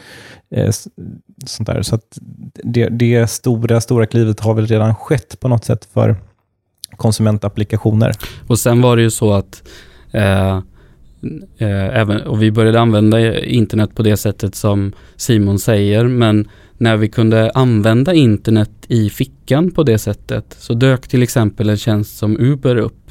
eh, 0.51 0.71
sånt 1.47 1.67
där. 1.67 1.83
Så 1.83 1.99
det, 2.65 2.89
det 2.89 3.27
stora, 3.27 3.81
stora 3.81 4.07
klivet 4.07 4.41
har 4.41 4.55
väl 4.55 4.67
redan 4.67 4.95
skett 4.95 5.41
på 5.41 5.49
något 5.49 5.65
sätt 5.65 5.89
för 5.93 6.17
konsumentapplikationer. 6.97 8.13
Och 8.47 8.59
sen 8.59 8.83
var 8.83 8.97
det 8.97 9.03
ju 9.03 9.11
så 9.11 9.33
att 9.33 9.63
eh, 10.13 10.57
eh, 11.59 11.99
även, 11.99 12.21
och 12.23 12.43
vi 12.43 12.51
började 12.51 12.81
använda 12.81 13.41
internet 13.45 13.95
på 13.95 14.03
det 14.03 14.17
sättet 14.17 14.55
som 14.55 14.93
Simon 15.17 15.59
säger, 15.59 16.05
men 16.05 16.49
när 16.79 16.97
vi 16.97 17.09
kunde 17.09 17.51
använda 17.51 18.15
internet 18.15 18.71
i 18.89 19.11
fickan 19.11 19.71
på 19.71 19.83
det 19.83 19.99
sättet 19.99 20.57
så 20.59 20.75
dök 20.75 21.09
till 21.09 21.23
exempel 21.23 21.69
en 21.69 21.77
tjänst 21.77 22.19
som 22.19 22.37
Uber 22.41 22.77
upp. 22.77 23.11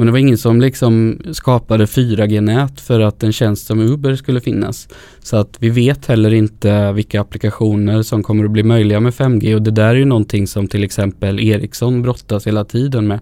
Men 0.00 0.06
det 0.06 0.12
var 0.12 0.18
ingen 0.18 0.38
som 0.38 0.60
liksom 0.60 1.18
skapade 1.32 1.84
4G-nät 1.84 2.80
för 2.80 3.00
att 3.00 3.22
en 3.22 3.32
tjänst 3.32 3.66
som 3.66 3.80
Uber 3.80 4.16
skulle 4.16 4.40
finnas. 4.40 4.88
Så 5.22 5.36
att 5.36 5.56
vi 5.58 5.70
vet 5.70 6.06
heller 6.06 6.34
inte 6.34 6.92
vilka 6.92 7.20
applikationer 7.20 8.02
som 8.02 8.22
kommer 8.22 8.44
att 8.44 8.50
bli 8.50 8.62
möjliga 8.62 9.00
med 9.00 9.12
5G 9.12 9.54
och 9.54 9.62
det 9.62 9.70
där 9.70 9.88
är 9.88 9.94
ju 9.94 10.04
någonting 10.04 10.46
som 10.46 10.68
till 10.68 10.84
exempel 10.84 11.40
Ericsson 11.40 12.02
brottas 12.02 12.46
hela 12.46 12.64
tiden 12.64 13.06
med. 13.06 13.20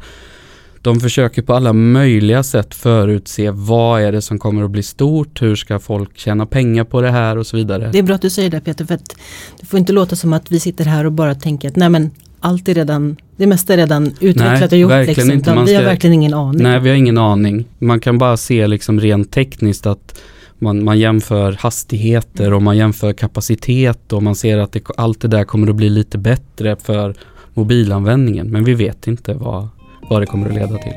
De 0.82 1.00
försöker 1.00 1.42
på 1.42 1.54
alla 1.54 1.72
möjliga 1.72 2.42
sätt 2.42 2.74
förutse 2.74 3.50
vad 3.50 4.02
är 4.02 4.12
det 4.12 4.22
som 4.22 4.38
kommer 4.38 4.64
att 4.64 4.70
bli 4.70 4.82
stort, 4.82 5.42
hur 5.42 5.56
ska 5.56 5.78
folk 5.78 6.18
tjäna 6.18 6.46
pengar 6.46 6.84
på 6.84 7.00
det 7.00 7.10
här 7.10 7.38
och 7.38 7.46
så 7.46 7.56
vidare. 7.56 7.90
Det 7.92 7.98
är 7.98 8.02
bra 8.02 8.14
att 8.14 8.22
du 8.22 8.30
säger 8.30 8.50
det 8.50 8.60
Peter, 8.60 8.84
för 8.84 8.94
att 8.94 9.16
det 9.60 9.66
får 9.66 9.78
inte 9.78 9.92
låta 9.92 10.16
som 10.16 10.32
att 10.32 10.50
vi 10.50 10.60
sitter 10.60 10.84
här 10.84 11.04
och 11.04 11.12
bara 11.12 11.34
tänker 11.34 11.68
att 11.68 11.76
nej 11.76 11.88
men 11.88 12.10
allt 12.40 12.68
är 12.68 12.74
redan, 12.74 13.16
det 13.36 13.46
mesta 13.46 13.72
är 13.72 13.76
redan 13.76 14.06
utvecklat 14.06 14.60
Nej, 14.60 14.64
och 14.72 14.78
gjort. 14.78 14.90
verkligen 14.90 15.14
Liksom, 15.26 15.30
inte. 15.38 15.54
Man 15.54 15.64
Vi 15.64 15.74
har 15.74 15.82
ska- 15.82 15.88
verkligen 15.88 16.14
ingen 16.14 16.34
aning. 16.34 16.62
Nej, 16.62 16.80
vi 16.80 16.88
har 16.88 16.96
ingen 16.96 17.18
aning. 17.18 17.64
Man 17.78 18.00
kan 18.00 18.18
bara 18.18 18.36
se 18.36 18.66
liksom 18.66 19.00
rent 19.00 19.30
tekniskt 19.30 19.86
att 19.86 20.20
man, 20.58 20.84
man 20.84 20.98
jämför 20.98 21.52
hastigheter 21.52 22.52
och 22.52 22.62
man 22.62 22.76
jämför 22.76 23.12
kapacitet 23.12 24.12
och 24.12 24.22
man 24.22 24.34
ser 24.34 24.58
att 24.58 24.72
det, 24.72 24.82
allt 24.96 25.20
det 25.20 25.28
där 25.28 25.44
kommer 25.44 25.68
att 25.70 25.76
bli 25.76 25.88
lite 25.90 26.18
bättre 26.18 26.76
för 26.82 27.14
mobilanvändningen. 27.54 28.46
Men 28.50 28.64
vi 28.64 28.74
vet 28.74 29.06
inte 29.06 29.34
vad, 29.34 29.68
vad 30.10 30.22
det 30.22 30.26
kommer 30.26 30.48
att 30.48 30.54
leda 30.54 30.76
till. 30.78 30.92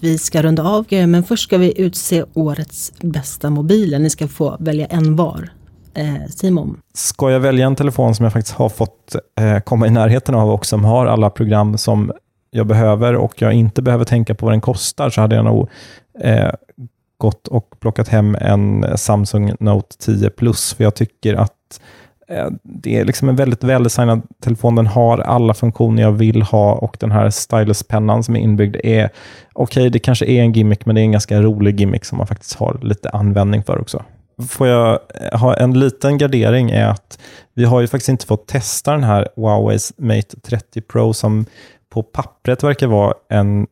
Vi 0.00 0.18
ska 0.18 0.42
runda 0.42 0.62
av 0.62 0.86
grejer, 0.88 1.06
men 1.06 1.24
först 1.24 1.42
ska 1.42 1.58
vi 1.58 1.80
utse 1.80 2.24
årets 2.34 2.92
bästa 3.00 3.50
mobiler. 3.50 3.98
Ni 3.98 4.10
ska 4.10 4.28
få 4.28 4.56
välja 4.60 4.86
en 4.86 5.16
var. 5.16 5.50
Eh, 5.96 6.26
Simon, 6.28 6.80
Ska 6.94 7.30
jag 7.30 7.40
välja 7.40 7.66
en 7.66 7.76
telefon 7.76 8.14
som 8.14 8.24
jag 8.24 8.32
faktiskt 8.32 8.56
har 8.56 8.68
fått 8.68 9.16
eh, 9.40 9.58
komma 9.58 9.86
i 9.86 9.90
närheten 9.90 10.34
av 10.34 10.50
och 10.50 10.66
som 10.66 10.84
har 10.84 11.06
alla 11.06 11.30
program 11.30 11.78
som 11.78 12.12
jag 12.50 12.66
behöver 12.66 13.14
och 13.14 13.42
jag 13.42 13.52
inte 13.52 13.82
behöver 13.82 14.04
tänka 14.04 14.34
på 14.34 14.46
vad 14.46 14.52
den 14.52 14.60
kostar 14.60 15.10
så 15.10 15.20
hade 15.20 15.36
jag 15.36 15.44
nog 15.44 15.68
eh, 16.20 16.50
gått 17.18 17.48
och 17.48 17.80
plockat 17.80 18.08
hem 18.08 18.36
en 18.40 18.86
Samsung 18.98 19.52
Note 19.60 19.96
10 19.98 20.30
Plus 20.30 20.74
för 20.74 20.84
jag 20.84 20.94
tycker 20.94 21.34
att 21.34 21.80
eh, 22.28 22.46
det 22.62 22.96
är 22.96 23.04
liksom 23.04 23.28
en 23.28 23.36
väldigt 23.36 23.64
väldesignad 23.64 24.22
telefon. 24.42 24.74
Den 24.74 24.86
har 24.86 25.18
alla 25.18 25.54
funktioner 25.54 26.02
jag 26.02 26.12
vill 26.12 26.42
ha 26.42 26.74
och 26.74 26.96
den 27.00 27.10
här 27.10 27.30
stylus-pennan 27.30 28.22
som 28.22 28.36
är 28.36 28.40
inbyggd 28.40 28.76
är 28.84 29.10
okej, 29.52 29.90
det 29.90 29.98
kanske 29.98 30.26
är 30.26 30.40
en 30.40 30.52
gimmick, 30.52 30.86
men 30.86 30.94
det 30.94 31.00
är 31.00 31.04
en 31.04 31.12
ganska 31.12 31.42
rolig 31.42 31.80
gimmick 31.80 32.04
som 32.04 32.18
man 32.18 32.26
faktiskt 32.26 32.54
har 32.54 32.78
lite 32.82 33.10
användning 33.10 33.62
för 33.62 33.80
också. 33.80 34.02
Får 34.48 34.66
jag 34.66 35.00
ha 35.32 35.54
en 35.54 35.78
liten 35.78 36.18
gardering 36.18 36.70
är 36.70 36.86
att 36.86 37.18
vi 37.54 37.64
har 37.64 37.80
ju 37.80 37.86
faktiskt 37.86 38.08
inte 38.08 38.26
fått 38.26 38.46
testa 38.46 38.92
den 38.92 39.04
här 39.04 39.28
Huaweis 39.36 39.92
Mate 39.96 40.40
30 40.42 40.80
Pro 40.80 41.12
som 41.12 41.46
på 41.88 42.02
pappret 42.02 42.62
verkar 42.62 42.86
vara 42.86 43.14
en 43.28 43.66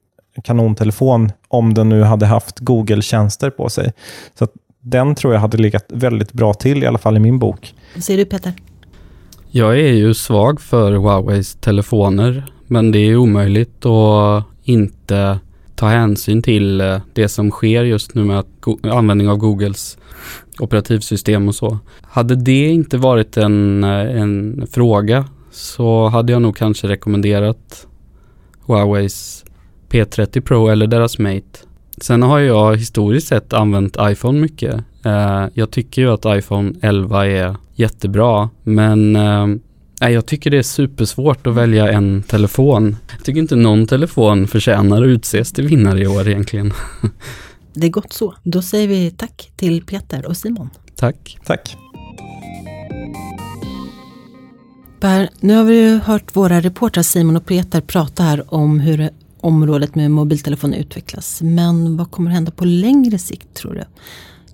kanontelefon 0.44 1.32
om 1.48 1.74
den 1.74 1.88
nu 1.88 2.02
hade 2.02 2.26
haft 2.26 2.58
Google-tjänster 2.58 3.50
på 3.50 3.68
sig. 3.68 3.92
Så 4.34 4.44
att 4.44 4.52
den 4.80 5.14
tror 5.14 5.32
jag 5.32 5.40
hade 5.40 5.58
legat 5.58 5.84
väldigt 5.88 6.32
bra 6.32 6.54
till, 6.54 6.82
i 6.82 6.86
alla 6.86 6.98
fall 6.98 7.16
i 7.16 7.20
min 7.20 7.38
bok. 7.38 7.74
vad 7.94 8.04
säger 8.04 8.18
du 8.18 8.24
Peter? 8.24 8.52
Jag 9.50 9.78
är 9.80 9.92
ju 9.92 10.14
svag 10.14 10.60
för 10.60 10.92
Huaweis 10.92 11.54
telefoner, 11.54 12.52
men 12.66 12.92
det 12.92 12.98
är 12.98 13.16
omöjligt 13.16 13.86
att 13.86 14.44
inte 14.62 15.38
ta 15.74 15.86
hänsyn 15.86 16.42
till 16.42 16.80
eh, 16.80 17.00
det 17.12 17.28
som 17.28 17.50
sker 17.50 17.84
just 17.84 18.14
nu 18.14 18.24
med 18.24 18.38
att 18.38 18.46
användning 18.82 19.28
av 19.28 19.36
Googles 19.36 19.98
operativsystem 20.58 21.48
och 21.48 21.54
så. 21.54 21.78
Hade 22.02 22.36
det 22.36 22.66
inte 22.66 22.96
varit 22.96 23.36
en, 23.36 23.84
eh, 23.84 24.20
en 24.20 24.66
fråga 24.70 25.24
så 25.50 26.08
hade 26.08 26.32
jag 26.32 26.42
nog 26.42 26.56
kanske 26.56 26.88
rekommenderat 26.88 27.86
Huaweis 28.66 29.44
P30 29.88 30.40
Pro 30.40 30.68
eller 30.68 30.86
deras 30.86 31.18
Mate. 31.18 31.58
Sen 31.98 32.22
har 32.22 32.38
jag 32.38 32.76
historiskt 32.76 33.28
sett 33.28 33.52
använt 33.52 33.96
iPhone 34.00 34.40
mycket. 34.40 34.74
Eh, 35.04 35.46
jag 35.54 35.70
tycker 35.70 36.02
ju 36.02 36.10
att 36.10 36.24
iPhone 36.26 36.72
11 36.82 37.26
är 37.26 37.56
jättebra, 37.74 38.50
men 38.62 39.16
nej, 40.04 40.14
jag 40.14 40.26
tycker 40.26 40.50
det 40.50 40.58
är 40.58 40.62
supersvårt 40.62 41.46
att 41.46 41.54
välja 41.54 41.92
en 41.92 42.22
telefon. 42.22 42.96
Jag 43.16 43.24
tycker 43.24 43.40
inte 43.40 43.56
någon 43.56 43.86
telefon 43.86 44.48
förtjänar 44.48 45.02
att 45.02 45.06
utses 45.06 45.52
till 45.52 45.68
vinnare 45.68 46.00
i 46.00 46.06
år 46.06 46.28
egentligen. 46.28 46.72
Det 47.76 47.86
är 47.86 47.90
gott 47.90 48.12
så. 48.12 48.34
Då 48.42 48.62
säger 48.62 48.88
vi 48.88 49.10
tack 49.10 49.52
till 49.56 49.84
Peter 49.84 50.26
och 50.26 50.36
Simon. 50.36 50.70
Tack. 50.96 51.38
Tack. 51.44 51.76
Per, 55.00 55.28
nu 55.40 55.54
har 55.54 55.64
vi 55.64 55.80
ju 55.80 55.98
hört 55.98 56.36
våra 56.36 56.60
reportrar 56.60 57.02
Simon 57.02 57.36
och 57.36 57.46
Peter 57.46 57.80
prata 57.80 58.22
här 58.22 58.54
om 58.54 58.80
hur 58.80 59.10
området 59.40 59.94
med 59.94 60.10
mobiltelefoner 60.10 60.78
utvecklas. 60.78 61.42
Men 61.42 61.96
vad 61.96 62.10
kommer 62.10 62.30
hända 62.30 62.50
på 62.50 62.64
längre 62.64 63.18
sikt 63.18 63.54
tror 63.54 63.74
du? 63.74 63.84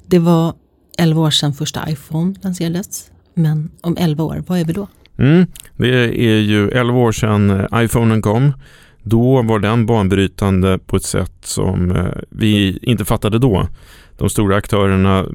Det 0.07 0.19
var 0.19 0.55
11 0.99 1.21
år 1.21 1.31
sedan 1.31 1.53
första 1.55 1.91
iPhone 1.91 2.35
lanserades. 2.43 3.11
Men 3.35 3.71
om 3.81 3.97
11 4.01 4.25
år, 4.25 4.45
vad 4.47 4.59
är 4.59 4.65
vi 4.65 4.73
då? 4.73 4.87
Mm, 5.21 5.47
det 5.77 5.89
är 6.27 6.41
ju 6.41 6.71
11 6.71 6.99
år 6.99 7.13
sedan 7.13 7.51
eh, 7.51 7.67
iPhonen 7.75 8.23
kom. 8.23 8.53
Då 9.03 9.43
var 9.43 9.59
den 9.59 9.87
banbrytande 9.87 10.79
på 10.79 10.97
ett 10.97 11.03
sätt 11.03 11.33
som 11.43 11.97
eh, 11.97 12.07
vi 12.31 12.79
inte 12.83 13.05
fattade 13.05 13.39
då. 13.39 13.69
De 14.19 14.31
stora 14.31 14.57
aktörerna 14.57 15.27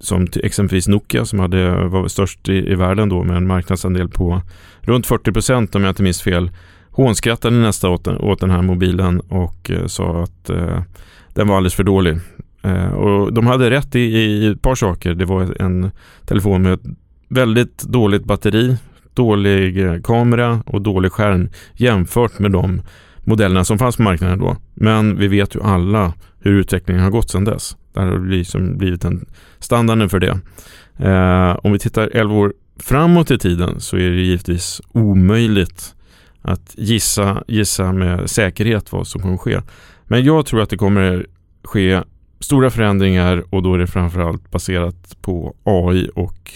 som 0.00 0.26
till 0.26 0.44
exempelvis 0.44 0.88
Nokia 0.88 1.24
som 1.24 1.38
hade, 1.38 1.84
var 1.84 2.08
störst 2.08 2.48
i, 2.48 2.72
i 2.72 2.74
världen 2.74 3.08
då 3.08 3.24
med 3.24 3.36
en 3.36 3.46
marknadsandel 3.46 4.08
på 4.08 4.42
runt 4.80 5.06
40 5.06 5.32
procent 5.32 5.74
om 5.74 5.82
jag 5.82 5.90
inte 5.90 6.02
minns 6.02 6.22
fel 6.22 6.50
hånskrattade 6.90 7.56
nästa 7.56 7.88
åt 7.88 8.04
den, 8.04 8.18
åt 8.18 8.40
den 8.40 8.50
här 8.50 8.62
mobilen 8.62 9.20
och 9.20 9.70
eh, 9.70 9.86
sa 9.86 10.22
att 10.22 10.50
eh, 10.50 10.82
den 11.34 11.48
var 11.48 11.56
alldeles 11.56 11.74
för 11.74 11.84
dålig. 11.84 12.18
Eh, 12.62 12.92
och 12.92 13.32
de 13.32 13.46
hade 13.46 13.70
rätt 13.70 13.94
i, 13.94 14.00
i 14.00 14.46
ett 14.46 14.62
par 14.62 14.74
saker. 14.74 15.14
Det 15.14 15.24
var 15.24 15.62
en 15.62 15.90
telefon 16.26 16.62
med 16.62 16.72
ett 16.72 16.84
väldigt 17.28 17.82
dåligt 17.82 18.24
batteri, 18.24 18.76
dålig 19.14 19.84
eh, 19.84 20.00
kamera 20.00 20.62
och 20.66 20.82
dålig 20.82 21.12
skärm 21.12 21.48
jämfört 21.74 22.38
med 22.38 22.52
de 22.52 22.82
modellerna 23.24 23.64
som 23.64 23.78
fanns 23.78 23.96
på 23.96 24.02
marknaden 24.02 24.38
då. 24.38 24.56
Men 24.74 25.18
vi 25.18 25.28
vet 25.28 25.54
ju 25.54 25.62
alla 25.62 26.12
hur 26.40 26.52
utvecklingen 26.52 27.02
har 27.02 27.10
gått 27.10 27.30
sedan 27.30 27.44
dess. 27.44 27.76
Det 27.92 28.00
har 28.00 28.28
liksom 28.28 28.78
blivit 28.78 29.04
en 29.04 29.26
standarden 29.58 30.08
för 30.08 30.20
det. 30.20 30.40
Eh, 30.98 31.58
om 31.62 31.72
vi 31.72 31.78
tittar 31.78 32.10
11 32.12 32.34
år 32.34 32.54
framåt 32.80 33.30
i 33.30 33.38
tiden 33.38 33.80
så 33.80 33.96
är 33.96 34.10
det 34.10 34.22
givetvis 34.22 34.80
omöjligt 34.92 35.94
att 36.42 36.74
gissa, 36.76 37.44
gissa 37.48 37.92
med 37.92 38.30
säkerhet 38.30 38.92
vad 38.92 39.06
som 39.06 39.22
kommer 39.22 39.36
ske. 39.36 39.60
Men 40.04 40.24
jag 40.24 40.46
tror 40.46 40.62
att 40.62 40.70
det 40.70 40.76
kommer 40.76 41.26
ske 41.64 42.02
stora 42.40 42.70
förändringar 42.70 43.44
och 43.50 43.62
då 43.62 43.74
är 43.74 43.78
det 43.78 43.86
framförallt 43.86 44.50
baserat 44.50 45.16
på 45.22 45.56
AI 45.64 46.10
och 46.14 46.52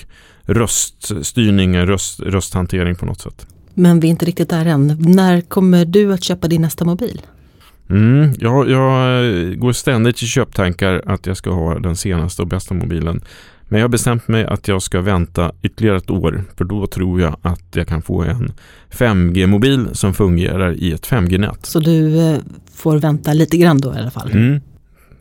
röststyrning, 0.49 1.79
röst, 1.79 2.21
rösthantering 2.21 2.95
på 2.95 3.07
något 3.07 3.21
sätt. 3.21 3.47
Men 3.75 4.01
vi 4.01 4.09
är 4.09 4.11
inte 4.11 4.27
riktigt 4.27 4.51
där 4.51 4.67
än. 4.67 4.97
När 4.99 5.41
kommer 5.41 5.85
du 5.85 6.13
att 6.13 6.25
köpa 6.25 6.49
din 6.49 6.63
nästa 6.63 6.85
mobil? 6.85 7.21
Mm, 7.91 8.33
jag, 8.39 8.71
jag 8.71 9.59
går 9.59 9.73
ständigt 9.73 10.23
i 10.23 10.27
köptankar 10.27 11.03
att 11.07 11.27
jag 11.27 11.37
ska 11.37 11.51
ha 11.51 11.79
den 11.79 11.97
senaste 11.97 12.43
och 12.43 12.49
bästa 12.49 12.75
mobilen. 12.75 13.21
Men 13.69 13.81
jag 13.81 13.85
har 13.85 13.91
bestämt 13.91 14.29
mig 14.29 14.45
att 14.45 14.69
jag 14.69 14.83
ska 14.83 15.01
vänta 15.01 15.53
ytterligare 15.63 15.97
ett 15.97 16.11
år 16.11 16.45
för 16.57 16.65
då 16.65 16.87
tror 16.87 17.21
jag 17.21 17.37
att 17.43 17.65
jag 17.75 17.89
kan 17.89 18.03
få 18.03 18.23
en 18.23 18.53
5G-mobil 18.91 19.89
som 19.93 20.15
fungerar 20.15 20.73
i 20.73 20.93
ett 20.93 21.07
5G-nät. 21.07 21.67
Så 21.67 21.81
du 21.81 22.21
eh, 22.21 22.39
får 22.75 22.99
vänta 22.99 23.33
lite 23.33 23.57
grann 23.57 23.81
då 23.81 23.95
i 23.95 23.99
alla 23.99 24.11
fall. 24.11 24.31
Mm, 24.31 24.61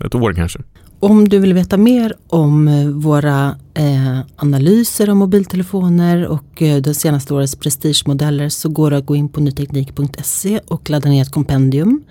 ett 0.05 0.15
år 0.15 0.33
kanske. 0.33 0.59
Om 0.99 1.29
du 1.29 1.39
vill 1.39 1.53
veta 1.53 1.77
mer 1.77 2.13
om 2.27 2.67
eh, 2.67 2.87
våra 2.87 3.55
eh, 3.73 4.19
analyser 4.35 5.09
av 5.09 5.15
mobiltelefoner 5.15 6.27
och 6.27 6.61
eh, 6.61 6.81
det 6.81 6.93
senaste 6.93 7.33
årets 7.33 7.55
prestigemodeller 7.55 8.49
så 8.49 8.69
går 8.69 8.91
det 8.91 8.97
att 8.97 9.05
gå 9.05 9.15
in 9.15 9.29
på 9.29 9.39
nyteknik.se 9.39 10.59
och 10.67 10.89
ladda 10.89 11.09
ner 11.09 11.21
ett 11.21 11.31
kompendium. 11.31 12.03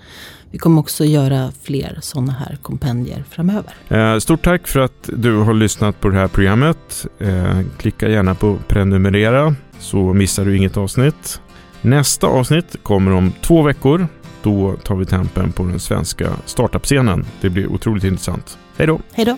Vi 0.51 0.57
kommer 0.57 0.79
också 0.79 1.05
göra 1.05 1.51
fler 1.63 1.97
sådana 2.01 2.31
här 2.31 2.57
kompendier 2.61 3.23
framöver. 3.29 3.73
Eh, 3.87 4.19
Stort 4.19 4.43
tack 4.43 4.67
för 4.67 4.79
att 4.79 5.09
du 5.13 5.37
har 5.37 5.53
lyssnat 5.53 6.01
på 6.01 6.09
det 6.09 6.15
här 6.15 6.27
programmet. 6.27 7.05
Eh, 7.19 7.59
Klicka 7.77 8.09
gärna 8.09 8.35
på 8.35 8.57
prenumerera 8.67 9.55
så 9.79 10.13
missar 10.13 10.45
du 10.45 10.57
inget 10.57 10.77
avsnitt. 10.77 11.41
Nästa 11.81 12.27
avsnitt 12.27 12.75
kommer 12.83 13.11
om 13.11 13.31
två 13.41 13.61
veckor. 13.61 14.07
Då 14.47 14.75
tar 14.83 14.95
vi 14.95 15.05
tempen 15.05 15.51
på 15.51 15.63
den 15.63 15.79
svenska 15.79 16.29
startup-scenen. 16.45 17.25
Det 17.41 17.49
blir 17.49 17.67
otroligt 17.67 18.03
intressant. 18.03 18.57
Hej 18.77 18.87
då! 18.87 18.99
Hej 19.13 19.25
då! 19.25 19.37